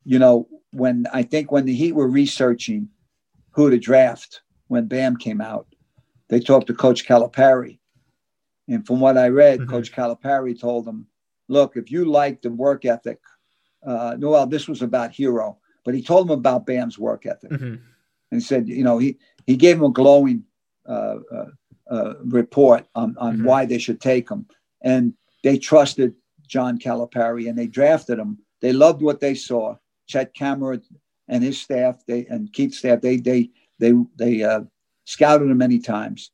you 0.05 0.19
know, 0.19 0.49
when 0.73 1.07
I 1.13 1.23
think 1.23 1.51
when 1.51 1.65
the 1.65 1.75
Heat 1.75 1.93
were 1.93 2.09
researching 2.09 2.89
who 3.51 3.71
to 3.71 3.79
draft 3.79 4.43
when 4.69 4.87
Bam 4.87 5.17
came 5.17 5.41
out, 5.41 5.67
they 6.29 6.41
talked 6.41 6.67
to 6.69 6.75
Coach 6.75 7.07
Calipari. 7.07 7.79
And 8.69 8.87
from 8.87 9.01
what 9.01 9.17
I 9.17 9.29
read, 9.29 9.61
mm-hmm. 9.61 9.71
Coach 9.71 9.93
Calipari 9.93 10.59
told 10.59 10.85
them, 10.85 11.07
look, 11.49 11.77
if 11.77 11.91
you 11.91 12.05
like 12.05 12.43
the 12.43 12.51
work 12.51 12.85
ethic, 12.85 13.19
uh, 13.87 14.17
well, 14.19 14.47
this 14.47 14.69
was 14.69 14.83
about 14.83 15.13
Herro, 15.13 15.57
but 15.85 15.95
he 15.95 16.03
told 16.03 16.27
him 16.27 16.39
about 16.39 16.67
Bam's 16.67 16.99
work 16.99 17.25
ethic. 17.25 17.51
Mm-hmm. 17.51 17.65
And 17.65 17.83
he 18.31 18.41
said, 18.41 18.69
you 18.69 18.85
know, 18.85 18.99
he, 18.99 19.17
he 19.47 19.57
gave 19.57 19.79
him 19.79 19.85
a 19.85 19.91
glowing 19.91 20.45
uh, 20.87 21.17
uh, 21.35 21.45
uh 21.91 22.15
report 22.25 22.87
on, 22.95 23.17
on 23.19 23.37
mm-hmm. 23.37 23.45
why 23.45 23.65
they 23.65 23.79
should 23.79 24.01
take 24.01 24.31
him. 24.31 24.47
And 24.83 25.15
they 25.43 25.59
trusted 25.59 26.15
John 26.47 26.79
Calipari 26.79 27.49
and 27.49 27.59
they 27.59 27.67
drafted 27.67 28.19
him. 28.19 28.39
They 28.61 28.73
loved 28.73 29.03
what 29.03 29.21
they 29.21 29.35
saw. 29.35 29.77
Chet 30.07 30.35
Kammerer 30.35 30.83
and 31.29 31.45
his 31.45 31.61
staff, 31.61 32.03
they 32.07 32.27
and 32.27 32.53
Keith's 32.53 32.79
staff, 32.79 33.01
they 33.01 33.19
they 33.19 33.51
they 33.79 33.93
they 34.17 34.43
uh, 34.43 34.63
scouted 35.05 35.51
him 35.51 35.59
many 35.59 35.79
times, 35.79 36.31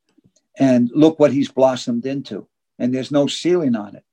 and 0.58 0.90
look 0.94 1.18
what 1.18 1.32
he's 1.32 1.50
blossomed 1.50 2.06
into. 2.06 2.46
And 2.78 2.94
there's 2.94 3.10
no 3.10 3.26
ceiling 3.26 3.76
on 3.76 3.96
it. 3.96 4.04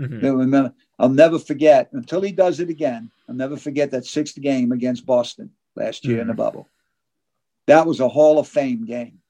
Mm-hmm. 0.00 0.26
Remember, 0.26 0.74
I'll 0.98 1.08
never 1.08 1.38
forget 1.38 1.88
until 1.92 2.20
he 2.20 2.32
does 2.32 2.60
it 2.60 2.68
again. 2.68 3.10
I'll 3.28 3.34
never 3.34 3.56
forget 3.56 3.90
that 3.92 4.04
sixth 4.04 4.40
game 4.40 4.72
against 4.72 5.06
Boston 5.06 5.50
last 5.76 6.04
year 6.04 6.14
mm-hmm. 6.14 6.22
in 6.22 6.26
the 6.28 6.32
mm-hmm. 6.32 6.42
bubble. 6.42 6.68
That 7.66 7.86
was 7.86 8.00
a 8.00 8.08
Hall 8.08 8.38
of 8.38 8.48
Fame 8.48 8.84
game. 8.84 9.20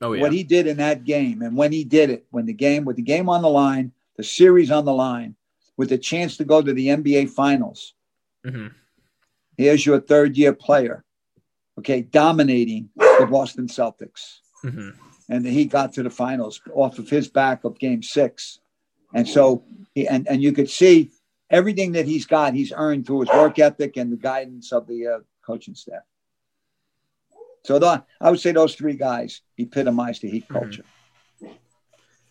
Oh 0.00 0.12
yeah. 0.12 0.22
What 0.22 0.32
he 0.32 0.42
did 0.42 0.66
in 0.66 0.76
that 0.76 1.04
game, 1.04 1.42
and 1.42 1.56
when 1.56 1.72
he 1.72 1.84
did 1.84 2.10
it, 2.10 2.26
when 2.30 2.46
the 2.46 2.52
game 2.52 2.84
with 2.84 2.96
the 2.96 3.02
game 3.02 3.28
on 3.28 3.42
the 3.42 3.48
line, 3.48 3.92
the 4.18 4.24
series 4.24 4.70
on 4.70 4.84
the 4.84 4.92
line, 4.92 5.36
with 5.78 5.88
the 5.88 5.96
chance 5.96 6.36
to 6.36 6.44
go 6.44 6.60
to 6.60 6.74
the 6.74 6.88
NBA 6.88 7.30
Finals. 7.30 7.94
Mm-hmm. 8.44 8.66
Here's 9.56 9.86
your 9.86 10.00
third 10.00 10.36
year 10.36 10.52
player, 10.52 11.04
okay, 11.78 12.02
dominating 12.02 12.90
the 12.96 13.28
Boston 13.30 13.68
Celtics. 13.68 14.40
Mm-hmm. 14.64 14.90
And 15.30 15.46
he 15.46 15.64
got 15.64 15.92
to 15.94 16.02
the 16.02 16.10
finals 16.10 16.60
off 16.74 16.98
of 16.98 17.08
his 17.08 17.28
back 17.28 17.64
of 17.64 17.78
game 17.78 18.02
six. 18.02 18.60
And 19.14 19.26
so, 19.26 19.62
he, 19.94 20.06
and, 20.08 20.26
and 20.28 20.42
you 20.42 20.52
could 20.52 20.68
see 20.68 21.10
everything 21.48 21.92
that 21.92 22.06
he's 22.06 22.26
got, 22.26 22.54
he's 22.54 22.72
earned 22.74 23.06
through 23.06 23.20
his 23.20 23.28
work 23.30 23.58
ethic 23.58 23.96
and 23.96 24.12
the 24.12 24.16
guidance 24.16 24.72
of 24.72 24.86
the 24.86 25.06
uh, 25.06 25.18
coaching 25.46 25.74
staff. 25.74 26.02
So 27.64 27.78
the, 27.78 28.04
I 28.20 28.30
would 28.30 28.40
say 28.40 28.52
those 28.52 28.74
three 28.74 28.94
guys 28.94 29.42
epitomize 29.58 30.18
the 30.20 30.30
Heat 30.30 30.48
mm-hmm. 30.48 30.80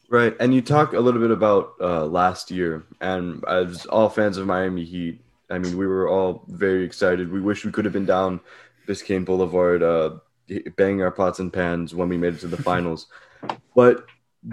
Right, 0.10 0.36
and 0.39 0.54
you 0.54 0.62
talk 0.62 0.93
a 0.93 1.00
little 1.00 1.20
bit 1.20 1.32
about 1.32 1.74
uh, 1.82 2.06
last 2.06 2.50
year, 2.50 2.86
and 3.02 3.43
as 3.46 3.86
all 3.88 4.08
fans 4.10 4.38
of 4.38 4.48
Miami 4.48 4.86
Heat, 4.86 5.20
I 5.50 5.58
mean, 5.58 5.78
we 5.78 5.86
were 5.86 6.08
all 6.08 6.46
very 6.48 6.86
excited. 6.86 7.32
We 7.32 7.41
wish 7.41 7.65
we 7.65 7.72
could 7.72 7.84
have 7.84 7.93
been 7.93 8.06
down 8.06 8.39
Biscayne 8.88 9.26
Boulevard, 9.26 9.84
uh, 9.84 10.15
banging 10.78 11.02
our 11.02 11.12
pots 11.12 11.39
and 11.39 11.52
pans 11.52 11.93
when 11.93 12.08
we 12.08 12.17
made 12.17 12.36
it 12.36 12.39
to 12.41 12.48
the 12.48 12.62
finals. 12.62 13.08
But 13.76 14.08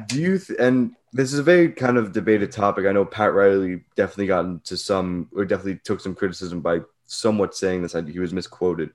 do 0.06 0.20
you 0.20 0.38
th- 0.38 0.58
and 0.58 0.94
this 1.14 1.32
is 1.32 1.38
a 1.38 1.42
very 1.42 1.70
kind 1.70 1.96
of 1.96 2.12
debated 2.12 2.50
topic. 2.50 2.86
I 2.86 2.92
know 2.92 3.04
Pat 3.04 3.32
Riley 3.32 3.84
definitely 3.94 4.26
got 4.26 4.44
into 4.44 4.76
some, 4.76 5.28
or 5.34 5.44
definitely 5.44 5.80
took 5.84 6.00
some 6.00 6.14
criticism 6.14 6.60
by 6.60 6.80
somewhat 7.06 7.54
saying 7.54 7.82
this. 7.82 7.92
He 7.92 8.18
was 8.18 8.34
misquoted. 8.34 8.90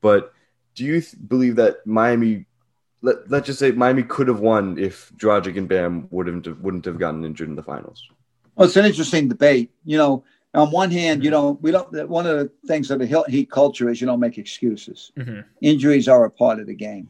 But 0.00 0.32
do 0.76 0.84
you 0.84 1.00
th- 1.00 1.16
believe 1.26 1.56
that 1.56 1.84
Miami, 1.84 2.46
let, 3.06 3.30
let's 3.30 3.46
just 3.46 3.60
say 3.60 3.70
Miami 3.70 4.02
could 4.02 4.26
have 4.26 4.40
won 4.40 4.76
if 4.78 5.12
Dragic 5.16 5.56
and 5.56 5.68
Bam 5.68 6.08
wouldn't 6.10 6.44
have, 6.44 6.60
wouldn't 6.60 6.84
have 6.84 6.98
gotten 6.98 7.24
injured 7.24 7.48
in 7.48 7.54
the 7.54 7.62
finals? 7.62 8.02
Well, 8.56 8.66
it's 8.66 8.76
an 8.76 8.84
interesting 8.84 9.28
debate. 9.28 9.70
You 9.84 9.96
know, 9.96 10.24
on 10.54 10.72
one 10.72 10.90
hand, 10.90 11.22
you 11.22 11.30
know, 11.30 11.58
we 11.62 11.70
don't. 11.70 12.08
One 12.08 12.26
of 12.26 12.36
the 12.38 12.50
things 12.66 12.90
of 12.90 12.98
the 12.98 13.24
Heat 13.28 13.50
culture 13.50 13.88
is 13.88 14.00
you 14.00 14.08
don't 14.08 14.18
make 14.18 14.38
excuses. 14.38 15.12
Mm-hmm. 15.16 15.40
Injuries 15.60 16.08
are 16.08 16.24
a 16.24 16.30
part 16.30 16.58
of 16.58 16.66
the 16.66 16.74
game. 16.74 17.08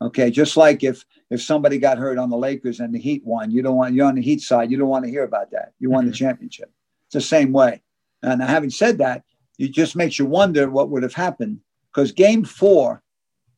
Okay, 0.00 0.30
just 0.30 0.56
like 0.56 0.84
if 0.84 1.04
if 1.30 1.42
somebody 1.42 1.78
got 1.78 1.98
hurt 1.98 2.18
on 2.18 2.30
the 2.30 2.36
Lakers 2.36 2.78
and 2.78 2.94
the 2.94 2.98
Heat 2.98 3.24
won, 3.24 3.50
you 3.50 3.62
don't 3.62 3.76
want 3.76 3.94
you're 3.94 4.06
on 4.06 4.14
the 4.14 4.22
Heat 4.22 4.42
side. 4.42 4.70
You 4.70 4.76
don't 4.76 4.88
want 4.88 5.04
to 5.04 5.10
hear 5.10 5.24
about 5.24 5.50
that. 5.50 5.72
You 5.80 5.90
won 5.90 6.04
mm-hmm. 6.04 6.10
the 6.10 6.16
championship. 6.16 6.70
It's 7.06 7.14
the 7.14 7.20
same 7.20 7.52
way. 7.52 7.82
And 8.22 8.40
having 8.40 8.70
said 8.70 8.98
that, 8.98 9.24
it 9.58 9.72
just 9.72 9.96
makes 9.96 10.18
you 10.18 10.26
wonder 10.26 10.70
what 10.70 10.90
would 10.90 11.02
have 11.02 11.14
happened 11.14 11.60
because 11.90 12.12
Game 12.12 12.44
Four, 12.44 13.02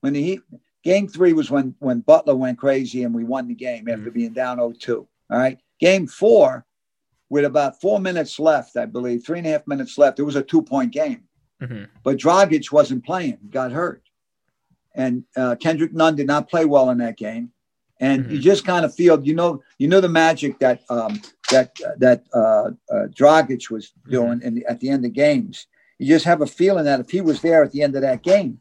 when 0.00 0.14
the 0.14 0.22
Heat, 0.22 0.40
Game 0.84 1.08
Three 1.08 1.32
was 1.32 1.50
when 1.50 1.74
when 1.78 2.00
Butler 2.00 2.36
went 2.36 2.58
crazy 2.58 3.02
and 3.02 3.14
we 3.14 3.24
won 3.24 3.48
the 3.48 3.54
game 3.54 3.88
after 3.88 4.02
mm-hmm. 4.02 4.10
being 4.10 4.32
down 4.32 4.58
0-2. 4.58 4.96
All 4.96 5.08
right, 5.30 5.58
Game 5.80 6.06
Four 6.06 6.66
with 7.30 7.44
about 7.44 7.80
four 7.80 7.98
minutes 7.98 8.38
left, 8.38 8.76
I 8.76 8.86
believe, 8.86 9.24
three 9.24 9.38
and 9.38 9.46
a 9.46 9.50
half 9.50 9.66
minutes 9.66 9.98
left. 9.98 10.18
It 10.18 10.24
was 10.24 10.36
a 10.36 10.42
two 10.42 10.62
point 10.62 10.92
game. 10.92 11.24
Mm-hmm. 11.60 11.84
But 12.02 12.18
Dragic 12.18 12.70
wasn't 12.70 13.04
playing, 13.04 13.38
got 13.50 13.72
hurt. 13.72 14.02
And 14.94 15.24
uh, 15.36 15.56
Kendrick 15.56 15.92
Nunn 15.92 16.16
did 16.16 16.26
not 16.26 16.48
play 16.48 16.64
well 16.64 16.90
in 16.90 16.98
that 16.98 17.16
game. 17.16 17.50
And 18.00 18.24
mm-hmm. 18.24 18.34
you 18.34 18.38
just 18.40 18.64
kind 18.64 18.84
of 18.84 18.94
feel, 18.94 19.20
you 19.24 19.34
know, 19.34 19.62
you 19.78 19.88
know 19.88 20.00
the 20.00 20.08
magic 20.08 20.58
that 20.58 20.82
um, 20.90 21.20
that 21.50 21.74
that 21.98 22.24
uh, 22.34 22.70
uh, 22.92 23.06
Dragic 23.08 23.70
was 23.70 23.86
mm-hmm. 23.86 24.10
doing 24.10 24.40
mm-hmm. 24.40 24.54
the, 24.56 24.66
at 24.66 24.80
the 24.80 24.90
end 24.90 25.04
of 25.04 25.12
games. 25.12 25.66
You 25.98 26.08
just 26.08 26.24
have 26.24 26.42
a 26.42 26.46
feeling 26.46 26.84
that 26.84 27.00
if 27.00 27.10
he 27.10 27.20
was 27.20 27.40
there 27.40 27.62
at 27.62 27.72
the 27.72 27.82
end 27.82 27.94
of 27.94 28.02
that 28.02 28.22
game, 28.22 28.60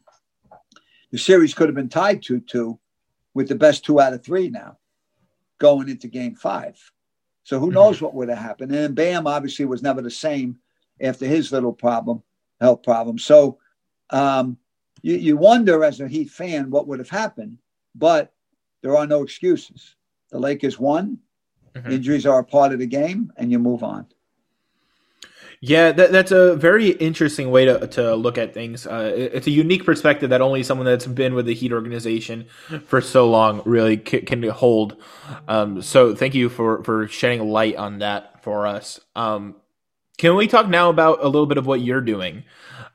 the 1.14 1.20
series 1.20 1.54
could 1.54 1.68
have 1.68 1.76
been 1.76 1.88
tied 1.88 2.20
2 2.24 2.40
2 2.40 2.76
with 3.34 3.46
the 3.46 3.54
best 3.54 3.84
two 3.84 4.00
out 4.00 4.12
of 4.12 4.24
three 4.24 4.50
now 4.50 4.76
going 5.58 5.88
into 5.88 6.08
game 6.08 6.34
five. 6.34 6.76
So 7.44 7.60
who 7.60 7.66
mm-hmm. 7.66 7.76
knows 7.76 8.02
what 8.02 8.14
would 8.14 8.28
have 8.30 8.38
happened? 8.38 8.72
And 8.72 8.80
then 8.80 8.94
Bam 8.94 9.28
obviously 9.28 9.64
was 9.64 9.80
never 9.80 10.02
the 10.02 10.10
same 10.10 10.58
after 11.00 11.24
his 11.24 11.52
little 11.52 11.72
problem, 11.72 12.20
health 12.60 12.82
problem. 12.82 13.20
So 13.20 13.60
um, 14.10 14.58
you, 15.02 15.14
you 15.14 15.36
wonder 15.36 15.84
as 15.84 16.00
a 16.00 16.08
Heat 16.08 16.30
fan 16.30 16.68
what 16.68 16.88
would 16.88 16.98
have 16.98 17.10
happened, 17.10 17.58
but 17.94 18.32
there 18.82 18.96
are 18.96 19.06
no 19.06 19.22
excuses. 19.22 19.94
The 20.32 20.40
Lakers 20.40 20.80
won. 20.80 21.18
Mm-hmm. 21.76 21.92
Injuries 21.92 22.26
are 22.26 22.40
a 22.40 22.44
part 22.44 22.72
of 22.72 22.80
the 22.80 22.88
game, 22.88 23.32
and 23.36 23.52
you 23.52 23.60
move 23.60 23.84
on. 23.84 24.08
Yeah, 25.66 25.92
that, 25.92 26.12
that's 26.12 26.30
a 26.30 26.56
very 26.56 26.90
interesting 26.90 27.50
way 27.50 27.64
to, 27.64 27.86
to 27.86 28.14
look 28.16 28.36
at 28.36 28.52
things. 28.52 28.86
Uh, 28.86 29.10
it's 29.16 29.46
a 29.46 29.50
unique 29.50 29.86
perspective 29.86 30.28
that 30.28 30.42
only 30.42 30.62
someone 30.62 30.84
that's 30.84 31.06
been 31.06 31.34
with 31.34 31.46
the 31.46 31.54
Heat 31.54 31.72
organization 31.72 32.44
for 32.86 33.00
so 33.00 33.30
long 33.30 33.62
really 33.64 33.96
c- 33.96 34.20
can 34.20 34.42
hold. 34.42 35.02
Um, 35.48 35.80
so 35.80 36.14
thank 36.14 36.34
you 36.34 36.50
for, 36.50 36.84
for 36.84 37.08
shedding 37.08 37.48
light 37.48 37.76
on 37.76 38.00
that 38.00 38.42
for 38.42 38.66
us. 38.66 39.00
Um, 39.16 39.56
can 40.18 40.36
we 40.36 40.46
talk 40.46 40.68
now 40.68 40.90
about 40.90 41.22
a 41.22 41.26
little 41.26 41.46
bit 41.46 41.58
of 41.58 41.66
what 41.66 41.80
you're 41.80 42.00
doing 42.00 42.44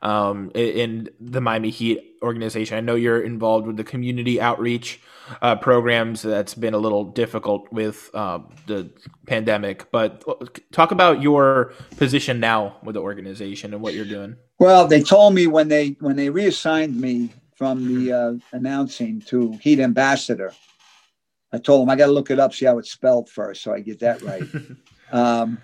um, 0.02 0.50
in 0.54 1.10
the 1.20 1.40
Miami 1.40 1.70
Heat 1.70 2.16
organization? 2.22 2.76
I 2.76 2.80
know 2.80 2.94
you're 2.94 3.20
involved 3.20 3.66
with 3.66 3.76
the 3.76 3.84
community 3.84 4.40
outreach 4.40 5.00
uh, 5.42 5.56
programs 5.56 6.22
that's 6.22 6.54
been 6.54 6.74
a 6.74 6.78
little 6.78 7.04
difficult 7.04 7.70
with 7.72 8.10
uh, 8.14 8.40
the 8.66 8.90
pandemic. 9.26 9.90
But 9.90 10.24
talk 10.72 10.90
about 10.90 11.22
your 11.22 11.72
position 11.96 12.40
now 12.40 12.76
with 12.82 12.94
the 12.94 13.00
organization 13.00 13.74
and 13.74 13.82
what 13.82 13.94
you're 13.94 14.04
doing. 14.04 14.36
Well, 14.58 14.86
they 14.86 15.02
told 15.02 15.34
me 15.34 15.46
when 15.46 15.68
they 15.68 15.96
when 16.00 16.16
they 16.16 16.30
reassigned 16.30 16.98
me 16.98 17.30
from 17.54 17.86
the 17.86 18.12
uh, 18.12 18.32
announcing 18.52 19.20
to 19.22 19.52
Heat 19.60 19.80
ambassador, 19.80 20.52
I 21.52 21.58
told 21.58 21.82
them 21.82 21.90
I 21.90 21.96
got 21.96 22.06
to 22.06 22.12
look 22.12 22.30
it 22.30 22.38
up, 22.38 22.54
see 22.54 22.66
how 22.66 22.78
it's 22.78 22.90
spelled 22.90 23.28
first, 23.28 23.62
so 23.62 23.72
I 23.72 23.80
get 23.80 24.00
that 24.00 24.22
right. 24.22 24.42
um, 25.12 25.58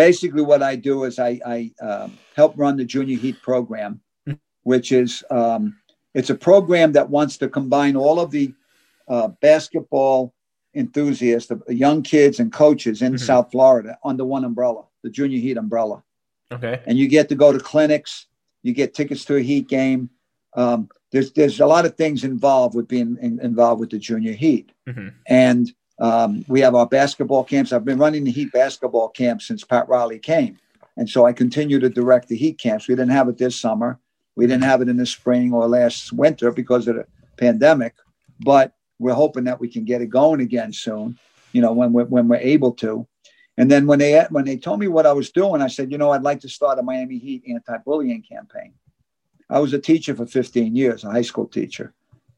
basically, 0.00 0.40
what 0.40 0.62
I 0.62 0.76
do 0.76 1.04
is 1.04 1.18
I, 1.18 1.38
I 1.44 1.70
um, 1.82 2.18
help 2.34 2.54
run 2.56 2.78
the 2.78 2.86
Junior 2.86 3.18
Heat 3.18 3.42
program, 3.42 4.00
which 4.62 4.92
is 4.92 5.22
um, 5.30 5.76
it's 6.14 6.30
a 6.30 6.34
program 6.34 6.92
that 6.92 7.10
wants 7.10 7.36
to 7.38 7.50
combine 7.50 7.96
all 7.96 8.18
of 8.18 8.30
the 8.30 8.54
uh, 9.08 9.28
basketball 9.42 10.32
enthusiasts, 10.74 11.50
the 11.50 11.74
young 11.74 12.02
kids 12.02 12.40
and 12.40 12.50
coaches 12.50 13.02
in 13.02 13.12
mm-hmm. 13.12 13.26
South 13.26 13.50
Florida 13.50 13.98
under 14.02 14.24
one 14.24 14.46
umbrella, 14.46 14.84
the 15.02 15.10
Junior 15.10 15.38
Heat 15.38 15.58
umbrella. 15.58 16.02
Okay. 16.50 16.80
And 16.86 16.96
you 16.96 17.06
get 17.06 17.28
to 17.28 17.34
go 17.34 17.52
to 17.52 17.60
clinics, 17.60 18.26
you 18.62 18.72
get 18.72 18.94
tickets 18.94 19.26
to 19.26 19.36
a 19.36 19.42
Heat 19.42 19.68
game. 19.68 20.08
Um, 20.56 20.88
there's 21.12 21.32
there's 21.32 21.60
a 21.60 21.66
lot 21.66 21.84
of 21.84 21.94
things 21.96 22.24
involved 22.24 22.74
with 22.74 22.88
being 22.88 23.18
in, 23.20 23.38
involved 23.40 23.80
with 23.80 23.90
the 23.90 23.98
Junior 23.98 24.32
Heat, 24.32 24.72
mm-hmm. 24.88 25.08
and 25.26 25.70
um, 26.00 26.44
we 26.48 26.60
have 26.60 26.74
our 26.74 26.86
basketball 26.86 27.44
camps. 27.44 27.72
I've 27.72 27.84
been 27.84 27.98
running 27.98 28.24
the 28.24 28.30
Heat 28.30 28.52
basketball 28.52 29.10
camp 29.10 29.42
since 29.42 29.64
Pat 29.64 29.88
Riley 29.88 30.18
came, 30.18 30.58
And 30.96 31.08
so 31.08 31.26
I 31.26 31.32
continue 31.32 31.78
to 31.78 31.90
direct 31.90 32.28
the 32.28 32.36
heat 32.36 32.58
camps. 32.58 32.88
We 32.88 32.94
didn't 32.94 33.10
have 33.10 33.28
it 33.28 33.38
this 33.38 33.60
summer. 33.60 33.98
We 34.34 34.46
didn't 34.46 34.64
have 34.64 34.80
it 34.80 34.88
in 34.88 34.96
the 34.96 35.06
spring 35.06 35.52
or 35.52 35.68
last 35.68 36.12
winter 36.12 36.50
because 36.50 36.88
of 36.88 36.96
the 36.96 37.06
pandemic, 37.36 37.94
but 38.40 38.72
we're 38.98 39.14
hoping 39.14 39.44
that 39.44 39.60
we 39.60 39.68
can 39.68 39.84
get 39.84 40.00
it 40.00 40.06
going 40.06 40.40
again 40.40 40.72
soon. 40.72 41.18
You 41.52 41.60
know, 41.60 41.72
when 41.72 41.92
we're 41.92 42.04
when 42.04 42.28
we're 42.28 42.36
able 42.36 42.72
to. 42.74 43.06
And 43.58 43.70
then 43.70 43.86
when 43.86 43.98
they 43.98 44.24
when 44.30 44.44
they 44.44 44.56
told 44.56 44.80
me 44.80 44.88
what 44.88 45.04
I 45.04 45.12
was 45.12 45.30
doing, 45.30 45.60
I 45.60 45.66
said, 45.66 45.92
you 45.92 45.98
know, 45.98 46.12
I'd 46.12 46.22
like 46.22 46.40
to 46.40 46.48
start 46.48 46.78
a 46.78 46.82
Miami 46.82 47.18
Heat 47.18 47.42
anti-bullying 47.46 48.22
campaign. 48.22 48.72
I 49.50 49.58
was 49.58 49.74
a 49.74 49.78
teacher 49.78 50.14
for 50.14 50.26
15 50.26 50.76
years, 50.76 51.04
a 51.04 51.10
high 51.10 51.22
school 51.22 51.46
teacher, 51.46 51.92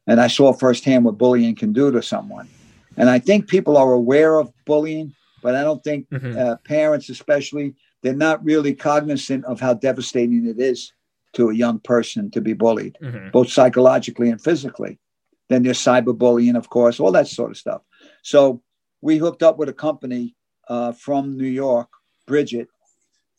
and 0.07 0.19
I 0.19 0.27
saw 0.27 0.51
firsthand 0.51 1.05
what 1.05 1.17
bullying 1.17 1.55
can 1.55 1.71
do 1.71 1.91
to 1.91 2.01
someone. 2.01 2.49
And 2.97 3.09
I 3.09 3.19
think 3.19 3.47
people 3.47 3.77
are 3.77 3.93
aware 3.93 4.39
of 4.39 4.51
bullying, 4.65 5.13
but 5.41 5.55
I 5.55 5.61
don't 5.61 5.83
think 5.83 6.09
mm-hmm. 6.09 6.37
uh, 6.37 6.55
parents, 6.65 7.09
especially, 7.09 7.75
they're 8.01 8.13
not 8.15 8.43
really 8.43 8.73
cognizant 8.73 9.45
of 9.45 9.59
how 9.59 9.73
devastating 9.73 10.45
it 10.47 10.59
is 10.59 10.93
to 11.33 11.49
a 11.49 11.55
young 11.55 11.79
person 11.79 12.29
to 12.31 12.41
be 12.41 12.53
bullied, 12.53 12.97
mm-hmm. 13.01 13.29
both 13.31 13.49
psychologically 13.49 14.29
and 14.29 14.41
physically. 14.41 14.99
Then 15.49 15.63
there's 15.63 15.79
cyberbullying, 15.79 16.55
of 16.55 16.69
course, 16.69 16.99
all 16.99 17.11
that 17.11 17.27
sort 17.27 17.51
of 17.51 17.57
stuff. 17.57 17.81
So 18.21 18.61
we 19.01 19.17
hooked 19.17 19.43
up 19.43 19.57
with 19.57 19.69
a 19.69 19.73
company 19.73 20.35
uh, 20.67 20.93
from 20.93 21.37
New 21.37 21.47
York, 21.47 21.89
Bridget. 22.27 22.67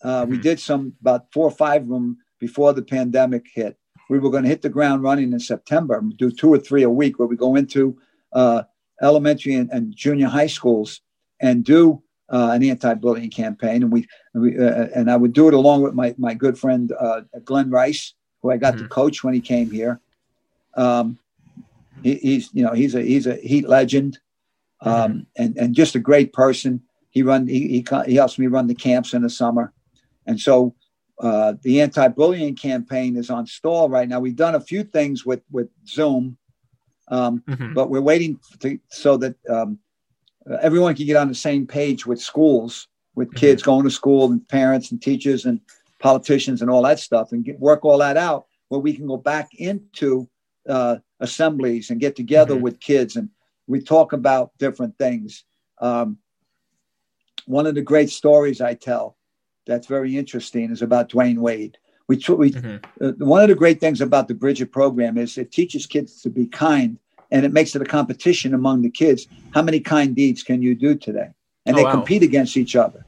Uh, 0.03 0.23
mm-hmm. 0.23 0.33
We 0.33 0.39
did 0.39 0.61
some 0.61 0.95
about 1.01 1.33
four 1.33 1.47
or 1.47 1.51
five 1.51 1.83
of 1.83 1.89
them 1.89 2.19
before 2.39 2.73
the 2.73 2.83
pandemic 2.83 3.47
hit. 3.55 3.79
We 4.11 4.19
were 4.19 4.31
going 4.31 4.43
to 4.43 4.51
hit 4.51 4.61
the 4.61 4.69
ground 4.69 5.03
running 5.03 5.33
in 5.33 5.41
September, 5.41 6.03
do 6.17 6.31
two 6.31 6.53
or 6.53 6.59
three 6.59 6.83
a 6.83 6.91
week, 6.91 7.19
where 7.19 7.29
we 7.29 7.37
go 7.37 7.57
into 7.57 7.97
uh, 8.33 8.65
elementary 9.03 9.55
and, 9.55 9.71
and, 9.71 9.95
junior 9.95 10.29
high 10.29 10.47
schools 10.47 11.01
and 11.41 11.65
do 11.65 12.03
uh, 12.31 12.51
an 12.53 12.63
anti-bullying 12.63 13.31
campaign. 13.31 13.83
And 13.83 13.93
we, 13.93 14.07
we 14.35 14.59
uh, 14.59 14.89
and 14.95 15.11
I 15.11 15.17
would 15.17 15.33
do 15.33 15.49
it 15.49 15.55
along 15.55 15.83
with 15.83 15.95
my 15.95 16.15
my 16.19 16.35
good 16.35 16.59
friend 16.59 16.93
uh, 16.99 17.23
Glen 17.45 17.71
Rice, 17.71 18.15
who 18.43 18.51
I 18.51 18.57
got 18.57 18.75
mm-hmm. 18.75 18.85
to 18.85 18.89
coach 18.89 19.23
when 19.23 19.35
he 19.35 19.41
came 19.41 19.71
here. 19.71 20.01
Um, 20.75 21.19
he, 22.03 22.15
he's 22.17 22.51
you 22.53 22.65
know 22.65 22.73
he's 22.73 22.95
a 22.95 23.03
he's 23.03 23.27
a 23.27 23.37
Heat 23.37 23.69
legend, 23.69 24.19
um, 24.81 24.93
mm-hmm. 24.95 25.21
and 25.37 25.57
and 25.57 25.75
just 25.75 25.95
a 25.95 26.01
great 26.01 26.33
person. 26.33 26.83
He 27.11 27.23
run 27.23 27.47
he, 27.47 27.69
he 27.69 27.87
he 28.07 28.15
helps 28.15 28.39
me 28.39 28.47
run 28.47 28.67
the 28.67 28.75
camps 28.75 29.15
in 29.15 29.23
the 29.23 29.31
summer, 29.31 29.73
and 30.27 30.41
so 30.41 30.75
uh, 31.21 31.55
the 31.63 31.81
anti-bullying 31.81 32.57
campaign 32.57 33.17
is 33.17 33.31
on 33.31 33.47
stall 33.47 33.89
right 33.89 34.09
now. 34.09 34.21
We've 34.21 34.35
done 34.35 34.55
a 34.55 34.61
few 34.61 34.83
things 34.83 35.25
with 35.25 35.43
with 35.51 35.69
Zoom, 35.87 36.37
um, 37.09 37.43
mm-hmm. 37.49 37.75
but 37.75 37.91
we're 37.91 38.01
waiting 38.01 38.39
to, 38.61 38.79
so 38.89 39.17
that 39.17 39.37
um, 39.49 39.79
everyone 40.61 40.95
can 40.95 41.07
get 41.07 41.17
on 41.17 41.29
the 41.29 41.35
same 41.35 41.67
page 41.67 42.07
with 42.07 42.21
schools, 42.21 42.89
with 43.15 43.29
mm-hmm. 43.29 43.39
kids 43.39 43.63
going 43.63 43.85
to 43.85 43.91
school, 43.91 44.31
and 44.31 44.47
parents 44.49 44.91
and 44.91 45.01
teachers 45.03 45.45
and 45.45 45.61
politicians 46.01 46.63
and 46.63 46.71
all 46.71 46.83
that 46.83 46.99
stuff, 46.99 47.33
and 47.33 47.45
get, 47.45 47.59
work 47.61 47.85
all 47.85 47.99
that 47.99 48.17
out 48.17 48.47
where 48.69 48.81
we 48.81 48.95
can 48.95 49.07
go 49.07 49.17
back 49.17 49.49
into 49.55 50.29
uh, 50.69 50.97
assemblies 51.21 51.91
and 51.91 52.01
get 52.01 52.17
together 52.17 52.55
mm-hmm. 52.55 52.65
with 52.65 52.81
kids 52.81 53.17
and 53.17 53.29
we 53.67 53.81
talk 53.81 54.13
about 54.13 54.53
different 54.59 54.97
things. 54.99 55.45
Um, 55.81 56.19
one 57.47 57.67
of 57.67 57.75
the 57.75 57.83
great 57.83 58.11
stories 58.11 58.61
I 58.61 58.75
tell 58.75 59.17
that's 59.67 59.87
very 59.87 60.17
interesting 60.17 60.71
is 60.71 60.83
about 60.83 61.11
Dwyane 61.11 61.39
Wade. 61.39 61.79
We, 62.09 62.17
we 62.17 62.51
mm-hmm. 62.51 63.05
uh, 63.05 63.13
one 63.25 63.43
of 63.43 63.49
the 63.49 63.55
great 63.55 63.81
things 63.81 64.01
about 64.01 64.29
the 64.29 64.35
Bridget 64.35 64.73
program 64.73 65.17
is 65.17 65.39
it 65.39 65.53
teaches 65.53 65.87
kids 65.87 66.21
to 66.23 66.31
be 66.31 66.47
kind, 66.47 66.99
and 67.31 67.47
it 67.47 67.53
makes 67.53 67.75
it 67.75 67.83
a 67.83 67.87
competition 67.87 68.53
among 68.53 68.83
the 68.83 68.91
kids. 68.91 69.27
How 69.53 69.63
many 69.63 69.81
kind 69.81 70.15
deeds 70.15 70.43
can 70.43 70.61
you 70.61 70.75
do 70.75 70.95
today? 70.97 71.31
And 71.65 71.75
oh, 71.75 71.79
they 71.79 71.85
wow. 71.85 71.93
compete 71.93 72.23
against 72.23 72.57
each 72.57 72.77
other, 72.77 73.05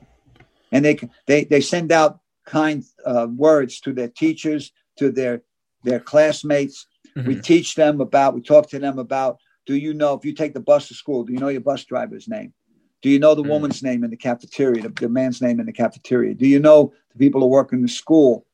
and 0.72 0.84
they 0.84 0.98
they 1.26 1.44
they 1.44 1.60
send 1.60 1.92
out 1.92 2.20
kind 2.46 2.84
uh, 3.04 3.26
words 3.30 3.80
to 3.80 3.92
their 3.92 4.08
teachers, 4.08 4.72
to 4.96 5.10
their 5.10 5.42
their 5.84 6.00
classmates. 6.00 6.86
Mm-hmm. 7.16 7.28
We 7.28 7.40
teach 7.40 7.74
them 7.74 8.00
about. 8.00 8.34
We 8.34 8.40
talk 8.40 8.70
to 8.70 8.78
them 8.78 8.98
about. 8.98 9.38
Do 9.66 9.74
you 9.74 9.94
know 9.94 10.14
if 10.14 10.24
you 10.24 10.32
take 10.32 10.54
the 10.54 10.60
bus 10.60 10.88
to 10.88 10.94
school? 10.94 11.24
Do 11.24 11.32
you 11.32 11.38
know 11.38 11.48
your 11.48 11.60
bus 11.60 11.84
driver's 11.84 12.28
name? 12.28 12.54
Do 13.02 13.10
you 13.10 13.18
know 13.18 13.34
the 13.34 13.42
mm. 13.42 13.50
woman's 13.50 13.82
name 13.82 14.04
in 14.04 14.10
the 14.10 14.16
cafeteria, 14.16 14.82
the, 14.82 14.88
the, 14.88 15.08
man's 15.08 15.42
name 15.42 15.60
in 15.60 15.66
the 15.66 15.72
cafeteria? 15.72 16.34
Do 16.34 16.46
you 16.46 16.58
know 16.58 16.92
the 17.12 17.18
people 17.18 17.40
who 17.40 17.48
work 17.48 17.72
in 17.72 17.82
the 17.82 17.88
school? 17.88 18.46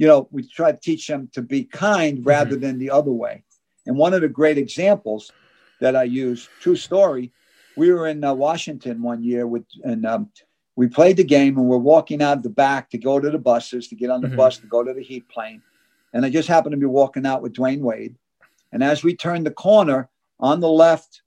You 0.00 0.06
know, 0.06 0.28
we 0.30 0.48
try 0.48 0.72
to 0.72 0.78
teach 0.78 1.06
them 1.06 1.28
to 1.34 1.42
be 1.42 1.64
kind 1.64 2.18
mm-hmm. 2.18 2.28
rather 2.28 2.52
mm-hmm. 2.52 2.62
than 2.62 2.78
the 2.78 2.90
other 2.90 3.12
way. 3.12 3.44
And 3.84 3.98
one 3.98 4.14
of 4.14 4.22
the 4.22 4.30
great 4.30 4.56
examples 4.56 5.30
that 5.82 5.94
I 5.94 6.04
use, 6.04 6.48
true 6.60 6.76
story, 6.76 7.32
we 7.76 7.92
were 7.92 8.06
in 8.06 8.24
uh, 8.24 8.32
Washington 8.32 9.02
one 9.02 9.22
year 9.22 9.46
with, 9.46 9.64
and 9.84 10.06
um, 10.06 10.30
we 10.74 10.86
played 10.86 11.18
the 11.18 11.24
game 11.24 11.58
and 11.58 11.66
we're 11.66 11.76
walking 11.76 12.22
out 12.22 12.42
the 12.42 12.48
back 12.48 12.88
to 12.90 12.98
go 12.98 13.20
to 13.20 13.30
the 13.30 13.38
buses, 13.38 13.88
to 13.88 13.94
get 13.94 14.08
on 14.08 14.22
the 14.22 14.28
mm-hmm. 14.28 14.38
bus, 14.38 14.56
to 14.56 14.66
go 14.66 14.82
to 14.82 14.94
the 14.94 15.02
heat 15.02 15.28
plane. 15.28 15.60
And 16.14 16.24
I 16.24 16.30
just 16.30 16.48
happened 16.48 16.72
to 16.72 16.78
be 16.78 16.86
walking 16.86 17.26
out 17.26 17.42
with 17.42 17.52
Dwyane 17.52 17.80
Wade. 17.80 18.16
And 18.72 18.82
as 18.82 19.04
we 19.04 19.14
turned 19.14 19.44
the 19.44 19.50
corner 19.50 20.08
on 20.38 20.60
the 20.60 20.70
left, 20.70 21.20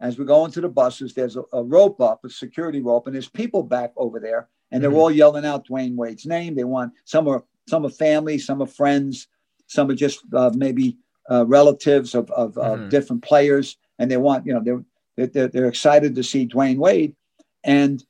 as 0.00 0.20
we 0.20 0.24
go 0.24 0.44
into 0.44 0.60
the 0.60 0.68
buses, 0.68 1.14
there's 1.14 1.36
a, 1.36 1.42
a, 1.52 1.64
rope 1.64 2.00
up, 2.00 2.24
a 2.24 2.30
security 2.30 2.80
rope, 2.80 3.08
and 3.08 3.14
there's 3.14 3.28
people 3.28 3.64
back 3.64 3.92
over 3.96 4.20
there, 4.20 4.48
and 4.70 4.80
they're 4.80 4.90
mm-hmm. 4.90 5.00
all 5.00 5.10
yelling 5.10 5.44
out 5.44 5.66
Dwyane 5.66 5.96
Wade's 5.96 6.26
name. 6.26 6.54
They 6.54 6.62
want 6.62 6.92
some 7.04 7.26
are 7.26 7.42
some 7.68 7.84
are 7.84 7.90
family, 7.90 8.38
some 8.38 8.62
are 8.62 8.66
friends, 8.66 9.28
some 9.66 9.90
are 9.90 9.94
just 9.94 10.20
uh, 10.34 10.50
maybe 10.54 10.96
uh, 11.30 11.44
relatives 11.46 12.14
of, 12.14 12.30
of, 12.30 12.54
mm-hmm. 12.54 12.84
of, 12.84 12.90
different 12.90 13.22
players, 13.22 13.76
and 13.98 14.10
they 14.10 14.16
want 14.16 14.46
you 14.46 14.54
know 14.54 14.84
they're, 15.16 15.26
they're 15.26 15.48
they're 15.48 15.68
excited 15.68 16.14
to 16.14 16.22
see 16.22 16.46
Dwyane 16.46 16.78
Wade, 16.78 17.14
and 17.64 18.04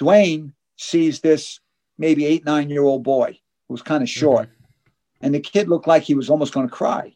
Dwyane 0.00 0.52
sees 0.76 1.20
this 1.20 1.60
maybe 1.98 2.24
eight 2.26 2.44
nine 2.44 2.70
year 2.70 2.82
old 2.82 3.02
boy 3.02 3.38
who's 3.68 3.82
kind 3.82 4.02
of 4.02 4.08
short, 4.08 4.48
mm-hmm. 4.48 5.26
and 5.26 5.34
the 5.34 5.40
kid 5.40 5.68
looked 5.68 5.86
like 5.86 6.02
he 6.02 6.14
was 6.14 6.30
almost 6.30 6.54
going 6.54 6.68
to 6.68 6.74
cry. 6.74 7.14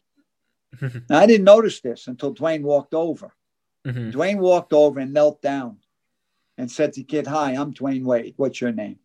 now 0.81 1.19
I 1.19 1.25
didn't 1.25 1.45
notice 1.45 1.79
this 1.79 2.07
until 2.07 2.33
Dwyane 2.33 2.63
walked 2.63 2.93
over 2.93 3.33
Mm-hmm. 3.87 4.09
Dwyane 4.09 4.39
walked 4.39 4.73
over 4.73 4.99
and 4.99 5.13
knelt 5.13 5.41
down 5.41 5.77
and 6.57 6.69
said 6.69 6.93
to 6.93 7.01
the 7.01 7.05
kid, 7.05 7.27
Hi, 7.27 7.51
I'm 7.53 7.73
Dwyane 7.73 8.03
Wade. 8.03 8.33
What's 8.35 8.59
your 8.59 8.73
name? 8.73 8.99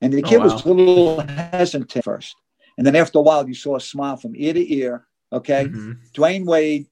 And 0.00 0.12
the 0.12 0.22
oh, 0.24 0.28
kid 0.28 0.38
wow. 0.38 0.44
was 0.44 0.64
a 0.64 0.68
little 0.68 1.20
hesitant 1.20 2.04
first. 2.04 2.36
And 2.78 2.86
then 2.86 2.96
after 2.96 3.18
a 3.18 3.22
while, 3.22 3.46
you 3.46 3.54
saw 3.54 3.76
a 3.76 3.80
smile 3.80 4.16
from 4.16 4.34
ear 4.34 4.54
to 4.54 4.74
ear. 4.74 5.06
Okay. 5.32 5.66
Mm-hmm. 5.66 5.92
Dwyane 6.14 6.46
Wade, 6.46 6.86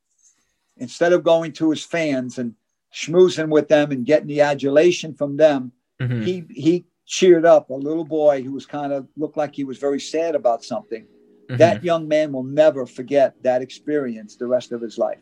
instead 0.77 1.13
of 1.13 1.25
going 1.25 1.53
to 1.53 1.71
his 1.71 1.85
fans 1.85 2.39
and 2.39 2.55
schmoozing 2.95 3.49
with 3.49 3.69
them 3.69 3.91
and 3.91 4.05
getting 4.05 4.29
the 4.29 4.43
adulation 4.43 5.15
from 5.15 5.37
them, 5.37 5.73
mm-hmm. 6.01 6.23
he, 6.23 6.45
he 6.51 6.85
cheered 7.07 7.47
up 7.47 7.71
a 7.71 7.75
little 7.75 8.05
boy 8.05 8.43
who 8.43 8.53
was 8.53 8.67
kind 8.67 8.93
of 8.93 9.09
looked 9.17 9.39
like 9.39 9.55
he 9.55 9.65
was 9.65 9.79
very 9.79 10.01
sad 10.01 10.35
about 10.35 10.63
something. 10.63 11.05
Mm-hmm. 11.05 11.57
That 11.57 11.83
young 11.83 12.07
man 12.07 12.33
will 12.33 12.45
never 12.45 12.85
forget 12.85 13.35
that 13.43 13.63
experience 13.63 14.37
the 14.37 14.47
rest 14.47 14.73
of 14.73 14.83
his 14.83 14.99
life. 14.99 15.21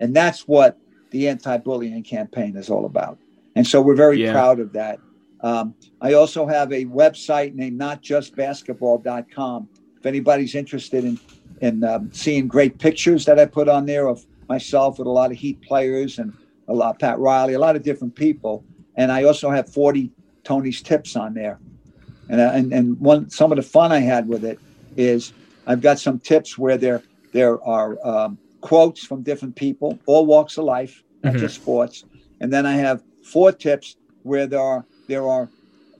And 0.00 0.16
that's 0.16 0.48
what 0.48 0.78
the 1.10 1.28
anti-bullying 1.28 2.02
campaign 2.04 2.56
is 2.56 2.70
all 2.70 2.86
about. 2.86 3.18
And 3.54 3.66
so 3.66 3.82
we're 3.82 3.94
very 3.94 4.24
yeah. 4.24 4.32
proud 4.32 4.60
of 4.60 4.72
that. 4.72 4.98
Um, 5.42 5.74
I 6.00 6.14
also 6.14 6.46
have 6.46 6.72
a 6.72 6.84
website 6.84 7.54
named 7.54 7.80
notjustbasketball.com. 7.80 9.68
If 9.98 10.06
anybody's 10.06 10.54
interested 10.54 11.04
in 11.04 11.18
in 11.60 11.84
um, 11.84 12.12
seeing 12.12 12.48
great 12.48 12.78
pictures 12.78 13.24
that 13.24 13.38
I 13.38 13.46
put 13.46 13.68
on 13.68 13.86
there 13.86 14.08
of 14.08 14.26
myself 14.48 14.98
with 14.98 15.06
a 15.06 15.10
lot 15.10 15.30
of 15.30 15.36
Heat 15.38 15.60
players 15.62 16.18
and 16.18 16.32
a 16.66 16.74
lot 16.74 16.98
Pat 16.98 17.18
Riley, 17.20 17.54
a 17.54 17.58
lot 17.58 17.76
of 17.76 17.84
different 17.84 18.16
people, 18.16 18.64
and 18.96 19.12
I 19.12 19.24
also 19.24 19.48
have 19.50 19.72
40 19.72 20.10
Tony's 20.42 20.82
tips 20.82 21.14
on 21.14 21.34
there. 21.34 21.60
And 22.28 22.40
uh, 22.40 22.50
and 22.52 22.72
and 22.72 23.00
one 23.00 23.30
some 23.30 23.52
of 23.52 23.56
the 23.56 23.62
fun 23.62 23.92
I 23.92 24.00
had 24.00 24.28
with 24.28 24.44
it 24.44 24.58
is 24.96 25.32
I've 25.66 25.80
got 25.80 25.98
some 25.98 26.18
tips 26.18 26.56
where 26.58 26.76
there 26.76 27.02
there 27.32 27.62
are 27.64 27.98
um, 28.06 28.38
quotes 28.60 29.04
from 29.04 29.22
different 29.22 29.56
people, 29.56 29.98
all 30.06 30.26
walks 30.26 30.56
of 30.56 30.64
life, 30.64 31.02
not 31.22 31.30
mm-hmm. 31.30 31.40
just 31.40 31.56
sports. 31.56 32.04
And 32.40 32.52
then 32.52 32.66
I 32.66 32.74
have 32.74 33.02
four 33.22 33.52
tips 33.52 33.96
where 34.22 34.46
there 34.46 34.60
are 34.60 34.84
there 35.12 35.28
are 35.28 35.50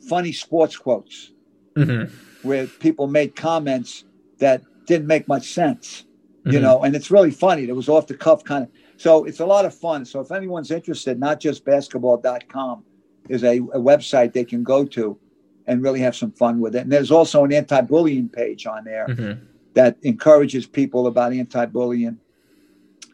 funny 0.09 0.33
sports 0.33 0.75
quotes 0.77 1.33
mm-hmm. 1.77 2.13
where 2.49 2.67
people 2.67 3.07
made 3.07 3.37
comments 3.37 4.05
that 4.39 4.63
didn't 4.87 5.07
make 5.07 5.29
much 5.29 5.53
sense, 5.53 6.05
you 6.45 6.53
mm-hmm. 6.53 6.63
know, 6.63 6.83
and 6.83 6.97
it's 6.97 7.11
really 7.11 7.31
funny. 7.31 7.65
It 7.69 7.77
was 7.77 7.91
off 7.91 8.07
the 8.07 8.17
cuff 8.17 8.43
kind 8.43 8.65
of. 8.65 8.71
So 8.97 9.25
it's 9.25 9.41
a 9.41 9.47
lot 9.47 9.67
of 9.67 9.75
fun. 9.75 10.07
So 10.07 10.21
if 10.21 10.33
anyone's 10.33 10.71
interested, 10.71 11.21
not 11.21 11.41
just 11.41 11.65
basketball.com 11.65 12.85
is 13.29 13.45
a, 13.45 13.59
a 13.59 13.81
website 13.91 14.33
they 14.33 14.45
can 14.45 14.63
go 14.63 14.85
to 14.87 15.19
and 15.67 15.83
really 15.83 16.01
have 16.01 16.17
some 16.17 16.33
fun 16.33 16.59
with 16.59 16.75
it. 16.75 16.81
And 16.81 16.91
there's 16.91 17.11
also 17.11 17.45
an 17.45 17.53
anti-bullying 17.53 18.31
page 18.31 18.67
on 18.67 18.85
there 18.85 19.07
mm-hmm. 19.09 19.45
that 19.75 19.99
encourages 20.03 20.67
people 20.67 21.07
about 21.07 21.33
anti-bullying 21.35 22.19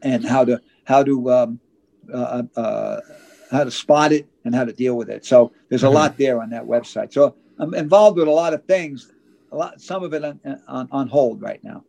and 0.03 0.25
how 0.25 0.45
to 0.45 0.61
how 0.85 1.03
to 1.03 1.33
um, 1.33 1.61
uh, 2.15 2.43
uh, 2.57 3.01
how 3.51 3.65
to 3.65 3.71
spot 3.71 4.13
it 4.13 4.27
and 4.49 4.57
how 4.57 4.65
to 4.65 4.73
deal 4.73 4.97
with 4.97 5.09
it. 5.11 5.25
So 5.25 5.53
there's 5.69 5.85
a 5.85 5.87
mm-hmm. 5.87 5.95
lot 5.95 6.19
there 6.19 6.43
on 6.43 6.51
that 6.51 6.65
website. 6.65 7.13
So 7.13 7.37
I'm 7.59 7.75
involved 7.75 8.17
with 8.19 8.27
a 8.27 8.33
lot 8.33 8.55
of 8.55 8.65
things. 8.65 9.13
A 9.53 9.57
lot, 9.57 9.81
some 9.81 10.03
of 10.03 10.13
it 10.15 10.25
on, 10.25 10.41
on, 10.67 10.89
on 10.91 11.09
hold 11.09 11.41
right 11.41 11.63
now. 11.63 11.85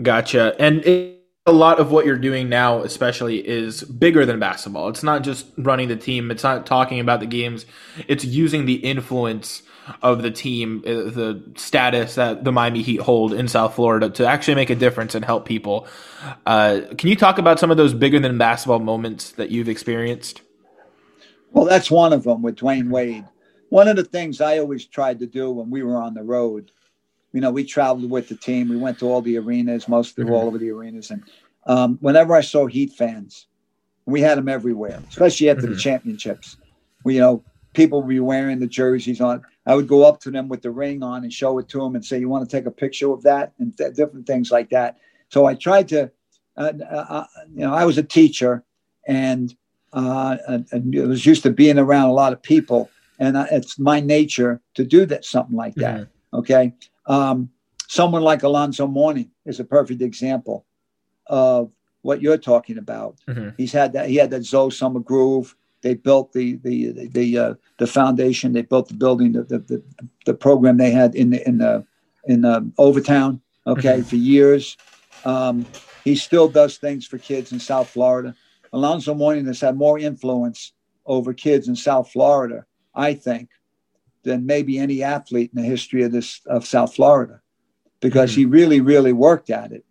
Gotcha. 0.00 0.54
And 0.58 0.84
it, 0.84 1.20
a 1.46 1.52
lot 1.52 1.78
of 1.78 1.90
what 1.90 2.06
you're 2.06 2.16
doing 2.16 2.48
now, 2.48 2.80
especially, 2.80 3.46
is 3.46 3.82
bigger 3.84 4.24
than 4.24 4.38
basketball. 4.38 4.88
It's 4.88 5.02
not 5.02 5.22
just 5.22 5.46
running 5.58 5.88
the 5.88 5.96
team. 5.96 6.30
It's 6.30 6.42
not 6.42 6.64
talking 6.64 7.00
about 7.00 7.20
the 7.20 7.26
games. 7.26 7.66
It's 8.08 8.24
using 8.24 8.64
the 8.66 8.76
influence 8.76 9.62
of 10.00 10.22
the 10.22 10.30
team, 10.30 10.82
uh, 10.86 11.10
the 11.10 11.42
status 11.56 12.14
that 12.14 12.44
the 12.44 12.52
Miami 12.52 12.82
Heat 12.82 13.00
hold 13.00 13.34
in 13.34 13.48
South 13.48 13.74
Florida 13.74 14.08
to 14.10 14.26
actually 14.26 14.54
make 14.54 14.70
a 14.70 14.74
difference 14.74 15.14
and 15.14 15.24
help 15.24 15.44
people. 15.44 15.86
Uh, 16.46 16.80
can 16.96 17.10
you 17.10 17.16
talk 17.16 17.36
about 17.38 17.58
some 17.58 17.70
of 17.70 17.76
those 17.76 17.92
bigger 17.92 18.18
than 18.18 18.38
basketball 18.38 18.78
moments 18.78 19.32
that 19.32 19.50
you've 19.50 19.68
experienced? 19.68 20.40
Well, 21.54 21.64
that's 21.64 21.90
one 21.90 22.12
of 22.12 22.24
them 22.24 22.42
with 22.42 22.56
Dwyane 22.56 22.90
Wade. 22.90 23.24
One 23.68 23.86
of 23.86 23.96
the 23.96 24.04
things 24.04 24.40
I 24.40 24.58
always 24.58 24.86
tried 24.86 25.20
to 25.20 25.26
do 25.26 25.50
when 25.52 25.70
we 25.70 25.82
were 25.84 25.96
on 25.96 26.14
the 26.14 26.22
road, 26.22 26.72
you 27.32 27.40
know, 27.40 27.50
we 27.50 27.64
traveled 27.64 28.10
with 28.10 28.28
the 28.28 28.34
team. 28.34 28.68
We 28.68 28.76
went 28.76 28.98
to 28.98 29.06
all 29.06 29.22
the 29.22 29.38
arenas, 29.38 29.88
most 29.88 30.18
of 30.18 30.24
mm-hmm. 30.26 30.34
all 30.34 30.48
over 30.48 30.58
the 30.58 30.70
arenas, 30.70 31.10
and 31.10 31.22
um, 31.66 31.96
whenever 32.00 32.34
I 32.34 32.40
saw 32.40 32.66
Heat 32.66 32.92
fans, 32.92 33.46
we 34.04 34.20
had 34.20 34.36
them 34.36 34.48
everywhere, 34.48 35.00
especially 35.08 35.48
after 35.48 35.62
mm-hmm. 35.62 35.72
the 35.72 35.78
championships. 35.78 36.56
We, 37.04 37.14
you 37.14 37.20
know, 37.20 37.44
people 37.72 38.02
would 38.02 38.08
be 38.08 38.20
wearing 38.20 38.58
the 38.58 38.66
jerseys 38.66 39.20
on. 39.20 39.42
I 39.66 39.74
would 39.74 39.88
go 39.88 40.04
up 40.06 40.20
to 40.22 40.30
them 40.30 40.48
with 40.48 40.62
the 40.62 40.70
ring 40.70 41.02
on 41.02 41.22
and 41.22 41.32
show 41.32 41.58
it 41.58 41.68
to 41.70 41.78
them 41.78 41.94
and 41.94 42.04
say, 42.04 42.18
"You 42.18 42.28
want 42.28 42.48
to 42.48 42.56
take 42.56 42.66
a 42.66 42.70
picture 42.70 43.12
of 43.12 43.22
that?" 43.22 43.52
and 43.58 43.76
th- 43.76 43.94
different 43.94 44.26
things 44.26 44.50
like 44.50 44.70
that. 44.70 44.98
So 45.30 45.46
I 45.46 45.54
tried 45.54 45.88
to, 45.88 46.10
uh, 46.56 46.72
uh, 46.90 47.06
uh 47.08 47.26
you 47.52 47.60
know, 47.60 47.72
I 47.72 47.84
was 47.84 47.96
a 47.96 48.02
teacher, 48.02 48.64
and, 49.06 49.54
uh, 49.94 50.36
and, 50.48 50.66
and 50.72 50.96
I 51.00 51.06
was 51.06 51.24
used 51.24 51.44
to 51.44 51.50
being 51.50 51.78
around 51.78 52.08
a 52.08 52.12
lot 52.12 52.32
of 52.32 52.42
people, 52.42 52.90
and 53.18 53.38
I, 53.38 53.46
it's 53.52 53.78
my 53.78 54.00
nature 54.00 54.60
to 54.74 54.84
do 54.84 55.06
that 55.06 55.24
something 55.24 55.56
like 55.56 55.74
that. 55.76 56.00
Mm-hmm. 56.00 56.36
Okay, 56.38 56.72
um, 57.06 57.48
someone 57.86 58.22
like 58.22 58.42
Alonzo 58.42 58.86
Mourning 58.86 59.30
is 59.46 59.60
a 59.60 59.64
perfect 59.64 60.02
example 60.02 60.66
of 61.28 61.70
what 62.02 62.20
you're 62.20 62.36
talking 62.38 62.76
about. 62.76 63.16
Mm-hmm. 63.28 63.50
He's 63.56 63.72
had 63.72 63.92
that. 63.92 64.08
He 64.08 64.16
had 64.16 64.30
that 64.30 64.44
Zo's 64.44 64.76
Summer 64.76 65.00
Groove. 65.00 65.54
They 65.82 65.94
built 65.94 66.32
the 66.32 66.56
the 66.56 67.08
the 67.08 67.38
uh, 67.38 67.54
the 67.78 67.86
foundation. 67.86 68.52
They 68.52 68.62
built 68.62 68.88
the 68.88 68.94
building, 68.94 69.32
the, 69.32 69.44
the 69.44 69.58
the, 69.58 69.82
the 70.26 70.34
program 70.34 70.76
they 70.76 70.90
had 70.90 71.14
in 71.14 71.30
the 71.30 71.46
in 71.46 71.58
the 71.58 71.86
in 72.26 72.40
the 72.40 72.70
Overtown. 72.78 73.40
Okay, 73.66 73.98
mm-hmm. 73.98 74.02
for 74.02 74.16
years. 74.16 74.76
Um, 75.24 75.64
he 76.04 76.16
still 76.16 76.48
does 76.48 76.76
things 76.76 77.06
for 77.06 77.16
kids 77.16 77.52
in 77.52 77.60
South 77.60 77.88
Florida. 77.88 78.34
Alonzo 78.74 79.14
Mourning 79.14 79.46
has 79.46 79.60
had 79.60 79.76
more 79.76 79.98
influence 79.98 80.72
over 81.06 81.32
kids 81.32 81.68
in 81.68 81.76
South 81.76 82.10
Florida, 82.10 82.66
I 82.94 83.14
think, 83.14 83.48
than 84.22 84.46
maybe 84.46 84.78
any 84.78 85.02
athlete 85.02 85.50
in 85.54 85.62
the 85.62 85.68
history 85.68 86.02
of 86.02 86.12
this 86.12 86.40
of 86.46 86.66
South 86.66 86.94
Florida, 86.94 87.40
because 88.00 88.32
mm-hmm. 88.32 88.40
he 88.40 88.46
really, 88.46 88.80
really 88.80 89.12
worked 89.12 89.50
at 89.50 89.72
it 89.72 89.84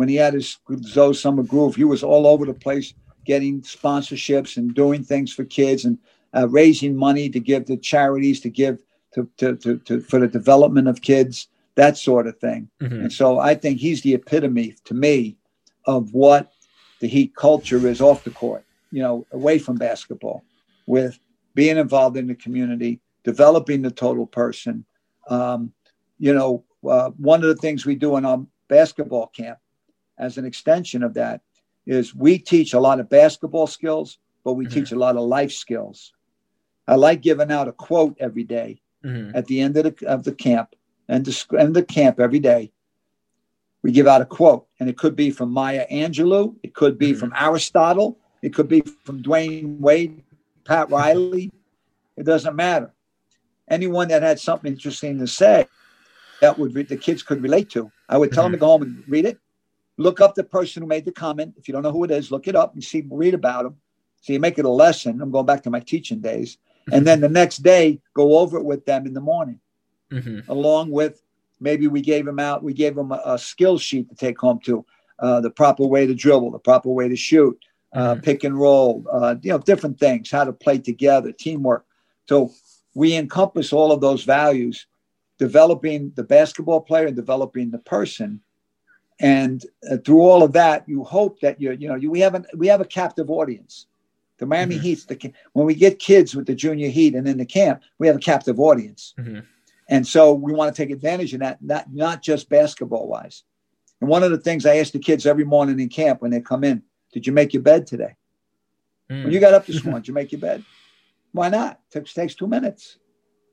when 0.00 0.08
he 0.08 0.16
had 0.16 0.32
his 0.32 0.56
Zo's 0.82 1.20
Summer 1.20 1.42
Groove, 1.42 1.76
he 1.76 1.84
was 1.84 2.02
all 2.02 2.26
over 2.26 2.46
the 2.46 2.54
place 2.54 2.94
getting 3.26 3.60
sponsorships 3.60 4.56
and 4.56 4.74
doing 4.74 5.04
things 5.04 5.30
for 5.30 5.44
kids 5.44 5.84
and 5.84 5.98
uh, 6.34 6.48
raising 6.48 6.96
money 6.96 7.28
to 7.28 7.38
give 7.38 7.66
to 7.66 7.76
charities, 7.76 8.40
to 8.40 8.48
give 8.48 8.78
to, 9.12 9.28
to, 9.36 9.56
to, 9.56 9.78
to, 9.80 10.00
for 10.00 10.18
the 10.18 10.26
development 10.26 10.88
of 10.88 11.02
kids, 11.02 11.48
that 11.74 11.98
sort 11.98 12.26
of 12.26 12.38
thing. 12.38 12.70
Mm-hmm. 12.80 12.94
And 13.02 13.12
so 13.12 13.40
I 13.40 13.54
think 13.54 13.78
he's 13.78 14.00
the 14.00 14.14
epitome 14.14 14.74
to 14.84 14.94
me 14.94 15.36
of 15.84 16.14
what 16.14 16.50
the 17.00 17.08
Heat 17.08 17.34
culture 17.34 17.86
is 17.88 18.00
off 18.00 18.24
the 18.24 18.30
court, 18.30 18.64
you 18.90 19.02
know, 19.02 19.26
away 19.32 19.58
from 19.58 19.76
basketball, 19.76 20.44
with 20.86 21.18
being 21.54 21.76
involved 21.76 22.16
in 22.16 22.26
the 22.26 22.34
community, 22.34 23.00
developing 23.24 23.82
the 23.82 23.90
total 23.90 24.26
person. 24.26 24.84
Um, 25.28 25.72
you 26.18 26.34
know, 26.34 26.64
uh, 26.88 27.10
one 27.10 27.42
of 27.42 27.48
the 27.48 27.56
things 27.56 27.84
we 27.84 27.94
do 27.94 28.16
in 28.16 28.24
our 28.24 28.44
basketball 28.68 29.28
camp 29.28 29.58
as 30.18 30.38
an 30.38 30.44
extension 30.44 31.02
of 31.02 31.14
that 31.14 31.40
is 31.86 32.14
we 32.14 32.38
teach 32.38 32.72
a 32.72 32.80
lot 32.80 33.00
of 33.00 33.08
basketball 33.08 33.66
skills, 33.66 34.18
but 34.44 34.52
we 34.52 34.64
mm-hmm. 34.64 34.74
teach 34.74 34.92
a 34.92 34.98
lot 34.98 35.16
of 35.16 35.22
life 35.22 35.52
skills. 35.52 36.12
I 36.86 36.96
like 36.96 37.22
giving 37.22 37.50
out 37.50 37.68
a 37.68 37.72
quote 37.72 38.16
every 38.20 38.44
day 38.44 38.80
mm-hmm. 39.04 39.36
at 39.36 39.46
the 39.46 39.60
end 39.60 39.76
of 39.76 39.96
the, 39.96 40.06
of 40.06 40.24
the 40.24 40.32
camp 40.32 40.74
and 41.08 41.24
the 41.24 41.58
of 41.58 41.74
the 41.74 41.82
camp 41.82 42.20
every 42.20 42.38
day. 42.38 42.72
We 43.82 43.92
give 43.92 44.06
out 44.06 44.20
a 44.20 44.26
quote, 44.26 44.66
and 44.78 44.88
it 44.88 44.98
could 44.98 45.16
be 45.16 45.30
from 45.30 45.50
Maya 45.50 45.86
Angelou, 45.90 46.56
it 46.62 46.74
could 46.74 46.98
be 46.98 47.10
mm-hmm. 47.10 47.18
from 47.18 47.32
Aristotle, 47.36 48.18
it 48.42 48.54
could 48.54 48.68
be 48.68 48.82
from 49.04 49.22
Dwyane 49.22 49.78
Wade, 49.78 50.22
Pat 50.64 50.90
Riley. 50.90 51.50
It 52.16 52.24
doesn't 52.24 52.54
matter. 52.56 52.92
Anyone 53.68 54.08
that 54.08 54.22
had 54.22 54.38
something 54.38 54.72
interesting 54.72 55.18
to 55.18 55.26
say 55.26 55.66
that 56.40 56.58
would 56.58 56.74
the 56.74 56.96
kids 56.96 57.22
could 57.22 57.42
relate 57.42 57.70
to, 57.70 57.90
I 58.08 58.18
would 58.18 58.32
tell 58.32 58.44
them 58.44 58.52
to 58.52 58.58
mm-hmm. 58.58 58.64
go 58.64 58.70
home 58.70 58.82
and 58.82 59.04
read 59.08 59.24
it 59.24 59.38
look 60.00 60.20
up 60.20 60.34
the 60.34 60.42
person 60.42 60.82
who 60.82 60.88
made 60.88 61.04
the 61.04 61.12
comment. 61.12 61.54
If 61.58 61.68
you 61.68 61.72
don't 61.72 61.82
know 61.82 61.92
who 61.92 62.04
it 62.04 62.10
is, 62.10 62.30
look 62.30 62.48
it 62.48 62.56
up 62.56 62.72
and 62.72 62.82
see, 62.82 63.04
read 63.10 63.34
about 63.34 63.64
them. 63.64 63.76
So 64.22 64.32
you 64.32 64.40
make 64.40 64.58
it 64.58 64.64
a 64.64 64.70
lesson. 64.70 65.20
I'm 65.20 65.30
going 65.30 65.46
back 65.46 65.62
to 65.64 65.70
my 65.70 65.80
teaching 65.80 66.20
days. 66.20 66.56
Mm-hmm. 66.56 66.94
And 66.94 67.06
then 67.06 67.20
the 67.20 67.28
next 67.28 67.58
day, 67.58 68.00
go 68.14 68.38
over 68.38 68.56
it 68.56 68.64
with 68.64 68.86
them 68.86 69.06
in 69.06 69.12
the 69.12 69.20
morning, 69.20 69.60
mm-hmm. 70.10 70.50
along 70.50 70.90
with 70.90 71.22
maybe 71.60 71.86
we 71.86 72.00
gave 72.00 72.24
them 72.24 72.38
out, 72.38 72.62
we 72.62 72.72
gave 72.72 72.94
them 72.94 73.12
a, 73.12 73.20
a 73.24 73.38
skill 73.38 73.78
sheet 73.78 74.08
to 74.08 74.14
take 74.14 74.38
home 74.38 74.60
to 74.64 74.84
uh, 75.18 75.40
the 75.40 75.50
proper 75.50 75.86
way 75.86 76.06
to 76.06 76.14
dribble, 76.14 76.50
the 76.50 76.58
proper 76.58 76.88
way 76.90 77.08
to 77.08 77.16
shoot, 77.16 77.58
uh, 77.92 78.14
mm-hmm. 78.14 78.20
pick 78.20 78.44
and 78.44 78.58
roll, 78.58 79.04
uh, 79.12 79.34
you 79.42 79.50
know, 79.50 79.58
different 79.58 79.98
things, 79.98 80.30
how 80.30 80.44
to 80.44 80.52
play 80.52 80.78
together, 80.78 81.32
teamwork. 81.32 81.84
So 82.28 82.52
we 82.94 83.16
encompass 83.16 83.72
all 83.72 83.92
of 83.92 84.00
those 84.00 84.24
values, 84.24 84.86
developing 85.38 86.12
the 86.16 86.24
basketball 86.24 86.80
player 86.80 87.06
and 87.06 87.16
developing 87.16 87.70
the 87.70 87.78
person 87.78 88.40
and 89.20 89.64
uh, 89.88 89.98
through 89.98 90.22
all 90.22 90.42
of 90.42 90.52
that, 90.52 90.88
you 90.88 91.04
hope 91.04 91.40
that 91.40 91.60
you 91.60 91.72
you 91.72 91.88
know 91.88 91.94
you, 91.94 92.10
we 92.10 92.20
have 92.20 92.34
an, 92.34 92.46
we 92.56 92.66
have 92.66 92.80
a 92.80 92.86
captive 92.86 93.30
audience. 93.30 93.86
The 94.38 94.46
Miami 94.46 94.76
mm-hmm. 94.76 94.82
Heat's 94.82 95.04
the 95.04 95.32
when 95.52 95.66
we 95.66 95.74
get 95.74 95.98
kids 95.98 96.34
with 96.34 96.46
the 96.46 96.54
junior 96.54 96.88
Heat 96.88 97.14
and 97.14 97.28
in 97.28 97.36
the 97.36 97.44
camp, 97.44 97.82
we 97.98 98.06
have 98.06 98.16
a 98.16 98.20
captive 98.20 98.58
audience, 98.58 99.14
mm-hmm. 99.18 99.40
And 99.90 100.06
so 100.06 100.32
we 100.32 100.52
want 100.52 100.74
to 100.74 100.82
take 100.82 100.90
advantage 100.90 101.34
of 101.34 101.40
that. 101.40 101.60
Not 101.60 101.92
not 101.92 102.22
just 102.22 102.48
basketball 102.48 103.08
wise. 103.08 103.42
And 104.00 104.08
one 104.08 104.22
of 104.22 104.30
the 104.30 104.38
things 104.38 104.64
I 104.64 104.76
ask 104.76 104.92
the 104.92 104.98
kids 104.98 105.26
every 105.26 105.44
morning 105.44 105.78
in 105.78 105.88
camp 105.88 106.22
when 106.22 106.30
they 106.30 106.40
come 106.40 106.64
in, 106.64 106.82
did 107.12 107.26
you 107.26 107.32
make 107.32 107.52
your 107.52 107.62
bed 107.62 107.86
today? 107.86 108.14
Mm. 109.10 109.24
When 109.24 109.32
you 109.32 109.40
got 109.40 109.52
up 109.52 109.66
this 109.66 109.84
morning, 109.84 110.02
did 110.02 110.08
you 110.08 110.14
make 110.14 110.32
your 110.32 110.40
bed? 110.40 110.64
Why 111.32 111.48
not? 111.48 111.80
It 111.94 112.06
takes, 112.06 112.34
two 112.34 112.46
minutes. 112.46 112.98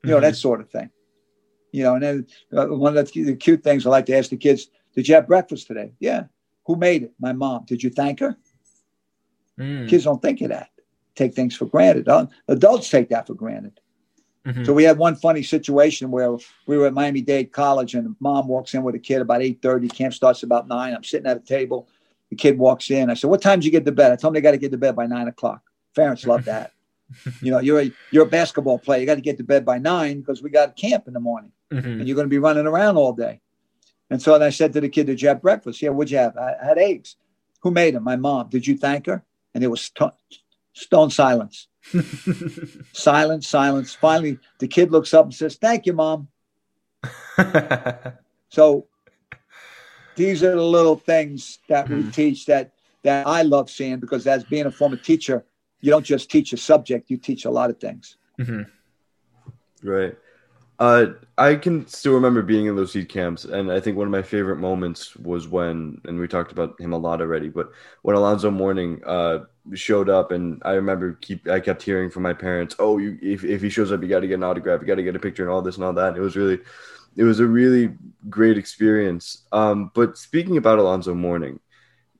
You 0.04 0.10
know, 0.10 0.16
mm-hmm. 0.16 0.24
that 0.24 0.36
sort 0.36 0.60
of 0.60 0.70
thing. 0.70 0.90
You 1.72 1.82
know, 1.82 1.94
and 1.94 2.02
then 2.02 2.26
uh, 2.56 2.66
one 2.66 2.96
of 2.96 3.12
the, 3.12 3.22
the 3.24 3.36
cute 3.36 3.62
things 3.62 3.84
I 3.84 3.90
like 3.90 4.06
to 4.06 4.16
ask 4.16 4.30
the 4.30 4.36
kids, 4.36 4.68
did 4.94 5.06
you 5.06 5.16
have 5.16 5.26
breakfast 5.26 5.66
today? 5.66 5.92
Yeah. 5.98 6.24
Who 6.66 6.76
made 6.76 7.02
it? 7.02 7.12
My 7.20 7.32
mom. 7.32 7.64
Did 7.66 7.82
you 7.82 7.90
thank 7.90 8.20
her? 8.20 8.36
Mm. 9.58 9.88
Kids 9.88 10.04
don't 10.04 10.22
think 10.22 10.40
of 10.40 10.50
that. 10.50 10.70
Take 11.14 11.34
things 11.34 11.56
for 11.56 11.66
granted. 11.66 12.08
Adults 12.46 12.88
take 12.88 13.08
that 13.10 13.26
for 13.26 13.34
granted. 13.34 13.80
Mm-hmm. 14.48 14.64
So 14.64 14.72
we 14.72 14.84
had 14.84 14.96
one 14.96 15.14
funny 15.14 15.42
situation 15.42 16.10
where 16.10 16.34
we 16.66 16.78
were 16.78 16.86
at 16.86 16.94
Miami 16.94 17.20
Dade 17.20 17.52
College 17.52 17.94
and 17.94 18.16
mom 18.18 18.48
walks 18.48 18.72
in 18.72 18.82
with 18.82 18.94
a 18.94 18.98
kid 18.98 19.20
about 19.20 19.42
8:30. 19.42 19.92
Camp 19.92 20.14
starts 20.14 20.42
about 20.42 20.68
nine. 20.68 20.94
I'm 20.94 21.04
sitting 21.04 21.26
at 21.26 21.36
a 21.36 21.40
table. 21.40 21.86
The 22.30 22.36
kid 22.36 22.58
walks 22.58 22.90
in. 22.90 23.10
I 23.10 23.14
said, 23.14 23.28
What 23.28 23.42
time 23.42 23.60
did 23.60 23.66
you 23.66 23.70
get 23.70 23.84
to 23.84 23.92
bed? 23.92 24.10
I 24.10 24.16
told 24.16 24.32
him 24.32 24.34
they 24.34 24.40
got 24.40 24.52
to 24.52 24.58
get 24.58 24.70
to 24.70 24.78
bed 24.78 24.96
by 24.96 25.06
nine 25.06 25.28
o'clock. 25.28 25.62
Parents 25.94 26.26
love 26.26 26.44
that. 26.46 26.72
you 27.42 27.50
know, 27.50 27.58
you're 27.58 27.80
a 27.80 27.92
you're 28.10 28.24
a 28.24 28.30
basketball 28.30 28.78
player. 28.78 29.00
You 29.00 29.06
got 29.06 29.16
to 29.16 29.20
get 29.20 29.36
to 29.36 29.44
bed 29.44 29.66
by 29.66 29.78
nine 29.78 30.20
because 30.20 30.42
we 30.42 30.48
got 30.50 30.76
camp 30.76 31.06
in 31.06 31.12
the 31.12 31.20
morning. 31.20 31.52
Mm-hmm. 31.70 31.86
And 31.86 32.08
you're 32.08 32.14
going 32.14 32.26
to 32.26 32.30
be 32.30 32.38
running 32.38 32.66
around 32.66 32.96
all 32.96 33.12
day. 33.12 33.40
And 34.10 34.20
so 34.22 34.42
I 34.42 34.48
said 34.50 34.72
to 34.72 34.80
the 34.80 34.88
kid, 34.88 35.06
Did 35.06 35.20
you 35.20 35.28
have 35.28 35.42
breakfast? 35.42 35.82
Yeah, 35.82 35.90
what'd 35.90 36.10
you 36.10 36.18
have? 36.18 36.36
I 36.36 36.54
had 36.64 36.78
eggs. 36.78 37.16
Who 37.62 37.70
made 37.70 37.94
them? 37.94 38.04
My 38.04 38.16
mom. 38.16 38.48
Did 38.48 38.66
you 38.66 38.76
thank 38.76 39.06
her? 39.06 39.24
And 39.54 39.62
it 39.62 39.68
was 39.68 39.82
st- 39.82 40.12
stone 40.72 41.10
silence. 41.10 41.67
silence, 42.92 43.48
silence. 43.48 43.94
Finally, 43.94 44.38
the 44.58 44.68
kid 44.68 44.92
looks 44.92 45.14
up 45.14 45.26
and 45.26 45.34
says, 45.34 45.56
Thank 45.56 45.86
you, 45.86 45.92
mom. 45.92 46.28
so 48.48 48.86
these 50.16 50.42
are 50.42 50.54
the 50.54 50.62
little 50.62 50.96
things 50.96 51.60
that 51.68 51.88
we 51.88 51.96
mm-hmm. 51.96 52.10
teach 52.10 52.46
that 52.46 52.72
that 53.04 53.26
I 53.26 53.42
love 53.42 53.70
seeing 53.70 53.98
because 53.98 54.26
as 54.26 54.44
being 54.44 54.66
a 54.66 54.70
former 54.70 54.96
teacher, 54.96 55.44
you 55.80 55.90
don't 55.90 56.04
just 56.04 56.30
teach 56.30 56.52
a 56.52 56.56
subject, 56.56 57.10
you 57.10 57.16
teach 57.16 57.44
a 57.44 57.50
lot 57.50 57.70
of 57.70 57.78
things. 57.78 58.16
Mm-hmm. 58.38 58.62
Right. 59.88 60.16
Uh, 60.78 61.06
I 61.36 61.56
can 61.56 61.88
still 61.88 62.14
remember 62.14 62.40
being 62.40 62.66
in 62.66 62.76
those 62.76 62.92
Heat 62.92 63.08
camps, 63.08 63.44
and 63.44 63.70
I 63.70 63.80
think 63.80 63.96
one 63.96 64.06
of 64.06 64.12
my 64.12 64.22
favorite 64.22 64.58
moments 64.58 65.16
was 65.16 65.48
when, 65.48 66.00
and 66.04 66.20
we 66.20 66.28
talked 66.28 66.52
about 66.52 66.80
him 66.80 66.92
a 66.92 66.98
lot 66.98 67.20
already, 67.20 67.48
but 67.48 67.72
when 68.02 68.14
Alonzo 68.14 68.48
Mourning 68.52 69.02
uh, 69.04 69.40
showed 69.74 70.08
up, 70.08 70.30
and 70.30 70.62
I 70.64 70.72
remember 70.74 71.14
keep 71.20 71.48
I 71.48 71.58
kept 71.58 71.82
hearing 71.82 72.10
from 72.10 72.22
my 72.22 72.32
parents, 72.32 72.76
"Oh, 72.78 72.98
you 72.98 73.18
if, 73.20 73.42
if 73.42 73.60
he 73.60 73.70
shows 73.70 73.90
up, 73.90 74.02
you 74.02 74.08
got 74.08 74.20
to 74.20 74.28
get 74.28 74.34
an 74.34 74.44
autograph, 74.44 74.80
you 74.80 74.86
got 74.86 74.94
to 74.96 75.02
get 75.02 75.16
a 75.16 75.18
picture, 75.18 75.42
and 75.42 75.50
all 75.50 75.62
this 75.62 75.76
and 75.76 75.84
all 75.84 75.92
that." 75.94 76.16
it 76.16 76.20
was 76.20 76.36
really, 76.36 76.60
it 77.16 77.24
was 77.24 77.40
a 77.40 77.46
really 77.46 77.90
great 78.30 78.56
experience. 78.56 79.44
Um, 79.52 79.90
but 79.94 80.16
speaking 80.16 80.58
about 80.58 80.78
Alonzo 80.78 81.12
Mourning, 81.14 81.58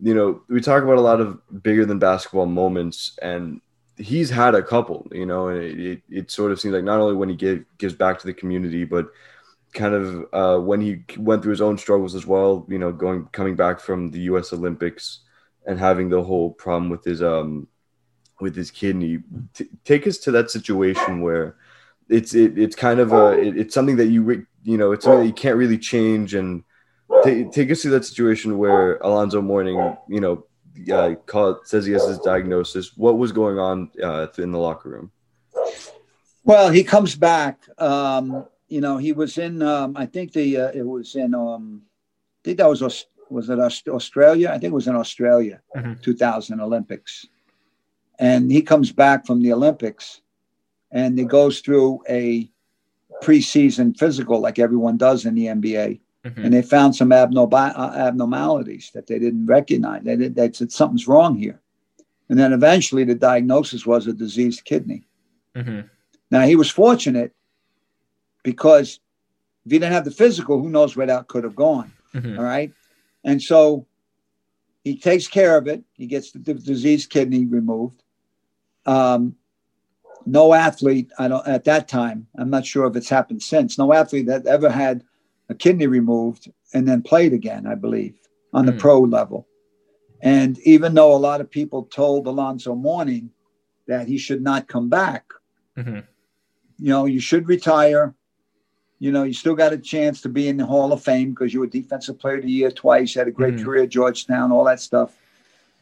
you 0.00 0.14
know, 0.14 0.42
we 0.48 0.60
talk 0.60 0.82
about 0.82 0.98
a 0.98 1.02
lot 1.02 1.20
of 1.20 1.40
bigger 1.62 1.84
than 1.84 1.98
basketball 1.98 2.46
moments, 2.46 3.18
and 3.22 3.60
he's 3.98 4.30
had 4.30 4.54
a 4.54 4.62
couple, 4.62 5.06
you 5.12 5.26
know, 5.26 5.48
and 5.48 5.62
it, 5.62 5.80
it, 5.80 6.02
it, 6.08 6.30
sort 6.30 6.52
of 6.52 6.60
seems 6.60 6.74
like 6.74 6.84
not 6.84 7.00
only 7.00 7.16
when 7.16 7.28
he 7.28 7.34
gave, 7.34 7.64
gives 7.78 7.94
back 7.94 8.18
to 8.18 8.26
the 8.26 8.32
community, 8.32 8.84
but 8.84 9.08
kind 9.74 9.94
of 9.94 10.26
uh, 10.32 10.60
when 10.60 10.80
he 10.80 11.04
went 11.16 11.42
through 11.42 11.50
his 11.50 11.60
own 11.60 11.76
struggles 11.76 12.14
as 12.14 12.26
well, 12.26 12.64
you 12.68 12.78
know, 12.78 12.92
going 12.92 13.26
coming 13.32 13.56
back 13.56 13.80
from 13.80 14.10
the 14.10 14.20
U.S. 14.20 14.52
Olympics 14.52 15.20
and 15.66 15.78
having 15.78 16.08
the 16.08 16.22
whole 16.22 16.50
problem 16.50 16.88
with 16.88 17.04
his 17.04 17.22
um 17.22 17.68
with 18.40 18.56
his 18.56 18.70
kidney. 18.70 19.18
T- 19.54 19.68
take 19.84 20.06
us 20.06 20.18
to 20.18 20.30
that 20.32 20.50
situation 20.50 21.20
where 21.20 21.56
it's 22.08 22.34
it, 22.34 22.58
it's 22.58 22.76
kind 22.76 23.00
of 23.00 23.12
a 23.12 23.32
it, 23.32 23.58
it's 23.58 23.74
something 23.74 23.96
that 23.96 24.06
you 24.06 24.46
you 24.62 24.78
know 24.78 24.92
it's 24.92 25.04
something 25.04 25.20
that 25.20 25.26
you 25.26 25.32
can't 25.32 25.56
really 25.56 25.78
change 25.78 26.34
and 26.34 26.64
take, 27.22 27.52
take 27.52 27.70
us 27.70 27.82
through 27.82 27.90
that 27.92 28.04
situation 28.04 28.58
where 28.58 28.96
Alonzo 28.98 29.42
Mourning 29.42 29.96
you 30.08 30.20
know 30.20 30.44
uh, 30.92 31.14
call 31.26 31.60
says 31.64 31.86
he 31.86 31.92
has 31.92 32.06
his 32.06 32.18
diagnosis. 32.18 32.96
What 32.96 33.18
was 33.18 33.32
going 33.32 33.58
on 33.58 33.90
uh, 34.02 34.26
in 34.38 34.52
the 34.52 34.58
locker 34.58 34.90
room? 34.90 35.10
Well, 36.44 36.70
he 36.70 36.82
comes 36.82 37.14
back. 37.14 37.60
Um, 37.78 38.46
you 38.68 38.80
know, 38.80 38.96
he 38.96 39.12
was 39.12 39.38
in. 39.38 39.62
Um, 39.62 39.96
I 39.96 40.06
think 40.06 40.32
the 40.32 40.56
uh, 40.56 40.70
it 40.74 40.86
was 40.86 41.14
in. 41.14 41.34
Um, 41.34 41.82
I 41.84 42.40
think 42.44 42.58
that 42.58 42.68
was 42.68 43.06
was 43.30 43.50
it 43.50 43.58
Australia? 43.58 44.48
I 44.48 44.52
think 44.52 44.64
it 44.64 44.72
was 44.72 44.88
in 44.88 44.96
Australia, 44.96 45.60
mm-hmm. 45.76 46.00
2000 46.00 46.60
Olympics, 46.60 47.26
and 48.18 48.50
he 48.50 48.62
comes 48.62 48.92
back 48.92 49.26
from 49.26 49.42
the 49.42 49.52
Olympics, 49.52 50.20
and 50.90 51.18
he 51.18 51.24
goes 51.24 51.60
through 51.60 52.02
a 52.08 52.50
preseason 53.22 53.96
physical 53.96 54.40
like 54.40 54.58
everyone 54.58 54.96
does 54.96 55.26
in 55.26 55.34
the 55.34 55.46
NBA. 55.46 56.00
Mm-hmm. 56.28 56.44
And 56.44 56.54
they 56.54 56.62
found 56.62 56.94
some 56.94 57.12
abnormal, 57.12 57.56
uh, 57.56 57.92
abnormalities 57.96 58.90
that 58.94 59.06
they 59.06 59.18
didn't 59.18 59.46
recognize. 59.46 60.02
They, 60.04 60.16
they 60.16 60.52
said 60.52 60.70
something's 60.72 61.08
wrong 61.08 61.36
here. 61.36 61.60
And 62.28 62.38
then 62.38 62.52
eventually 62.52 63.04
the 63.04 63.14
diagnosis 63.14 63.86
was 63.86 64.06
a 64.06 64.12
diseased 64.12 64.64
kidney. 64.64 65.04
Mm-hmm. 65.54 65.80
Now 66.30 66.42
he 66.42 66.56
was 66.56 66.70
fortunate 66.70 67.32
because 68.42 69.00
if 69.64 69.72
he 69.72 69.78
didn't 69.78 69.94
have 69.94 70.04
the 70.04 70.10
physical, 70.10 70.60
who 70.60 70.68
knows 70.68 70.96
where 70.96 71.06
that 71.06 71.28
could 71.28 71.44
have 71.44 71.56
gone. 71.56 71.92
Mm-hmm. 72.14 72.38
All 72.38 72.44
right. 72.44 72.72
And 73.24 73.40
so 73.40 73.86
he 74.84 74.96
takes 74.96 75.26
care 75.26 75.56
of 75.56 75.66
it. 75.66 75.82
He 75.94 76.06
gets 76.06 76.32
the 76.32 76.54
diseased 76.54 77.10
kidney 77.10 77.46
removed. 77.46 78.02
Um, 78.84 79.36
no 80.26 80.52
athlete, 80.52 81.10
I 81.18 81.28
don't 81.28 81.46
at 81.46 81.64
that 81.64 81.88
time, 81.88 82.26
I'm 82.36 82.50
not 82.50 82.66
sure 82.66 82.86
if 82.86 82.96
it's 82.96 83.08
happened 83.08 83.42
since. 83.42 83.78
No 83.78 83.92
athlete 83.94 84.26
that 84.26 84.46
ever 84.46 84.68
had 84.68 85.04
a 85.48 85.54
kidney 85.54 85.86
removed 85.86 86.50
and 86.74 86.86
then 86.86 87.02
played 87.02 87.32
again, 87.32 87.66
I 87.66 87.74
believe, 87.74 88.16
on 88.52 88.66
the 88.66 88.72
pro 88.72 89.00
level. 89.00 89.46
And 90.20 90.58
even 90.60 90.94
though 90.94 91.14
a 91.14 91.16
lot 91.16 91.40
of 91.40 91.50
people 91.50 91.84
told 91.84 92.26
Alonzo 92.26 92.74
Mourning 92.74 93.30
that 93.86 94.08
he 94.08 94.18
should 94.18 94.42
not 94.42 94.68
come 94.68 94.88
back, 94.88 95.24
mm-hmm. 95.76 96.00
you 96.78 96.88
know, 96.88 97.06
you 97.06 97.20
should 97.20 97.48
retire. 97.48 98.14
You 98.98 99.12
know, 99.12 99.22
you 99.22 99.32
still 99.32 99.54
got 99.54 99.72
a 99.72 99.78
chance 99.78 100.20
to 100.22 100.28
be 100.28 100.48
in 100.48 100.56
the 100.56 100.66
Hall 100.66 100.92
of 100.92 101.02
Fame 101.02 101.30
because 101.30 101.54
you 101.54 101.60
were 101.60 101.68
Defensive 101.68 102.18
Player 102.18 102.38
of 102.38 102.42
the 102.42 102.50
Year 102.50 102.72
twice. 102.72 103.14
Had 103.14 103.28
a 103.28 103.30
great 103.30 103.54
mm-hmm. 103.54 103.64
career 103.64 103.84
at 103.84 103.90
Georgetown, 103.90 104.50
all 104.50 104.64
that 104.64 104.80
stuff. 104.80 105.16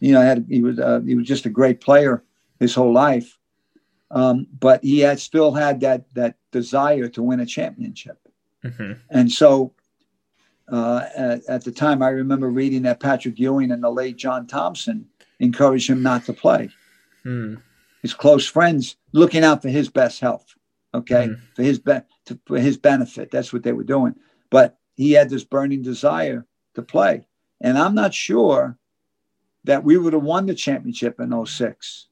You 0.01 0.13
know, 0.13 0.21
had 0.21 0.45
he 0.49 0.61
was 0.61 0.79
uh, 0.79 1.01
he 1.01 1.15
was 1.15 1.27
just 1.27 1.47
a 1.47 1.51
great 1.51 1.81
player 1.81 2.23
his 2.61 2.75
whole 2.75 2.93
life. 2.93 3.39
Um, 4.11 4.47
but 4.61 4.85
he 4.85 5.01
had 5.01 5.19
still 5.19 5.53
had 5.53 5.81
that 5.81 6.13
that 6.15 6.37
desire 6.53 7.09
to 7.09 7.23
win 7.23 7.41
a 7.41 7.47
championship. 7.47 8.19
Mm-hmm. 8.67 8.93
And 9.11 9.31
so, 9.31 9.73
uh, 10.71 11.07
at, 11.15 11.45
at, 11.49 11.65
the 11.65 11.73
time, 11.73 12.03
I 12.03 12.09
remember 12.09 12.49
reading 12.49 12.83
that 12.83 13.01
Patrick 13.01 13.39
Ewing 13.39 13.71
and 13.71 13.83
the 13.83 13.91
late 13.91 14.17
John 14.17 14.47
Thompson 14.47 15.07
encouraged 15.39 15.89
him 15.89 16.03
not 16.03 16.25
to 16.27 16.33
play. 16.33 16.71
Mm. 17.25 17.63
His 18.03 18.15
close 18.15 18.47
friends 18.47 18.97
looking 19.13 19.45
out 19.45 19.63
for 19.63 19.69
his 19.69 19.89
best 19.89 20.21
health, 20.21 20.55
okay, 20.95 21.29
mm. 21.29 21.41
for 21.55 21.63
his 21.63 21.79
be- 21.79 22.01
to, 22.27 22.39
for 22.47 22.59
his 22.59 22.77
benefit. 22.77 23.31
That's 23.31 23.53
what 23.53 23.63
they 23.63 23.73
were 23.73 23.85
doing. 23.85 24.15
But 24.51 24.79
he 24.95 25.13
had 25.13 25.31
this 25.31 25.45
burning 25.45 25.83
desire 25.83 26.47
to 26.75 26.83
play, 26.83 27.27
and 27.61 27.79
I'm 27.79 27.95
not 27.95 28.15
sure 28.15 28.77
that 29.67 29.85
we 29.85 29.97
would 29.97 30.13
have 30.13 30.23
won 30.23 30.47
the 30.47 30.55
championship 30.55 31.19
in 31.21 31.47
6 31.47 32.09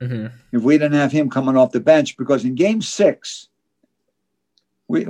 mm-hmm. 0.00 0.26
if 0.52 0.62
we 0.62 0.78
didn't 0.78 0.94
have 0.94 1.12
him 1.12 1.28
coming 1.28 1.56
off 1.56 1.72
the 1.72 1.80
bench. 1.80 2.16
Because 2.16 2.44
in 2.44 2.54
Game 2.54 2.80
Six, 2.80 3.48
we, 4.88 5.04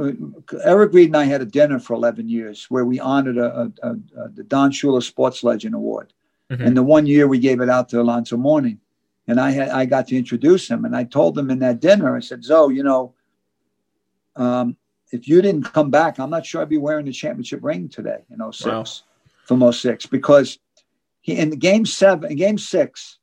Eric 0.64 0.92
Reid 0.92 1.08
and 1.08 1.16
I 1.16 1.24
had 1.24 1.42
a 1.42 1.46
dinner 1.46 1.78
for 1.78 1.94
11 1.94 2.28
years 2.28 2.66
where 2.70 2.84
we 2.84 2.98
honored 2.98 3.36
a, 3.36 3.70
a, 3.82 3.90
a, 3.90 4.28
the 4.30 4.44
Don 4.44 4.70
Shula 4.70 5.02
Sports 5.02 5.44
Legend 5.44 5.74
Award. 5.74 6.12
Mm-hmm. 6.50 6.62
And 6.62 6.76
the 6.76 6.82
one 6.82 7.06
year 7.06 7.28
we 7.28 7.38
gave 7.38 7.60
it 7.60 7.68
out 7.68 7.88
to 7.90 8.00
Alonzo 8.00 8.36
Mourning. 8.36 8.80
And 9.28 9.40
I 9.40 9.50
had 9.50 9.70
I 9.70 9.84
got 9.84 10.06
to 10.08 10.16
introduce 10.16 10.68
him. 10.68 10.84
And 10.84 10.96
I 10.96 11.04
told 11.04 11.36
him 11.36 11.50
in 11.50 11.58
that 11.58 11.80
dinner, 11.80 12.16
I 12.16 12.20
said, 12.20 12.44
Zo, 12.44 12.68
you 12.68 12.84
know, 12.84 13.14
um, 14.36 14.76
if 15.12 15.28
you 15.28 15.42
didn't 15.42 15.64
come 15.64 15.90
back, 15.90 16.18
I'm 16.18 16.30
not 16.30 16.46
sure 16.46 16.62
I'd 16.62 16.68
be 16.68 16.78
wearing 16.78 17.06
the 17.06 17.12
championship 17.12 17.60
ring 17.62 17.88
today 17.88 18.24
in 18.30 18.40
06 18.52 18.66
wow. 18.66 18.84
from 19.44 19.72
06 19.72 20.06
because 20.06 20.58
he 21.20 21.36
in 21.36 21.50
the 21.50 21.56
game 21.56 21.84
seven, 21.84 22.30
in 22.30 22.36
game 22.36 22.58
six, 22.58 23.18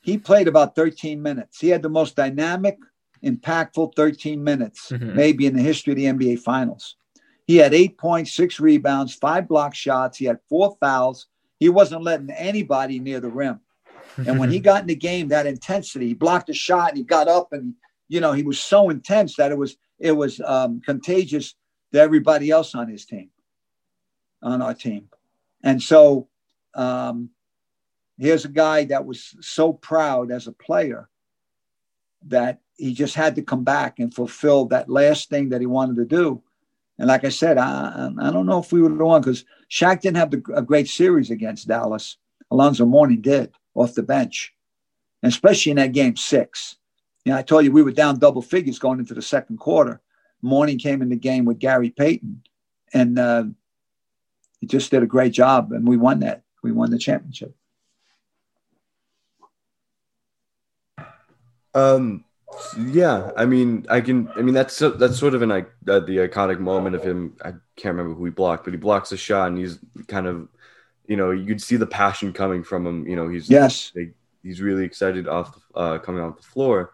he 0.00 0.16
played 0.16 0.48
about 0.48 0.74
13 0.74 1.20
minutes. 1.20 1.60
He 1.60 1.68
had 1.68 1.82
the 1.82 1.90
most 1.90 2.16
dynamic– 2.16 2.78
impactful 3.26 3.94
13 3.96 4.42
minutes, 4.42 4.90
mm-hmm. 4.90 5.14
maybe 5.14 5.46
in 5.46 5.56
the 5.56 5.62
history 5.62 5.92
of 5.92 5.96
the 5.96 6.04
NBA 6.04 6.40
Finals. 6.40 6.96
He 7.46 7.56
had 7.56 7.74
eight 7.74 7.96
points, 7.96 8.32
six 8.32 8.58
rebounds, 8.58 9.14
five 9.14 9.46
block 9.46 9.74
shots. 9.74 10.18
He 10.18 10.24
had 10.24 10.38
four 10.48 10.76
fouls. 10.80 11.26
He 11.58 11.68
wasn't 11.68 12.02
letting 12.02 12.30
anybody 12.30 12.98
near 12.98 13.20
the 13.20 13.28
rim. 13.28 13.60
And 14.16 14.38
when 14.38 14.50
he 14.50 14.58
got 14.70 14.80
in 14.82 14.88
the 14.88 14.96
game, 14.96 15.28
that 15.28 15.46
intensity, 15.46 16.08
he 16.08 16.14
blocked 16.14 16.50
a 16.50 16.54
shot 16.54 16.90
and 16.90 16.98
he 16.98 17.04
got 17.04 17.28
up 17.28 17.52
and 17.52 17.74
you 18.08 18.20
know 18.20 18.32
he 18.32 18.42
was 18.42 18.60
so 18.60 18.88
intense 18.88 19.36
that 19.36 19.50
it 19.50 19.58
was 19.58 19.76
it 19.98 20.12
was 20.12 20.40
um, 20.40 20.80
contagious 20.80 21.54
to 21.92 22.00
everybody 22.00 22.50
else 22.50 22.74
on 22.74 22.88
his 22.88 23.06
team, 23.06 23.30
on 24.42 24.60
our 24.60 24.74
team. 24.74 25.08
And 25.62 25.82
so 25.82 26.28
um, 26.74 27.30
here's 28.18 28.44
a 28.44 28.50
guy 28.50 28.84
that 28.84 29.06
was 29.06 29.34
so 29.40 29.72
proud 29.72 30.30
as 30.30 30.46
a 30.46 30.52
player 30.52 31.08
that 32.26 32.60
he 32.76 32.92
just 32.94 33.14
had 33.14 33.34
to 33.36 33.42
come 33.42 33.64
back 33.64 33.98
and 33.98 34.14
fulfill 34.14 34.66
that 34.66 34.88
last 34.88 35.28
thing 35.28 35.48
that 35.50 35.60
he 35.60 35.66
wanted 35.66 35.96
to 35.96 36.04
do. 36.04 36.42
And 36.98 37.08
like 37.08 37.24
I 37.24 37.28
said, 37.28 37.58
I, 37.58 38.10
I 38.20 38.30
don't 38.30 38.46
know 38.46 38.60
if 38.60 38.72
we 38.72 38.80
would 38.80 38.92
have 38.92 39.00
won 39.00 39.20
because 39.20 39.44
Shaq 39.70 40.00
didn't 40.00 40.16
have 40.16 40.30
the, 40.30 40.42
a 40.54 40.62
great 40.62 40.88
series 40.88 41.30
against 41.30 41.68
Dallas. 41.68 42.16
Alonzo 42.50 42.86
Mourning 42.86 43.20
did 43.20 43.52
off 43.74 43.94
the 43.94 44.02
bench, 44.02 44.54
and 45.22 45.30
especially 45.30 45.70
in 45.70 45.76
that 45.76 45.92
game 45.92 46.16
six. 46.16 46.76
You 47.24 47.32
know, 47.32 47.38
I 47.38 47.42
told 47.42 47.64
you 47.64 47.72
we 47.72 47.82
were 47.82 47.90
down 47.90 48.18
double 48.18 48.40
figures 48.40 48.78
going 48.78 49.00
into 49.00 49.14
the 49.14 49.22
second 49.22 49.58
quarter. 49.58 50.00
Mourning 50.42 50.78
came 50.78 51.02
in 51.02 51.08
the 51.08 51.16
game 51.16 51.44
with 51.44 51.58
Gary 51.58 51.90
Payton, 51.90 52.42
and 52.94 53.18
uh, 53.18 53.44
he 54.60 54.66
just 54.66 54.90
did 54.90 55.02
a 55.02 55.06
great 55.06 55.32
job, 55.32 55.72
and 55.72 55.86
we 55.86 55.96
won 55.96 56.20
that. 56.20 56.42
We 56.62 56.72
won 56.72 56.90
the 56.90 56.98
championship. 56.98 57.54
Um, 61.74 62.24
yeah, 62.78 63.30
I 63.36 63.44
mean, 63.44 63.86
I 63.88 64.00
can. 64.00 64.28
I 64.36 64.42
mean, 64.42 64.54
that's 64.54 64.78
that's 64.78 65.18
sort 65.18 65.34
of 65.34 65.42
an 65.42 65.48
like 65.48 65.70
uh, 65.88 66.00
the 66.00 66.18
iconic 66.18 66.58
moment 66.58 66.94
of 66.94 67.02
him. 67.02 67.36
I 67.44 67.50
can't 67.76 67.96
remember 67.96 68.14
who 68.14 68.24
he 68.24 68.30
blocked, 68.30 68.64
but 68.64 68.72
he 68.72 68.78
blocks 68.78 69.12
a 69.12 69.16
shot, 69.16 69.48
and 69.48 69.58
he's 69.58 69.78
kind 70.06 70.26
of, 70.26 70.48
you 71.06 71.16
know, 71.16 71.32
you'd 71.32 71.62
see 71.62 71.76
the 71.76 71.86
passion 71.86 72.32
coming 72.32 72.62
from 72.62 72.86
him. 72.86 73.06
You 73.06 73.16
know, 73.16 73.28
he's 73.28 73.50
yes, 73.50 73.92
he's 74.42 74.60
really 74.60 74.84
excited 74.84 75.28
off 75.28 75.58
uh, 75.74 75.98
coming 75.98 76.22
off 76.22 76.36
the 76.36 76.42
floor, 76.44 76.92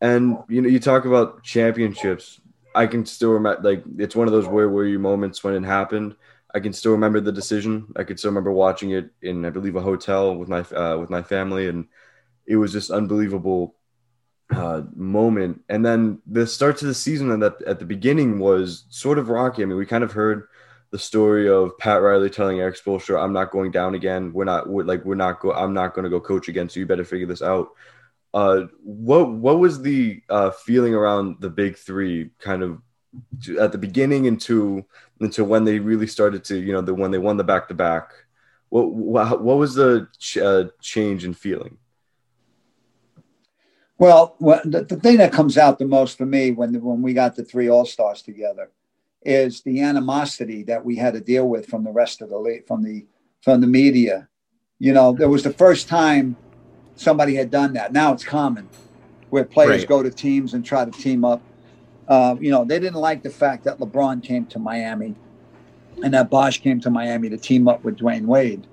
and 0.00 0.38
you 0.48 0.62
know, 0.62 0.68
you 0.68 0.80
talk 0.80 1.04
about 1.04 1.42
championships. 1.42 2.40
I 2.74 2.86
can 2.86 3.06
still 3.06 3.30
remember, 3.30 3.62
like, 3.62 3.84
it's 3.96 4.14
one 4.14 4.26
of 4.28 4.32
those 4.34 4.46
where 4.46 4.68
were 4.68 4.84
you 4.84 4.98
moments 4.98 5.42
when 5.42 5.54
it 5.54 5.66
happened. 5.66 6.14
I 6.54 6.60
can 6.60 6.74
still 6.74 6.92
remember 6.92 7.20
the 7.20 7.32
decision. 7.32 7.86
I 7.96 8.04
could 8.04 8.18
still 8.18 8.30
remember 8.30 8.52
watching 8.52 8.90
it 8.90 9.10
in, 9.22 9.46
I 9.46 9.50
believe, 9.50 9.76
a 9.76 9.80
hotel 9.80 10.34
with 10.36 10.48
my 10.48 10.60
uh, 10.60 10.98
with 10.98 11.10
my 11.10 11.22
family, 11.22 11.68
and 11.68 11.86
it 12.46 12.56
was 12.56 12.72
just 12.72 12.90
unbelievable 12.90 13.75
uh, 14.54 14.82
moment. 14.94 15.62
And 15.68 15.84
then 15.84 16.20
the 16.26 16.46
start 16.46 16.76
to 16.78 16.86
the 16.86 16.94
season 16.94 17.30
and 17.30 17.42
that 17.42 17.60
at 17.62 17.78
the 17.78 17.84
beginning 17.84 18.38
was 18.38 18.84
sort 18.90 19.18
of 19.18 19.28
rocky. 19.28 19.62
I 19.62 19.66
mean, 19.66 19.76
we 19.76 19.86
kind 19.86 20.04
of 20.04 20.12
heard 20.12 20.48
the 20.90 20.98
story 20.98 21.48
of 21.48 21.76
Pat 21.78 22.00
Riley 22.00 22.30
telling 22.30 22.60
Erik 22.60 22.76
Spoelstra, 22.76 23.22
"I'm 23.22 23.32
not 23.32 23.50
going 23.50 23.70
down 23.70 23.94
again. 23.94 24.32
We're 24.32 24.44
not 24.44 24.68
we're, 24.68 24.84
like 24.84 25.04
we're 25.04 25.14
not 25.14 25.40
go. 25.40 25.52
I'm 25.52 25.74
not 25.74 25.94
going 25.94 26.04
to 26.04 26.10
go 26.10 26.20
coach 26.20 26.48
again. 26.48 26.68
So 26.68 26.80
you 26.80 26.86
better 26.86 27.04
figure 27.04 27.26
this 27.26 27.42
out." 27.42 27.70
Uh, 28.32 28.66
what 28.82 29.30
what 29.32 29.58
was 29.58 29.82
the 29.82 30.22
uh, 30.28 30.50
feeling 30.50 30.94
around 30.94 31.36
the 31.40 31.50
big 31.50 31.76
three 31.76 32.30
kind 32.38 32.62
of 32.62 32.80
at 33.58 33.72
the 33.72 33.78
beginning 33.78 34.26
into 34.26 34.84
until 35.20 35.46
when 35.46 35.64
they 35.64 35.78
really 35.78 36.06
started 36.06 36.44
to 36.44 36.58
you 36.58 36.72
know 36.72 36.82
the 36.82 36.94
when 36.94 37.10
they 37.10 37.18
won 37.18 37.36
the 37.36 37.44
back 37.44 37.68
to 37.68 37.74
back? 37.74 38.12
What, 38.68 38.92
what 38.92 39.42
what 39.42 39.58
was 39.58 39.74
the 39.74 40.08
ch- 40.18 40.38
uh, 40.38 40.66
change 40.80 41.24
in 41.24 41.34
feeling? 41.34 41.78
Well, 43.98 44.36
the, 44.38 44.84
the 44.86 44.96
thing 44.96 45.16
that 45.18 45.32
comes 45.32 45.56
out 45.56 45.78
the 45.78 45.86
most 45.86 46.18
for 46.18 46.26
me 46.26 46.50
when 46.50 46.74
when 46.82 47.02
we 47.02 47.14
got 47.14 47.36
the 47.36 47.44
three 47.44 47.68
All 47.68 47.86
Stars 47.86 48.22
together 48.22 48.70
is 49.22 49.62
the 49.62 49.80
animosity 49.80 50.62
that 50.64 50.84
we 50.84 50.96
had 50.96 51.14
to 51.14 51.20
deal 51.20 51.48
with 51.48 51.66
from 51.66 51.84
the 51.84 51.90
rest 51.90 52.20
of 52.20 52.28
the 52.28 52.62
from 52.66 52.82
the 52.82 53.06
from 53.42 53.60
the 53.60 53.66
media. 53.66 54.28
You 54.78 54.92
know, 54.92 55.16
it 55.18 55.26
was 55.26 55.42
the 55.42 55.52
first 55.52 55.88
time 55.88 56.36
somebody 56.94 57.34
had 57.34 57.50
done 57.50 57.72
that. 57.74 57.92
Now 57.92 58.12
it's 58.12 58.24
common 58.24 58.68
where 59.30 59.44
players 59.44 59.82
right. 59.82 59.88
go 59.88 60.02
to 60.02 60.10
teams 60.10 60.54
and 60.54 60.64
try 60.64 60.84
to 60.84 60.90
team 60.90 61.24
up. 61.24 61.42
Uh, 62.06 62.36
you 62.38 62.50
know, 62.50 62.64
they 62.64 62.78
didn't 62.78 63.00
like 63.00 63.22
the 63.22 63.30
fact 63.30 63.64
that 63.64 63.78
LeBron 63.78 64.22
came 64.22 64.46
to 64.46 64.58
Miami 64.58 65.14
and 66.02 66.14
that 66.14 66.30
Bosh 66.30 66.60
came 66.60 66.80
to 66.80 66.90
Miami 66.90 67.28
to 67.30 67.36
team 67.36 67.66
up 67.66 67.82
with 67.82 67.98
Dwyane 67.98 68.26
Wade. 68.26 68.66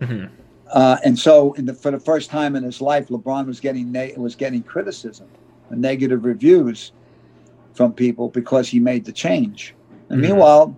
Mm-hmm. 0.00 0.34
Uh, 0.72 0.98
and 1.04 1.18
so, 1.18 1.54
the, 1.56 1.74
for 1.74 1.90
the 1.90 2.00
first 2.00 2.30
time 2.30 2.54
in 2.54 2.62
his 2.62 2.80
life, 2.80 3.08
LeBron 3.08 3.46
was 3.46 3.60
getting 3.60 3.92
was 4.16 4.34
getting 4.34 4.62
criticism 4.62 5.28
negative 5.70 6.24
reviews. 6.24 6.92
from 7.74 7.92
people 7.92 8.28
because 8.28 8.68
he 8.68 8.80
made 8.80 9.04
the 9.04 9.12
change. 9.12 9.72
And 10.08 10.20
mm-hmm. 10.20 10.32
meanwhile, 10.32 10.76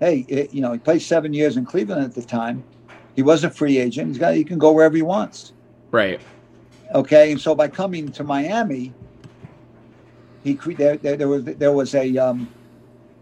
hey, 0.00 0.24
it, 0.28 0.54
you 0.54 0.62
know, 0.62 0.72
he 0.72 0.78
played 0.78 1.02
seven 1.02 1.34
years 1.34 1.58
in 1.58 1.66
Cleveland 1.66 2.02
at 2.02 2.14
the 2.14 2.22
time. 2.22 2.64
He 3.14 3.22
was 3.22 3.44
a 3.44 3.50
free 3.50 3.76
agent. 3.76 4.08
He's 4.08 4.18
got 4.18 4.34
he 4.34 4.42
can 4.42 4.58
go 4.58 4.72
wherever 4.72 4.96
he 4.96 5.02
wants. 5.02 5.52
Right. 5.90 6.20
Okay, 6.94 7.32
and 7.32 7.40
so 7.40 7.54
by 7.54 7.68
coming 7.68 8.10
to 8.12 8.24
Miami, 8.24 8.94
he 10.42 10.54
there, 10.54 10.96
there, 10.96 11.16
there 11.16 11.28
was 11.28 11.44
there 11.44 11.72
was 11.72 11.94
a 11.94 12.16
um, 12.16 12.48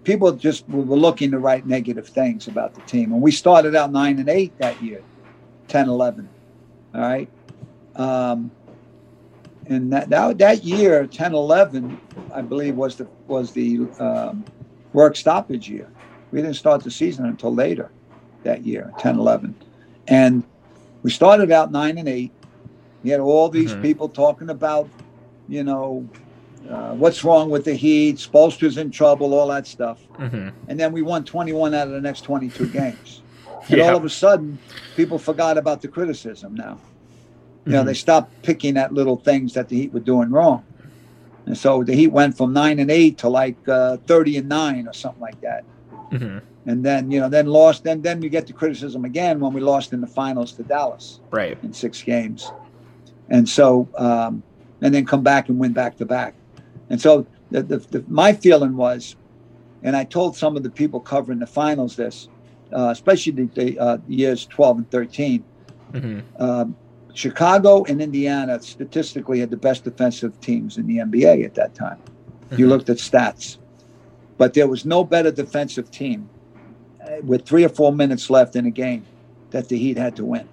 people 0.05 0.31
just 0.33 0.69
were 0.69 0.97
looking 0.97 1.33
to 1.33 1.39
write 1.41 1.67
negative 1.67 2.07
things 2.07 2.47
about 2.47 2.75
the 2.75 2.81
team, 2.83 3.13
and 3.13 3.21
we 3.21 3.33
started 3.33 3.75
out 3.75 3.91
nine 3.91 4.21
and 4.21 4.29
eight 4.29 4.57
that 4.59 4.81
year, 4.81 5.03
10, 5.71 5.89
11. 5.89 6.29
All 6.95 7.01
right. 7.01 7.29
Um, 7.97 8.51
and 9.71 9.93
that, 9.93 10.11
that 10.11 10.37
that 10.39 10.65
year 10.65 11.07
10 11.07 11.33
11 11.33 11.99
i 12.35 12.43
believe 12.43 12.77
was 12.77 12.97
the 12.97 13.07
was 13.27 13.53
the 13.53 13.81
um, 13.99 14.45
work 14.93 15.17
stoppage 15.17 15.69
year 15.69 15.89
we 16.33 16.43
didn't 16.43 16.57
start 16.57 16.83
the 16.83 16.91
season 16.91 17.25
until 17.27 17.55
later 17.55 17.91
that 18.43 18.65
year 18.65 18.93
10 18.99 19.19
11 19.19 19.55
and 20.09 20.43
we 21.03 21.11
started 21.11 21.51
out 21.51 21.71
9 21.71 21.99
and 21.99 22.09
8 22.09 22.33
you 23.03 23.13
had 23.13 23.21
all 23.21 23.49
these 23.49 23.73
mm-hmm. 23.73 23.83
people 23.83 24.09
talking 24.09 24.51
about 24.51 24.89
you 25.49 25.63
know 25.63 26.07
uh, 26.69 26.93
what's 26.95 27.25
wrong 27.25 27.49
with 27.49 27.65
the 27.65 27.75
heat 27.75 28.17
Spoelstra's 28.17 28.77
in 28.77 28.91
trouble 28.91 29.33
all 29.35 29.49
that 29.49 29.67
stuff 29.67 30.03
mm-hmm. 30.19 30.49
and 30.69 30.81
then 30.81 30.93
we 30.93 31.03
won 31.03 31.25
21 31.25 31.75
out 31.75 31.87
of 31.87 31.93
the 31.93 32.01
next 32.01 32.23
22 32.23 32.69
games 32.69 33.23
and 33.71 33.79
yeah. 33.79 33.89
all 33.89 33.97
of 33.97 34.05
a 34.05 34.11
sudden 34.11 34.59
people 34.97 35.19
forgot 35.19 35.57
about 35.57 35.83
the 35.83 35.89
criticism 35.89 36.55
now 36.55 36.79
you 37.67 37.73
know, 37.73 37.85
they 37.85 37.93
mm-hmm. 37.93 37.99
stopped 37.99 38.43
picking 38.43 38.77
at 38.77 38.93
little 38.93 39.17
things 39.17 39.55
that 39.55 39.69
the 39.69 39.77
Heat 39.77 39.93
were 39.93 40.01
doing 40.01 40.31
wrong. 40.31 40.65
And 41.47 41.57
so 41.57 41.85
the 41.85 41.95
Heat 41.95 42.09
went 42.09 42.37
from 42.37 42.53
nine 42.53 42.79
and 42.79 42.91
eight 42.91 43.19
to 43.19 43.29
like 43.29 43.57
uh, 43.69 43.99
30 44.07 44.39
and 44.39 44.49
nine 44.49 44.89
or 44.89 44.93
something 44.93 45.21
like 45.21 45.41
that. 45.43 45.65
Mm-hmm. 46.11 46.39
And 46.67 46.85
then, 46.85 47.11
you 47.11 47.21
know, 47.21 47.29
then 47.29 47.47
lost. 47.47 47.85
Then, 47.85 48.03
then 48.03 48.21
we 48.21 48.29
get 48.29 48.47
the 48.47 48.53
criticism 48.53 49.05
again 49.05 49.41
when 49.41 49.53
we 49.53 49.61
lost 49.61 49.93
in 49.93 50.01
the 50.01 50.07
finals 50.07 50.53
to 50.53 50.63
Dallas. 50.63 51.21
Right. 51.31 51.59
In 51.63 51.73
six 51.73 52.03
games. 52.03 52.51
And 53.29 53.49
so, 53.49 53.89
um, 53.97 54.43
and 54.81 54.95
then 54.95 55.05
come 55.07 55.23
back 55.23 55.49
and 55.49 55.59
win 55.59 55.73
back 55.73 55.97
to 55.99 56.07
back. 56.07 56.35
And 56.89 57.01
so 57.01 57.27
the, 57.51 57.63
the, 57.63 57.79
the, 57.79 58.05
my 58.09 58.33
feeling 58.33 58.77
was, 58.77 59.17
and 59.83 59.97
I 59.97 60.05
told 60.05 60.37
some 60.37 60.57
of 60.57 60.63
the 60.63 60.71
people 60.71 61.01
covering 61.01 61.39
the 61.39 61.47
finals 61.47 61.97
this, 61.97 62.29
uh, 62.73 62.89
especially 62.91 63.33
the, 63.33 63.45
the 63.47 63.79
uh, 63.79 63.99
years 64.09 64.47
12 64.47 64.79
and 64.79 64.91
13. 64.91 65.45
Mm-hmm. 65.93 66.43
Um, 66.43 66.77
Chicago 67.15 67.85
and 67.85 68.01
Indiana 68.01 68.61
statistically 68.63 69.41
had 69.41 69.51
the 69.51 69.57
best 69.57 69.85
defensive 69.85 70.41
teams 70.41 70.79
in 70.79 70.87
the 70.87 70.99
NBA 70.99 71.45
at 71.45 71.55
that 71.55 71.75
time. 71.75 71.99
Mm-hmm. 71.99 72.57
You 72.57 72.69
looked 72.69 72.89
at 72.89 72.99
stats, 72.99 73.59
but 74.39 74.55
there 74.55 74.69
was 74.69 74.85
no 74.85 75.05
better 75.05 75.31
defensive 75.31 75.91
team 75.91 76.29
uh, 77.05 77.17
with 77.25 77.47
three 77.47 77.65
or 77.65 77.69
four 77.69 77.93
minutes 77.93 78.31
left 78.31 78.57
in 78.57 78.67
a 78.67 78.71
game 78.71 79.05
that 79.51 79.69
the 79.69 79.77
Heat 79.77 79.97
had 79.97 80.17
to 80.17 80.25
win 80.25 80.49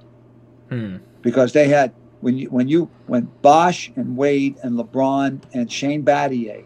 hmm. 0.70 0.98
because 1.22 1.54
they 1.54 1.68
had 1.68 1.94
when 2.22 2.38
you 2.38 2.50
when 2.50 2.68
you 2.68 2.90
when 3.06 3.30
Bosh 3.42 3.92
and 3.96 4.18
Wade 4.18 4.58
and 4.64 4.78
LeBron 4.78 5.42
and 5.54 5.72
Shane 5.72 6.04
Battier 6.04 6.66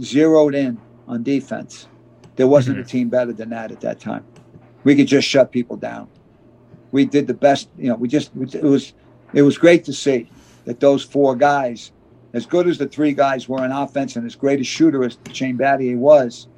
zeroed 0.00 0.54
in 0.54 0.80
on 1.06 1.22
defense, 1.22 1.88
there 2.36 2.46
wasn't 2.46 2.78
mm-hmm. 2.78 2.86
a 2.86 2.88
team 2.88 3.08
better 3.08 3.32
than 3.32 3.50
that 3.50 3.70
at 3.70 3.80
that 3.80 4.00
time. 4.00 4.24
We 4.84 4.94
could 4.96 5.06
just 5.06 5.28
shut 5.28 5.52
people 5.52 5.76
down. 5.76 6.08
We 6.92 7.04
did 7.04 7.26
the 7.26 7.34
best, 7.34 7.68
you 7.76 7.88
know. 7.88 7.96
We 7.96 8.08
just 8.08 8.30
it 8.36 8.62
was 8.62 8.94
it 9.34 9.42
was 9.42 9.58
great 9.58 9.84
to 9.84 9.92
see 9.92 10.30
that 10.64 10.80
those 10.80 11.02
four 11.02 11.36
guys, 11.36 11.92
as 12.32 12.46
good 12.46 12.66
as 12.66 12.78
the 12.78 12.86
three 12.86 13.12
guys 13.12 13.48
were 13.48 13.64
in 13.64 13.72
offense 13.72 14.16
and 14.16 14.24
as 14.24 14.36
great 14.36 14.60
a 14.60 14.64
shooter 14.64 15.04
as 15.04 15.18
Shane 15.32 15.58
Battier 15.58 15.96
was, 15.96 16.48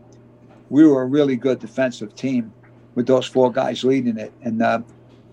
we 0.68 0.86
were 0.86 1.02
a 1.02 1.06
really 1.06 1.36
good 1.36 1.58
defensive 1.58 2.14
team 2.14 2.52
with 2.94 3.06
those 3.06 3.26
four 3.26 3.50
guys 3.50 3.82
leading 3.82 4.18
it, 4.18 4.32
and 4.42 4.62
uh, 4.62 4.80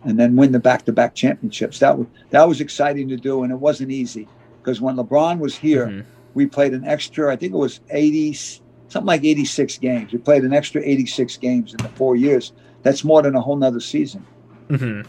and 0.03 0.19
then 0.19 0.35
win 0.35 0.51
the 0.51 0.59
back-to-back 0.59 1.13
championships. 1.15 1.79
That 1.79 1.97
was 1.97 2.07
that 2.29 2.47
was 2.47 2.61
exciting 2.61 3.09
to 3.09 3.17
do, 3.17 3.43
and 3.43 3.51
it 3.51 3.57
wasn't 3.59 3.91
easy 3.91 4.27
because 4.61 4.81
when 4.81 4.95
LeBron 4.95 5.39
was 5.39 5.55
here, 5.55 5.87
mm-hmm. 5.87 6.09
we 6.33 6.47
played 6.47 6.73
an 6.73 6.85
extra. 6.85 7.31
I 7.31 7.35
think 7.35 7.53
it 7.53 7.57
was 7.57 7.81
eighty, 7.91 8.33
something 8.33 9.05
like 9.05 9.23
eighty-six 9.23 9.77
games. 9.77 10.11
We 10.11 10.19
played 10.19 10.43
an 10.43 10.53
extra 10.53 10.81
eighty-six 10.83 11.37
games 11.37 11.73
in 11.73 11.77
the 11.77 11.89
four 11.89 12.15
years. 12.15 12.53
That's 12.87 13.03
more 13.03 13.21
than 13.21 13.35
a 13.35 13.41
whole 13.41 13.57
nother 13.57 13.81
season. 13.81 14.25
Mm-hmm. 14.69 15.01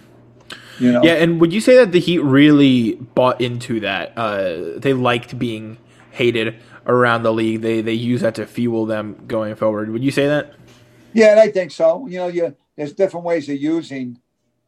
You 0.83 0.93
know? 0.93 1.03
Yeah, 1.05 1.13
and 1.13 1.41
would 1.41 1.53
you 1.53 1.61
say 1.61 1.77
that 1.77 1.93
the 1.93 2.01
Heat 2.01 2.19
really 2.19 2.95
bought 2.95 3.41
into 3.41 3.79
that? 3.79 4.19
Uh, 4.19 4.81
they 4.81 4.95
liked 4.95 5.39
being 5.39 5.79
hated 6.11 6.57
around 6.89 7.23
the 7.23 7.33
league. 7.33 7.61
They 7.61 7.81
they 7.81 7.93
use 7.93 8.23
that 8.23 8.35
to 8.35 8.47
fuel 8.47 8.85
them 8.85 9.25
going 9.29 9.55
forward. 9.55 9.91
Would 9.91 10.03
you 10.03 10.11
say 10.11 10.27
that? 10.27 10.55
Yeah, 11.13 11.31
and 11.31 11.39
I 11.39 11.53
think 11.53 11.71
so. 11.71 12.09
You 12.09 12.19
know, 12.19 12.27
you 12.27 12.57
there's 12.75 12.95
different 12.95 13.25
ways 13.25 13.49
of 13.49 13.59
using 13.59 14.19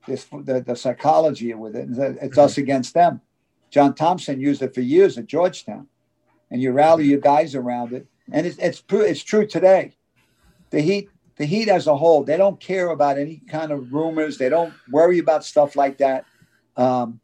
this 0.06 0.24
the, 0.32 0.60
the 0.60 0.76
psychology 0.76 1.52
with 1.54 1.74
it. 1.74 1.88
It's 1.90 1.98
mm-hmm. 1.98 2.40
us 2.40 2.58
against 2.58 2.94
them. 2.94 3.20
John 3.70 3.96
Thompson 3.96 4.40
used 4.40 4.62
it 4.62 4.72
for 4.72 4.82
years 4.82 5.18
at 5.18 5.26
Georgetown, 5.26 5.88
and 6.48 6.62
you 6.62 6.70
rally 6.70 7.06
your 7.06 7.18
guys 7.18 7.56
around 7.56 7.92
it. 7.92 8.06
And 8.30 8.46
it's 8.46 8.58
it's, 8.58 8.84
it's 8.88 9.24
true 9.24 9.48
today. 9.48 9.96
The 10.70 10.80
Heat 10.80 11.08
the 11.40 11.46
Heat 11.46 11.70
as 11.70 11.86
a 11.86 11.96
whole, 11.96 12.22
they 12.22 12.36
don't 12.36 12.60
care 12.60 12.90
about 12.90 13.16
any 13.16 13.40
kind 13.48 13.72
of 13.72 13.94
rumors. 13.94 14.36
They 14.36 14.50
don't 14.50 14.74
worry 14.90 15.20
about 15.20 15.42
stuff 15.42 15.74
like 15.74 15.96
that. 15.96 16.26
Um, 16.76 17.18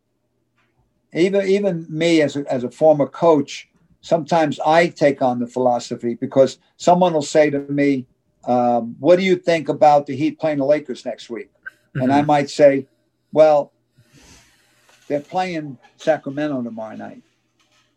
even 1.13 1.47
even 1.47 1.87
me 1.91 2.23
as 2.23 2.35
a, 2.35 2.51
as 2.51 2.65
a 2.65 2.71
former 2.71 3.07
coach, 3.07 3.69
sometimes 4.01 4.59
I 4.65 4.87
take 4.87 5.21
on 5.21 5.39
the 5.39 5.47
philosophy 5.47 6.15
because 6.15 6.59
someone 6.79 7.13
will 7.13 7.21
say 7.21 7.51
to 7.51 7.59
me, 7.69 8.07
um, 8.47 8.97
"What 8.99 9.17
do 9.17 9.23
you 9.23 9.37
think 9.37 9.69
about 9.69 10.07
the 10.07 10.17
Heat 10.17 10.41
playing 10.41 10.59
the 10.59 10.65
Lakers 10.65 11.05
next 11.05 11.29
week?" 11.29 11.51
Mm-hmm. 11.53 12.01
And 12.01 12.11
I 12.11 12.21
mm-hmm. 12.21 12.27
might 12.29 12.49
say, 12.49 12.87
"Well, 13.33 13.71
they're 15.09 15.21
playing 15.21 15.77
Sacramento 15.99 16.63
tomorrow 16.63 16.97
night. 16.97 17.23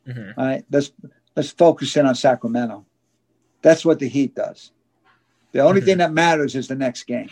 Mm-hmm. 0.06 0.38
All 0.38 0.46
right, 0.46 0.66
let's 0.70 0.92
let's 1.34 1.52
focus 1.52 1.96
in 1.96 2.06
on 2.06 2.14
Sacramento. 2.14 2.86
That's 3.62 3.86
what 3.86 4.00
the 4.00 4.10
Heat 4.10 4.36
does." 4.36 4.74
The 5.52 5.60
only 5.60 5.82
mm-hmm. 5.82 5.88
thing 5.88 5.97
that 6.00 6.14
matters 6.14 6.56
is 6.56 6.68
the 6.68 6.76
next 6.76 7.04
game. 7.04 7.30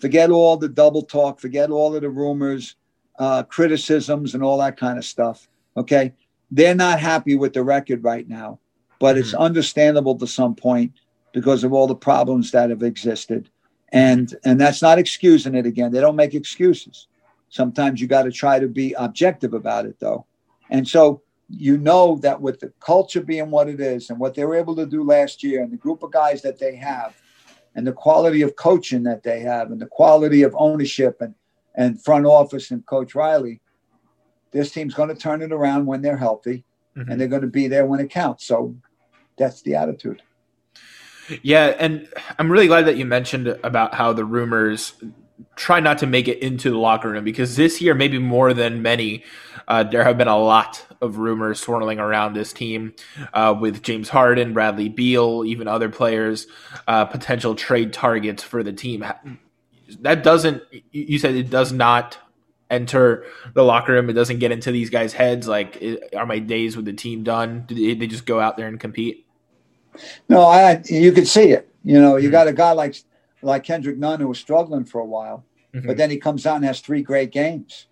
Forget 0.00 0.30
all 0.30 0.56
the 0.56 0.68
double 0.68 1.02
talk, 1.02 1.40
forget 1.40 1.70
all 1.70 1.94
of 1.94 2.02
the 2.02 2.10
rumors, 2.10 2.76
uh, 3.18 3.44
criticisms, 3.44 4.34
and 4.34 4.42
all 4.42 4.58
that 4.58 4.76
kind 4.76 4.98
of 4.98 5.04
stuff. 5.04 5.48
Okay. 5.76 6.12
They're 6.50 6.74
not 6.74 7.00
happy 7.00 7.34
with 7.34 7.54
the 7.54 7.62
record 7.62 8.04
right 8.04 8.28
now, 8.28 8.58
but 8.98 9.16
mm-hmm. 9.16 9.20
it's 9.20 9.34
understandable 9.34 10.16
to 10.18 10.26
some 10.26 10.54
point 10.54 10.92
because 11.32 11.64
of 11.64 11.72
all 11.72 11.86
the 11.86 11.94
problems 11.94 12.50
that 12.50 12.70
have 12.70 12.82
existed. 12.82 13.48
And 13.92 14.34
and 14.44 14.60
that's 14.60 14.82
not 14.82 14.98
excusing 14.98 15.54
it 15.54 15.66
again. 15.66 15.92
They 15.92 16.00
don't 16.00 16.16
make 16.16 16.34
excuses. 16.34 17.08
Sometimes 17.48 18.00
you 18.00 18.06
got 18.06 18.22
to 18.22 18.32
try 18.32 18.58
to 18.58 18.68
be 18.68 18.94
objective 18.94 19.54
about 19.54 19.86
it 19.86 19.98
though. 20.00 20.26
And 20.70 20.88
so 20.88 21.22
you 21.48 21.76
know 21.76 22.16
that 22.22 22.40
with 22.40 22.60
the 22.60 22.72
culture 22.80 23.20
being 23.20 23.50
what 23.50 23.68
it 23.68 23.80
is 23.80 24.08
and 24.08 24.18
what 24.18 24.34
they 24.34 24.44
were 24.44 24.54
able 24.54 24.74
to 24.76 24.86
do 24.86 25.04
last 25.04 25.42
year 25.42 25.62
and 25.62 25.70
the 25.70 25.76
group 25.76 26.02
of 26.02 26.10
guys 26.10 26.40
that 26.42 26.58
they 26.58 26.74
have, 26.76 27.14
and 27.74 27.86
the 27.86 27.92
quality 27.92 28.42
of 28.42 28.56
coaching 28.56 29.02
that 29.04 29.22
they 29.22 29.40
have 29.40 29.70
and 29.70 29.80
the 29.80 29.86
quality 29.86 30.42
of 30.42 30.54
ownership 30.58 31.20
and, 31.20 31.34
and 31.74 32.02
front 32.02 32.26
office 32.26 32.70
and 32.70 32.84
Coach 32.86 33.14
Riley, 33.14 33.60
this 34.50 34.70
team's 34.70 34.94
going 34.94 35.08
to 35.08 35.14
turn 35.14 35.42
it 35.42 35.52
around 35.52 35.86
when 35.86 36.02
they're 36.02 36.16
healthy 36.16 36.64
mm-hmm. 36.96 37.10
and 37.10 37.20
they're 37.20 37.28
going 37.28 37.42
to 37.42 37.48
be 37.48 37.68
there 37.68 37.86
when 37.86 38.00
it 38.00 38.10
counts. 38.10 38.44
So 38.44 38.76
that's 39.38 39.62
the 39.62 39.74
attitude. 39.74 40.22
Yeah, 41.42 41.74
and 41.78 42.08
I'm 42.38 42.50
really 42.50 42.66
glad 42.66 42.86
that 42.86 42.96
you 42.96 43.06
mentioned 43.06 43.48
about 43.62 43.94
how 43.94 44.12
the 44.12 44.24
rumors 44.24 44.92
try 45.56 45.80
not 45.80 45.98
to 45.98 46.06
make 46.06 46.28
it 46.28 46.38
into 46.40 46.70
the 46.70 46.78
locker 46.78 47.10
room 47.10 47.24
because 47.24 47.56
this 47.56 47.80
year, 47.80 47.94
maybe 47.94 48.18
more 48.18 48.52
than 48.54 48.82
many, 48.82 49.24
uh, 49.68 49.84
there 49.84 50.04
have 50.04 50.18
been 50.18 50.28
a 50.28 50.38
lot 50.38 50.84
of 51.00 51.18
rumors 51.18 51.60
swirling 51.60 51.98
around 51.98 52.34
this 52.34 52.52
team 52.52 52.94
uh, 53.32 53.54
with 53.58 53.82
James 53.82 54.08
Harden, 54.08 54.52
Bradley 54.52 54.88
Beal, 54.88 55.44
even 55.44 55.68
other 55.68 55.88
players, 55.88 56.46
uh, 56.86 57.04
potential 57.04 57.54
trade 57.54 57.92
targets 57.92 58.42
for 58.42 58.62
the 58.62 58.72
team. 58.72 59.04
That 60.00 60.22
doesn't, 60.22 60.62
you 60.90 61.18
said 61.18 61.34
it 61.34 61.50
does 61.50 61.72
not 61.72 62.18
enter 62.70 63.24
the 63.54 63.62
locker 63.62 63.92
room. 63.92 64.08
It 64.08 64.14
doesn't 64.14 64.38
get 64.38 64.50
into 64.50 64.72
these 64.72 64.90
guys' 64.90 65.12
heads. 65.12 65.46
Like, 65.46 65.82
are 66.16 66.26
my 66.26 66.38
days 66.38 66.76
with 66.76 66.86
the 66.86 66.92
team 66.92 67.22
done? 67.22 67.64
Do 67.66 67.94
they 67.94 68.06
just 68.06 68.26
go 68.26 68.40
out 68.40 68.56
there 68.56 68.66
and 68.66 68.80
compete? 68.80 69.26
No, 70.28 70.40
I. 70.40 70.82
You 70.86 71.12
can 71.12 71.26
see 71.26 71.52
it. 71.52 71.68
You 71.84 72.00
know, 72.00 72.16
you 72.16 72.28
mm-hmm. 72.28 72.32
got 72.32 72.48
a 72.48 72.52
guy 72.52 72.72
like 72.72 72.96
like 73.42 73.64
Kendrick 73.64 73.98
Nunn 73.98 74.20
who 74.20 74.28
was 74.28 74.38
struggling 74.38 74.84
for 74.84 75.00
a 75.00 75.06
while, 75.06 75.44
mm-hmm. 75.74 75.86
but 75.86 75.96
then 75.96 76.10
he 76.10 76.16
comes 76.18 76.46
out 76.46 76.56
and 76.56 76.64
has 76.64 76.80
three 76.80 77.02
great 77.02 77.32
games 77.32 77.86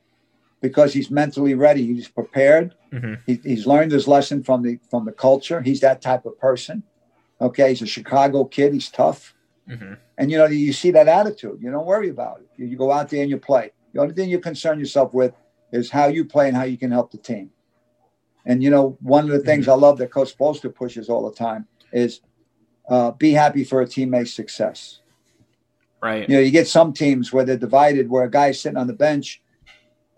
because 0.61 0.93
he's 0.93 1.11
mentally 1.11 1.55
ready. 1.55 1.87
He's 1.87 2.09
prepared. 2.09 2.75
Mm-hmm. 2.93 3.15
He, 3.27 3.41
he's 3.43 3.67
learned 3.67 3.93
his 3.93 4.07
lesson 4.07 4.43
from 4.43 4.63
the 4.63 4.79
from 4.91 5.05
the 5.05 5.13
culture. 5.13 5.61
He's 5.61 5.81
that 5.81 6.03
type 6.03 6.27
of 6.27 6.39
person. 6.39 6.83
Okay, 7.41 7.71
he's 7.71 7.83
a 7.83 7.87
Chicago 7.87 8.45
kid. 8.45 8.73
He's 8.73 8.91
tough, 8.91 9.35
mm-hmm. 9.69 9.95
and 10.19 10.31
you 10.31 10.39
know 10.39 10.47
you 10.47 10.73
see 10.73 10.91
that 10.93 11.09
attitude. 11.09 11.59
You 11.61 11.71
don't 11.71 11.87
worry 11.87 12.11
about 12.11 12.41
it. 12.41 12.49
You, 12.57 12.67
you 12.67 12.77
go 12.77 12.93
out 12.93 13.09
there 13.09 13.23
and 13.23 13.31
you 13.31 13.39
play. 13.39 13.73
The 13.93 14.01
only 14.01 14.15
thing 14.15 14.29
you 14.29 14.39
concern 14.39 14.79
yourself 14.79 15.13
with 15.15 15.35
is 15.73 15.91
how 15.91 16.07
you 16.07 16.25
play 16.25 16.49
and 16.49 16.57
how 16.57 16.65
you 16.65 16.77
can 16.77 16.91
help 16.91 17.11
the 17.11 17.19
team. 17.19 17.51
And 18.47 18.63
you 18.63 18.71
know, 18.71 18.97
one 19.01 19.25
of 19.25 19.31
the 19.31 19.41
things 19.41 19.67
mm-hmm. 19.67 19.73
I 19.73 19.87
love 19.87 19.99
that 19.99 20.11
Coach 20.11 20.37
Spoelstra 20.37 20.75
pushes 20.75 21.09
all 21.09 21.29
the 21.29 21.37
time 21.37 21.67
is 21.93 22.21
uh, 22.89 23.13
be 23.13 23.33
happy 23.33 23.65
for 23.65 23.81
a 23.81 23.87
teammate's 23.87 24.33
success. 24.33 25.01
Right. 26.03 26.29
You 26.29 26.37
know, 26.37 26.41
you 26.41 26.51
get 26.51 26.69
some 26.69 26.93
teams 26.93 27.33
where 27.33 27.45
they're 27.45 27.57
divided, 27.57 28.09
where 28.09 28.25
a 28.25 28.31
guy's 28.31 28.61
sitting 28.61 28.79
on 28.79 28.87
the 28.87 28.93
bench. 28.93 29.43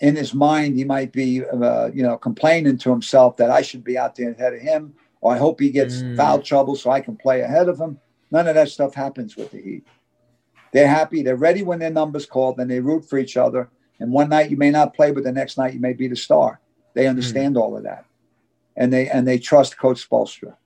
In 0.00 0.16
his 0.16 0.34
mind, 0.34 0.76
he 0.76 0.84
might 0.84 1.12
be, 1.12 1.44
uh, 1.44 1.90
you 1.92 2.02
know, 2.02 2.16
complaining 2.16 2.78
to 2.78 2.90
himself 2.90 3.36
that 3.36 3.50
I 3.50 3.62
should 3.62 3.84
be 3.84 3.98
out 3.98 4.14
there 4.16 4.30
ahead 4.30 4.54
of 4.54 4.60
him, 4.60 4.94
or 5.20 5.34
I 5.34 5.38
hope 5.38 5.60
he 5.60 5.70
gets 5.70 6.02
Mm. 6.02 6.16
foul 6.16 6.42
trouble 6.42 6.76
so 6.76 6.90
I 6.90 7.00
can 7.00 7.16
play 7.16 7.40
ahead 7.40 7.68
of 7.68 7.80
him. 7.80 7.98
None 8.30 8.48
of 8.48 8.54
that 8.54 8.68
stuff 8.68 8.94
happens 8.94 9.36
with 9.36 9.50
the 9.50 9.60
Heat. 9.60 9.84
They're 10.72 10.88
happy. 10.88 11.22
They're 11.22 11.36
ready 11.36 11.62
when 11.62 11.78
their 11.78 11.90
number's 11.90 12.26
called, 12.26 12.58
and 12.58 12.70
they 12.70 12.80
root 12.80 13.04
for 13.04 13.18
each 13.18 13.36
other. 13.36 13.68
And 14.00 14.10
one 14.10 14.30
night 14.30 14.50
you 14.50 14.56
may 14.56 14.70
not 14.70 14.94
play, 14.94 15.12
but 15.12 15.22
the 15.22 15.32
next 15.32 15.58
night 15.58 15.74
you 15.74 15.80
may 15.80 15.92
be 15.92 16.08
the 16.08 16.16
star. 16.16 16.60
They 16.94 17.06
understand 17.06 17.56
all 17.56 17.76
of 17.76 17.84
that, 17.84 18.04
and 18.76 18.92
they 18.92 19.08
and 19.08 19.26
they 19.26 19.38
trust 19.38 19.78
Coach 19.78 20.08
Spoelstra. 20.08 20.56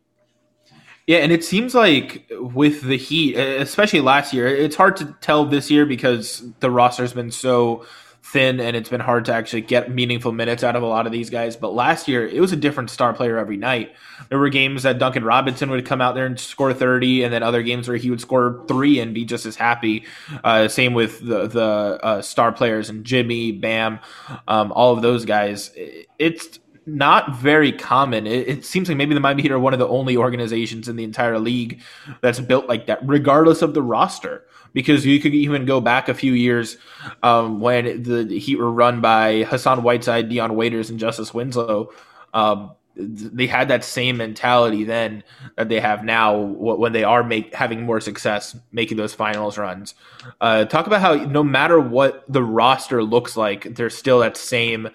Yeah, 1.07 1.19
and 1.19 1.31
it 1.31 1.45
seems 1.45 1.75
like 1.75 2.29
with 2.33 2.83
the 2.83 2.97
Heat, 2.97 3.37
especially 3.37 4.01
last 4.01 4.33
year, 4.33 4.49
it's 4.49 4.75
hard 4.75 4.97
to 4.97 5.17
tell 5.21 5.45
this 5.45 5.71
year 5.71 5.87
because 5.87 6.43
the 6.59 6.71
roster's 6.71 7.13
been 7.13 7.31
so 7.31 7.87
thin 8.33 8.59
and 8.59 8.77
it's 8.77 8.89
been 8.89 9.01
hard 9.01 9.25
to 9.25 9.33
actually 9.33 9.61
get 9.61 9.89
meaningful 9.89 10.33
minutes 10.33 10.65
out 10.65 10.75
of 10.75 10.83
a 10.83 10.87
lot 10.87 11.07
of 11.07 11.13
these 11.13 11.31
guys. 11.31 11.57
But 11.57 11.75
last 11.75 12.09
year, 12.09 12.27
it 12.27 12.41
was 12.41 12.53
a 12.53 12.57
different 12.57 12.91
star 12.91 13.13
player 13.13 13.39
every 13.39 13.57
night. 13.57 13.95
There 14.31 14.39
were 14.39 14.49
games 14.49 14.83
that 14.83 14.99
Duncan 14.99 15.25
Robinson 15.25 15.71
would 15.71 15.87
come 15.87 16.01
out 16.01 16.17
there 16.17 16.27
and 16.27 16.39
score 16.39 16.75
30, 16.75 17.23
and 17.23 17.33
then 17.33 17.45
other 17.45 17.63
games 17.63 17.87
where 17.87 17.97
he 17.97 18.11
would 18.11 18.21
score 18.21 18.65
three 18.67 18.99
and 18.99 19.15
be 19.15 19.25
just 19.25 19.47
as 19.47 19.55
happy. 19.55 20.05
Uh, 20.43 20.67
same 20.67 20.93
with 20.93 21.21
the, 21.25 21.47
the 21.47 22.01
uh, 22.03 22.21
star 22.21 22.51
players 22.51 22.91
and 22.91 23.05
Jimmy, 23.05 23.53
Bam, 23.53 24.01
um, 24.49 24.73
all 24.73 24.93
of 24.93 25.03
those 25.03 25.25
guys. 25.25 25.71
It's 26.19 26.59
not 26.87 27.37
very 27.37 27.73
common. 27.73 28.27
It, 28.27 28.49
it, 28.49 28.65
seems 28.65 28.89
like 28.89 28.97
maybe 28.97 29.15
the 29.15 29.21
Miami 29.21 29.43
Heat 29.43 29.51
are 29.51 29.59
one 29.59 29.73
of 29.73 29.79
the 29.79 29.89
only 29.89 30.17
organizations 30.17 30.89
in 30.89 30.97
the 30.97 31.05
entire 31.05 31.39
league 31.39 31.81
that's 32.21 32.41
built 32.41 32.67
like 32.67 32.87
that, 32.87 33.01
regardless 33.03 33.61
of 33.63 33.75
the 33.75 33.83
roster. 33.83 34.45
Because 34.73 35.07
you 35.07 35.21
could 35.21 35.35
even 35.35 35.65
go 35.65 35.81
back 35.81 36.09
a 36.09 36.15
few 36.15 36.35
years 36.35 36.77
um, 37.23 37.61
when 37.61 38.03
the 38.03 38.39
Heat 38.39 38.57
were 38.57 38.71
run 38.71 39.01
by 39.01 39.45
Hassan 39.45 39.83
Whiteside, 39.83 40.29
Dion 40.29 40.55
Waiters, 40.55 40.91
and 40.91 41.01
Justice 41.01 41.33
Winslow. 41.33 41.93
Um, 42.35 42.73
they 42.97 43.47
had 43.47 43.69
that 43.69 43.85
same 43.85 44.17
mentality 44.17 44.85
then 44.85 45.23
that 45.57 45.69
they 45.69 45.81
have 45.81 46.05
now 46.05 46.39
when 46.39 46.93
they 46.93 47.05
are 47.05 47.23
make, 47.23 47.55
having 47.55 47.83
more 47.83 48.01
success 48.01 48.57
making 48.73 48.97
those 48.97 49.15
finals 49.15 49.59
runs. 49.59 49.95
Uh, 50.41 50.65
talk 50.65 50.87
about 50.87 51.01
how 51.01 51.15
no 51.15 51.45
matter 51.45 51.79
what 51.79 52.25
the 52.29 52.43
roster 52.43 53.03
looks 53.03 53.37
like, 53.37 53.75
there's 53.77 53.97
still 53.97 54.21
that 54.21 54.37
same 54.37 54.89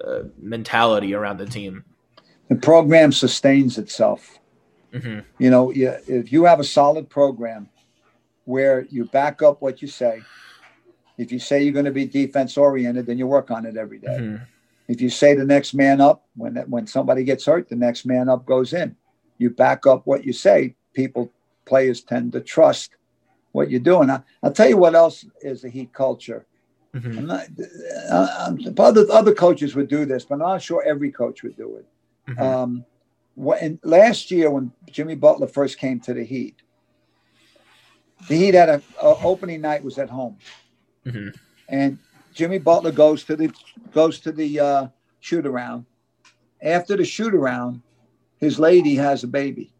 uh, 0.00 0.22
mentality 0.38 1.14
around 1.14 1.38
the 1.38 1.46
team. 1.46 1.84
The 2.48 2.56
program 2.56 3.12
sustains 3.12 3.78
itself. 3.78 4.38
Mm-hmm. 4.92 5.20
You 5.38 5.50
know, 5.50 5.72
if 5.74 6.32
you 6.32 6.44
have 6.44 6.60
a 6.60 6.64
solid 6.64 7.08
program 7.08 7.68
where 8.44 8.86
you 8.90 9.06
back 9.06 9.42
up 9.42 9.62
what 9.62 9.80
you 9.80 9.88
say, 9.88 10.22
if 11.18 11.32
you 11.32 11.38
say 11.38 11.62
you're 11.62 11.72
going 11.72 11.84
to 11.84 11.90
be 11.90 12.06
defense 12.06 12.56
oriented, 12.56 13.06
then 13.06 13.18
you 13.18 13.26
work 13.26 13.50
on 13.50 13.64
it 13.64 13.76
every 13.76 13.98
day. 13.98 14.18
Mm-hmm. 14.18 14.44
If 14.88 15.00
you 15.00 15.08
say 15.08 15.34
the 15.34 15.44
next 15.44 15.74
man 15.74 16.00
up, 16.00 16.26
when 16.36 16.56
when 16.68 16.86
somebody 16.86 17.24
gets 17.24 17.46
hurt, 17.46 17.68
the 17.68 17.76
next 17.76 18.04
man 18.04 18.28
up 18.28 18.44
goes 18.44 18.72
in. 18.72 18.96
You 19.38 19.50
back 19.50 19.86
up 19.86 20.06
what 20.06 20.24
you 20.24 20.32
say. 20.32 20.74
People, 20.92 21.32
players 21.64 22.02
tend 22.02 22.32
to 22.32 22.40
trust 22.40 22.96
what 23.52 23.70
you're 23.70 23.80
doing. 23.80 24.10
I, 24.10 24.22
will 24.42 24.52
tell 24.52 24.68
you 24.68 24.76
what 24.76 24.94
else 24.94 25.24
is 25.40 25.62
the 25.62 25.70
Heat 25.70 25.92
culture. 25.92 26.46
Mm-hmm. 26.94 27.18
I'm 27.18 27.26
not, 27.26 27.46
uh, 28.10 28.82
other 28.82 29.06
other 29.10 29.34
coaches 29.34 29.74
would 29.74 29.88
do 29.88 30.04
this, 30.04 30.24
but 30.24 30.34
I'm 30.34 30.40
not 30.40 30.62
sure 30.62 30.82
every 30.82 31.10
coach 31.10 31.42
would 31.42 31.56
do 31.56 31.76
it. 31.76 31.86
Mm-hmm. 32.28 32.42
Um, 32.42 32.84
when 33.34 33.80
last 33.82 34.30
year 34.30 34.50
when 34.50 34.72
Jimmy 34.90 35.14
Butler 35.14 35.46
first 35.46 35.78
came 35.78 36.00
to 36.00 36.12
the 36.12 36.22
Heat, 36.22 36.56
the 38.28 38.36
Heat 38.36 38.54
had 38.54 38.68
a, 38.68 38.82
a 39.00 39.16
opening 39.24 39.62
night 39.62 39.82
was 39.82 39.98
at 39.98 40.10
home, 40.10 40.36
mm-hmm. 41.06 41.28
and 41.68 41.98
Jimmy 42.34 42.58
Butler 42.58 42.92
goes 42.92 43.24
to 43.24 43.36
the 43.36 43.50
goes 43.92 44.20
to 44.20 44.32
the 44.32 44.60
uh, 44.60 44.86
shoot 45.20 45.46
around. 45.46 45.86
After 46.62 46.96
the 46.96 47.04
shoot 47.04 47.34
around, 47.34 47.82
his 48.38 48.58
lady 48.58 48.94
has 48.96 49.24
a 49.24 49.28
baby. 49.28 49.72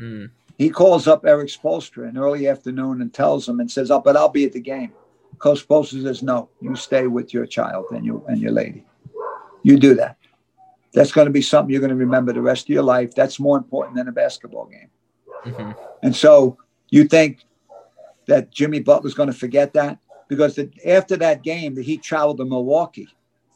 Mm. 0.00 0.30
He 0.56 0.70
calls 0.70 1.06
up 1.06 1.24
Erik 1.24 1.48
Spoelstra 1.48 2.08
in 2.08 2.18
early 2.18 2.48
afternoon 2.48 3.00
and 3.00 3.12
tells 3.12 3.48
him 3.48 3.60
and 3.60 3.70
says, 3.70 3.90
"Oh, 3.90 4.00
but 4.00 4.16
I'll 4.16 4.28
be 4.28 4.46
at 4.46 4.52
the 4.52 4.60
game." 4.60 4.92
Coach 5.38 5.66
Spoelstra 5.66 6.02
says, 6.02 6.22
"No, 6.22 6.48
you 6.60 6.76
stay 6.76 7.06
with 7.06 7.32
your 7.32 7.46
child 7.46 7.86
and 7.90 8.04
you 8.04 8.24
and 8.28 8.40
your 8.40 8.52
lady. 8.52 8.84
You 9.62 9.78
do 9.78 9.94
that. 9.94 10.16
That's 10.94 11.12
going 11.12 11.26
to 11.26 11.32
be 11.32 11.42
something 11.42 11.70
you're 11.70 11.80
going 11.80 11.90
to 11.90 11.96
remember 11.96 12.32
the 12.32 12.40
rest 12.40 12.64
of 12.66 12.70
your 12.70 12.82
life. 12.82 13.14
That's 13.14 13.38
more 13.38 13.56
important 13.56 13.96
than 13.96 14.08
a 14.08 14.12
basketball 14.12 14.66
game." 14.66 14.90
Mm-hmm. 15.44 15.72
And 16.02 16.14
so 16.14 16.58
you 16.90 17.04
think 17.04 17.44
that 18.26 18.50
Jimmy 18.50 18.80
Butler's 18.80 19.14
going 19.14 19.30
to 19.30 19.38
forget 19.38 19.72
that? 19.74 19.98
Because 20.28 20.56
the, 20.56 20.70
after 20.86 21.16
that 21.16 21.42
game, 21.42 21.74
the 21.74 21.82
Heat 21.82 22.02
traveled 22.02 22.38
to 22.38 22.44
Milwaukee. 22.44 23.08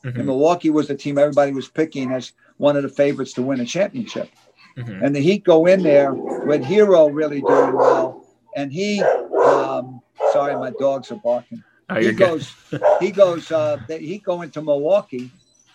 Mm-hmm. 0.05 0.19
And 0.19 0.27
Milwaukee 0.27 0.71
was 0.71 0.89
the 0.89 0.95
team 0.95 1.19
everybody 1.19 1.53
was 1.53 1.69
picking 1.69 2.11
as 2.11 2.33
one 2.57 2.77
of 2.77 2.83
the 2.83 2.89
favorites 2.89 3.33
to 3.35 3.43
win 3.43 3.61
a 3.61 3.67
championship. 3.67 4.31
Mm-hmm. 4.77 5.05
And 5.05 5.15
the 5.15 5.21
Heat 5.21 5.45
go 5.45 5.67
in 5.67 5.83
there 5.83 6.15
with 6.15 6.63
Herro 6.63 7.13
really 7.13 7.41
doing 7.41 7.75
well. 7.75 8.27
And 8.57 8.73
he, 8.73 9.03
um, 9.03 10.01
sorry, 10.33 10.55
my 10.57 10.71
dogs 10.79 11.11
are 11.13 11.17
barking. 11.17 11.63
Oh, 11.91 11.97
he 12.01 12.13
goes, 12.13 12.55
he 13.01 13.11
goes, 13.11 13.51
uh, 13.51 13.79
Heat 13.89 14.23
go 14.25 14.43
into 14.43 14.63
Milwaukee 14.63 15.31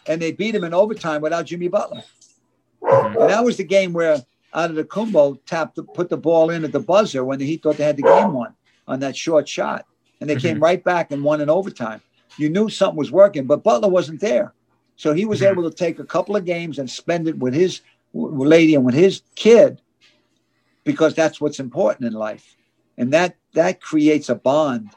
and 0.08 0.22
they 0.22 0.32
beat 0.32 0.56
him 0.56 0.64
in 0.64 0.74
overtime 0.74 1.22
without 1.22 1.46
Jimmy 1.46 1.68
Butler. 1.68 2.04
Mhm. 2.82 3.22
And 3.22 3.30
that 3.30 3.44
was 3.44 3.58
the 3.58 3.64
game 3.64 3.94
where 3.94 4.24
Antetokounmpo 4.54 5.40
tapped, 5.46 5.76
the, 5.76 5.84
put 5.84 6.10
the 6.10 6.18
ball 6.18 6.50
in 6.50 6.64
at 6.64 6.72
the 6.72 6.80
buzzer 6.80 7.24
when 7.24 7.40
he 7.40 7.58
thought 7.58 7.78
they 7.78 7.84
had 7.84 7.98
the 7.98 8.04
game 8.04 8.34
won 8.34 8.54
on 8.88 9.00
that 9.02 9.16
short 9.16 9.48
shot. 9.48 9.86
And 10.20 10.30
they 10.30 10.36
came 10.36 10.60
right 10.60 10.84
back 10.84 11.12
and 11.12 11.24
won 11.24 11.42
in 11.42 11.50
overtime. 11.50 12.02
You 12.38 12.50
knew 12.50 12.70
something 12.70 12.98
was 12.98 13.12
working, 13.12 13.46
but 13.46 13.64
Butler 13.64 13.90
wasn't 13.90 14.20
there. 14.22 14.54
So 14.96 15.14
he 15.14 15.26
was 15.26 15.42
Mhm. 15.42 15.52
able 15.52 15.70
to 15.70 15.76
take 15.76 16.00
a 16.00 16.06
couple 16.06 16.36
of 16.36 16.46
games 16.46 16.80
and 16.80 16.90
spend 16.90 17.28
it 17.28 17.38
with 17.38 17.54
his 17.54 17.82
w- 18.14 18.46
lady 18.46 18.74
and 18.74 18.84
with 18.86 18.96
his 18.96 19.22
kid 19.36 19.82
because 20.84 21.14
that's 21.14 21.40
what's 21.40 21.60
important 21.60 22.08
in 22.08 22.14
life. 22.14 22.56
And 22.98 23.14
that 23.14 23.36
that 23.54 23.82
creates 23.82 24.30
a 24.30 24.36
bond 24.36 24.90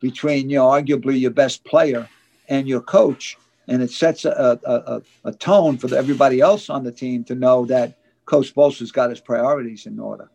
between, 0.00 0.50
you 0.50 0.56
know, 0.56 0.66
arguably 0.66 1.20
your 1.20 1.30
best 1.30 1.64
player 1.64 2.08
and 2.48 2.68
your 2.68 2.80
coach. 2.80 3.38
And 3.68 3.82
it 3.82 3.90
sets 3.90 4.24
a, 4.24 4.58
a, 4.64 5.02
a, 5.24 5.32
tone 5.32 5.78
for 5.78 5.94
everybody 5.94 6.40
else 6.40 6.68
on 6.68 6.82
the 6.82 6.90
team 6.90 7.22
to 7.24 7.36
know 7.36 7.64
that 7.66 7.98
Coach 8.24 8.52
Spoelstra's 8.52 8.90
got 8.90 9.10
his 9.10 9.20
priorities 9.20 9.86
in 9.86 10.00
order. 10.00 10.28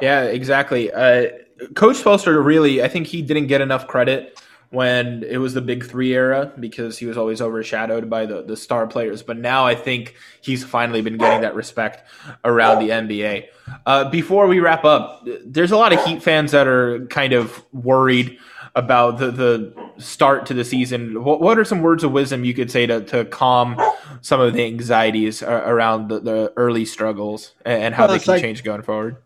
Yeah, 0.00 0.22
exactly. 0.22 0.92
Uh, 0.92 1.30
Coach 1.74 1.96
Spoelstra 1.96 2.44
really, 2.44 2.82
I 2.82 2.88
think 2.88 3.08
he 3.08 3.22
didn't 3.22 3.48
get 3.48 3.60
enough 3.60 3.88
credit 3.88 4.40
when 4.74 5.22
it 5.22 5.38
was 5.38 5.54
the 5.54 5.60
Big 5.60 5.84
Three 5.86 6.12
era 6.12 6.52
because 6.58 6.98
he 6.98 7.06
was 7.06 7.16
always 7.16 7.40
overshadowed 7.40 8.10
by 8.10 8.26
the, 8.26 8.42
the 8.42 8.56
star 8.56 8.86
players. 8.86 9.22
But 9.22 9.38
now 9.38 9.64
I 9.64 9.74
think 9.74 10.14
he's 10.40 10.64
finally 10.64 11.00
been 11.00 11.16
getting 11.16 11.40
that 11.42 11.54
respect 11.54 12.02
around 12.44 12.80
the 12.80 12.90
NBA. 12.90 13.46
Uh, 13.86 14.10
before 14.10 14.46
we 14.46 14.60
wrap 14.60 14.84
up, 14.84 15.26
there's 15.44 15.70
a 15.72 15.76
lot 15.76 15.92
of 15.92 16.04
Heat 16.04 16.22
fans 16.22 16.52
that 16.52 16.66
are 16.66 17.06
kind 17.06 17.32
of 17.32 17.64
worried 17.72 18.38
about 18.76 19.18
the, 19.18 19.30
the 19.30 19.90
start 19.98 20.46
to 20.46 20.54
the 20.54 20.64
season. 20.64 21.22
What, 21.22 21.40
what 21.40 21.58
are 21.58 21.64
some 21.64 21.80
words 21.80 22.02
of 22.02 22.10
wisdom 22.10 22.44
you 22.44 22.54
could 22.54 22.70
say 22.70 22.86
to, 22.86 23.00
to 23.04 23.24
calm 23.24 23.80
some 24.20 24.40
of 24.40 24.52
the 24.52 24.64
anxieties 24.64 25.42
around 25.44 26.08
the, 26.08 26.18
the 26.18 26.52
early 26.56 26.84
struggles 26.84 27.52
and, 27.64 27.94
how 27.94 28.08
Well, 28.08 28.18
they 28.18 28.24
can 28.24 28.32
like- 28.34 28.42
change 28.42 28.64
going 28.64 28.82
forward? 28.82 29.16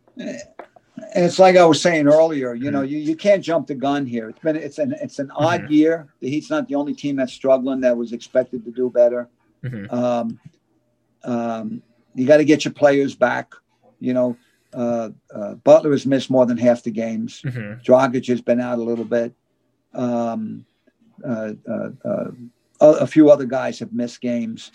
And 1.14 1.24
it's 1.24 1.38
like 1.38 1.56
I 1.56 1.64
was 1.64 1.80
saying 1.80 2.06
earlier, 2.06 2.54
you 2.54 2.70
know, 2.70 2.82
you, 2.82 2.98
you 2.98 3.16
can't 3.16 3.42
jump 3.42 3.66
the 3.66 3.74
gun 3.74 4.04
here. 4.04 4.28
It's 4.28 4.38
been 4.40 4.56
it's 4.56 4.78
an 4.78 4.94
it's 5.00 5.18
an 5.18 5.30
odd 5.30 5.70
year. 5.70 6.08
The 6.20 6.28
Heat's 6.28 6.50
not 6.50 6.68
the 6.68 6.74
only 6.74 6.94
team 6.94 7.16
that's 7.16 7.32
struggling 7.32 7.80
that 7.80 7.96
was 7.96 8.12
expected 8.12 8.64
to 8.64 8.70
do 8.70 8.90
better. 8.90 9.28
Mhm. 9.64 9.92
Um, 9.92 10.40
um, 11.24 11.82
you 12.14 12.26
got 12.26 12.38
to 12.38 12.44
get 12.44 12.64
your 12.64 12.74
players 12.74 13.14
back. 13.14 13.54
You 14.00 14.12
know, 14.12 14.36
uh, 14.74 15.10
uh, 15.34 15.54
Butler 15.54 15.92
has 15.92 16.06
missed 16.06 16.30
more 16.30 16.46
than 16.46 16.56
half 16.56 16.82
the 16.82 16.90
games. 16.90 17.42
Dragic 17.42 18.26
has 18.28 18.40
been 18.40 18.60
out 18.60 18.78
a 18.78 18.82
little 18.82 19.04
bit. 19.04 19.32
Um, 19.94 20.66
uh, 21.26 21.52
uh, 21.68 21.90
uh, 22.04 22.30
a, 22.80 23.06
few 23.06 23.30
other 23.30 23.46
guys 23.46 23.78
have 23.80 23.92
missed 23.92 24.20
games. 24.20 24.70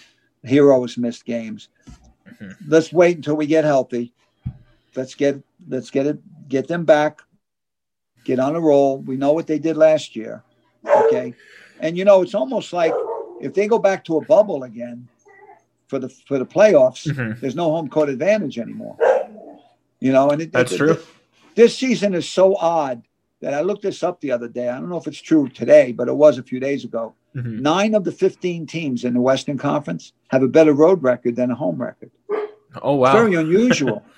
Herro 0.46 0.82
has 0.82 0.98
missed 0.98 1.26
games. 1.26 1.70
Mhm. 2.28 2.56
Let's 2.68 2.92
wait 2.92 3.18
until 3.18 3.36
we 3.36 3.46
get 3.46 3.64
healthy. 3.64 4.14
Let's 4.96 5.16
get 5.16 5.42
let's 5.68 5.90
get 5.90 6.06
it 6.08 6.20
get 6.50 6.68
them 6.68 6.86
back. 6.86 7.22
Get 8.24 8.40
on 8.40 8.56
a 8.56 8.60
roll. 8.60 9.00
We 9.00 9.18
know 9.18 9.34
what 9.34 9.48
they 9.48 9.60
did 9.60 9.76
last 9.78 10.16
year. 10.16 10.44
Okay, 11.06 11.34
and 11.80 11.98
you 11.98 12.06
know 12.06 12.22
it's 12.22 12.36
almost 12.36 12.74
like 12.74 12.94
if 13.42 13.54
they 13.54 13.68
go 13.68 13.80
back 13.80 14.06
to 14.06 14.18
a 14.18 14.26
bubble 14.26 14.64
again 14.64 15.08
for 15.88 16.00
the 16.00 16.10
for 16.10 16.38
the 16.38 16.46
playoffs, 16.46 17.08
Mhm. 17.12 17.40
there's 17.40 17.56
no 17.56 17.72
home 17.72 17.90
court 17.90 18.10
advantage 18.10 18.60
anymore. 18.60 18.98
You 20.00 20.12
know, 20.12 20.30
and 20.30 20.42
it, 20.42 20.52
That's 20.52 20.72
it- 20.74 20.78
true. 20.78 20.98
this 21.56 21.78
season 21.78 22.14
is 22.14 22.28
so 22.28 22.56
odd 22.58 23.04
that 23.42 23.54
I 23.54 23.62
looked 23.62 23.82
this 23.84 24.04
up 24.04 24.22
the 24.22 24.32
other 24.32 24.48
day. 24.48 24.70
I 24.70 24.80
don't 24.80 24.90
know 24.90 24.98
if 24.98 25.08
it's 25.08 25.22
true 25.22 25.48
today, 25.50 25.92
but 25.92 26.08
it 26.08 26.16
was 26.16 26.38
a 26.38 26.44
few 26.44 26.60
days 26.60 26.84
ago. 26.86 27.14
Mhm. 27.36 27.60
Nine 27.62 27.94
of 27.96 28.04
the 28.04 28.12
15 28.12 28.66
teams 28.66 29.04
in 29.06 29.14
the 29.14 29.22
Western 29.22 29.58
Conference 29.58 30.14
have 30.28 30.44
a 30.44 30.48
better 30.48 30.74
road 30.74 31.02
record 31.04 31.36
than 31.36 31.52
a 31.52 31.56
home 31.56 31.82
record. 31.82 32.12
Oh 32.82 32.94
It's 32.96 33.02
wow! 33.02 33.12
very 33.14 33.36
unusual. 33.36 34.04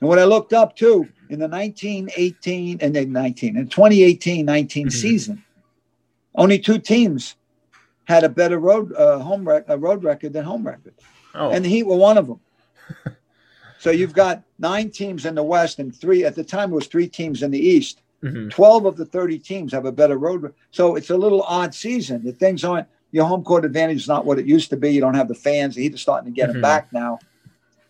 And 0.00 0.08
what 0.08 0.18
I 0.18 0.24
looked 0.24 0.52
up 0.52 0.76
too 0.76 1.08
in 1.28 1.38
the 1.38 1.48
1918 1.48 2.78
and 2.80 2.94
then 2.94 3.12
19 3.12 3.56
and 3.56 3.70
2018 3.70 4.46
19 4.46 4.86
mm-hmm. 4.86 4.90
season, 4.90 5.44
only 6.34 6.58
two 6.58 6.78
teams 6.78 7.36
had 8.04 8.24
a 8.24 8.28
better 8.28 8.58
road 8.58 8.92
uh, 8.94 9.18
home 9.18 9.46
rec- 9.46 9.68
road 9.68 10.02
record 10.04 10.32
than 10.32 10.44
home 10.44 10.66
record, 10.66 10.94
oh. 11.34 11.50
and 11.50 11.64
the 11.64 11.68
Heat 11.68 11.84
were 11.84 11.96
one 11.96 12.16
of 12.16 12.26
them. 12.26 12.40
so 13.78 13.90
you've 13.90 14.14
got 14.14 14.42
nine 14.58 14.90
teams 14.90 15.26
in 15.26 15.34
the 15.34 15.42
West 15.42 15.78
and 15.78 15.94
three 15.94 16.24
at 16.24 16.34
the 16.34 16.44
time 16.44 16.72
it 16.72 16.76
was 16.76 16.86
three 16.86 17.08
teams 17.08 17.42
in 17.42 17.50
the 17.50 17.58
East. 17.58 18.00
Mm-hmm. 18.22 18.48
Twelve 18.48 18.86
of 18.86 18.96
the 18.96 19.04
thirty 19.04 19.38
teams 19.38 19.72
have 19.72 19.84
a 19.84 19.92
better 19.92 20.16
road. 20.16 20.54
So 20.70 20.96
it's 20.96 21.10
a 21.10 21.16
little 21.16 21.42
odd 21.42 21.74
season. 21.74 22.24
The 22.24 22.32
things 22.32 22.64
aren't 22.64 22.88
your 23.10 23.26
home 23.26 23.42
court 23.42 23.64
advantage 23.64 23.98
is 23.98 24.08
not 24.08 24.24
what 24.24 24.38
it 24.38 24.46
used 24.46 24.70
to 24.70 24.76
be. 24.76 24.90
You 24.90 25.00
don't 25.00 25.14
have 25.14 25.28
the 25.28 25.34
fans. 25.34 25.74
The 25.74 25.82
Heat 25.82 25.94
are 25.94 25.98
starting 25.98 26.32
to 26.32 26.34
get 26.34 26.44
mm-hmm. 26.44 26.54
them 26.54 26.62
back 26.62 26.92
now. 26.92 27.18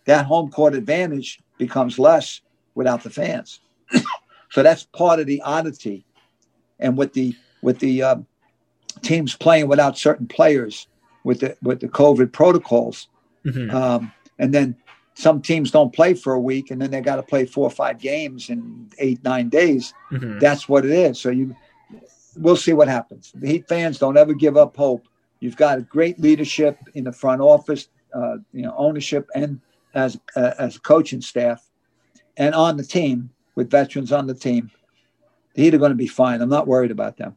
That 0.07 0.27
home 0.27 0.51
court 0.51 0.75
advantage 0.75 1.41
becomes 1.59 1.99
less 1.99 2.41
without 2.75 3.03
the 3.03 3.11
fans. 3.11 3.61
so 4.51 4.63
that's 4.63 4.85
part 4.85 5.21
of 5.21 5.27
the 5.27 5.43
oddity. 5.43 6.05
And 6.79 6.97
with 6.97 7.13
the 7.13 7.35
with 7.63 7.81
the 7.81 8.03
uh, 8.03 8.17
teams 9.03 9.35
playing 9.35 9.69
without 9.69 9.99
certain 9.99 10.27
players, 10.27 10.87
with 11.25 11.41
the 11.41 11.57
with 11.63 11.81
the 11.81 11.89
COVID 11.89 12.33
protocols, 12.33 13.09
mm-hmm. 13.45 13.75
um, 13.75 14.13
and 14.39 14.55
then 14.55 14.77
some 15.15 15.43
teams 15.43 15.73
don't 15.73 15.93
play 15.93 16.15
for 16.15 16.33
a 16.35 16.41
week, 16.41 16.71
and 16.71 16.81
then 16.81 16.93
they 16.93 17.01
got 17.01 17.17
to 17.17 17.23
play 17.25 17.45
four 17.45 17.65
or 17.65 17.71
five 17.71 17.99
games 17.99 18.51
in 18.51 18.89
eight 18.99 19.23
nine 19.25 19.49
days. 19.49 19.93
Mm-hmm. 20.13 20.39
That's 20.39 20.69
what 20.69 20.85
it 20.85 20.93
is. 20.93 21.21
So 21.21 21.31
you, 21.31 21.57
we'll 22.37 22.57
see 22.57 22.73
what 22.73 22.87
happens. 22.87 23.33
The 23.35 23.49
Heat 23.49 23.69
fans 23.69 23.99
don't 23.99 24.17
ever 24.17 24.33
give 24.33 24.57
up 24.57 24.77
hope. 24.77 25.09
You've 25.41 25.57
got 25.57 25.79
a 25.79 25.83
great 25.83 26.21
leadership 26.21 26.79
in 26.95 27.05
the 27.05 27.13
front 27.13 27.41
office, 27.41 27.89
uh, 28.15 28.37
you 28.53 28.63
know, 28.63 28.75
ownership, 28.77 29.29
and 29.35 29.61
as 29.99 30.19
uh, 30.37 30.53
as 30.59 30.77
a 30.77 30.81
coaching 30.81 31.21
staff 31.21 31.69
and 32.37 32.55
on 32.55 32.77
the 32.77 32.85
team 32.85 33.31
with 33.55 33.71
veterans 33.71 34.13
on 34.13 34.27
the 34.27 34.35
team, 34.35 34.71
the 35.55 35.63
Heat 35.63 35.75
are 35.75 35.79
going 35.79 35.91
to 35.91 35.97
be 35.97 36.07
fine. 36.07 36.41
I'm 36.41 36.49
not 36.49 36.67
worried 36.67 36.91
about 36.91 37.17
them. 37.17 37.37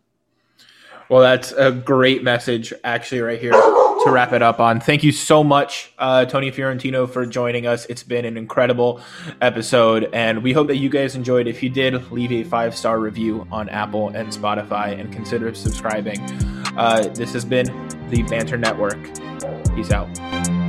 Well, 1.09 1.21
that's 1.21 1.51
a 1.51 1.73
great 1.73 2.23
message, 2.23 2.71
actually, 2.85 3.19
right 3.19 3.39
here 3.39 3.51
to 3.51 4.03
wrap 4.07 4.31
it 4.31 4.41
up 4.41 4.61
on. 4.61 4.79
Thank 4.79 5.03
you 5.03 5.11
so 5.11 5.43
much, 5.43 5.91
uh, 5.99 6.23
Tony 6.23 6.51
Fiorentino, 6.51 7.05
for 7.05 7.25
joining 7.25 7.67
us. 7.67 7.85
It's 7.87 8.03
been 8.03 8.23
an 8.23 8.37
incredible 8.37 9.01
episode, 9.41 10.09
and 10.13 10.41
we 10.41 10.53
hope 10.53 10.67
that 10.67 10.77
you 10.77 10.87
guys 10.87 11.15
enjoyed. 11.15 11.47
If 11.47 11.61
you 11.61 11.69
did, 11.69 12.11
leave 12.11 12.31
a 12.31 12.43
five 12.43 12.77
star 12.77 12.99
review 12.99 13.45
on 13.51 13.67
Apple 13.67 14.07
and 14.09 14.29
Spotify 14.29 14.97
and 14.97 15.11
consider 15.11 15.53
subscribing. 15.53 16.21
Uh, 16.77 17.09
this 17.13 17.33
has 17.33 17.43
been 17.43 17.65
the 18.09 18.23
Banter 18.23 18.57
Network. 18.57 19.03
Peace 19.75 19.91
out. 19.91 20.60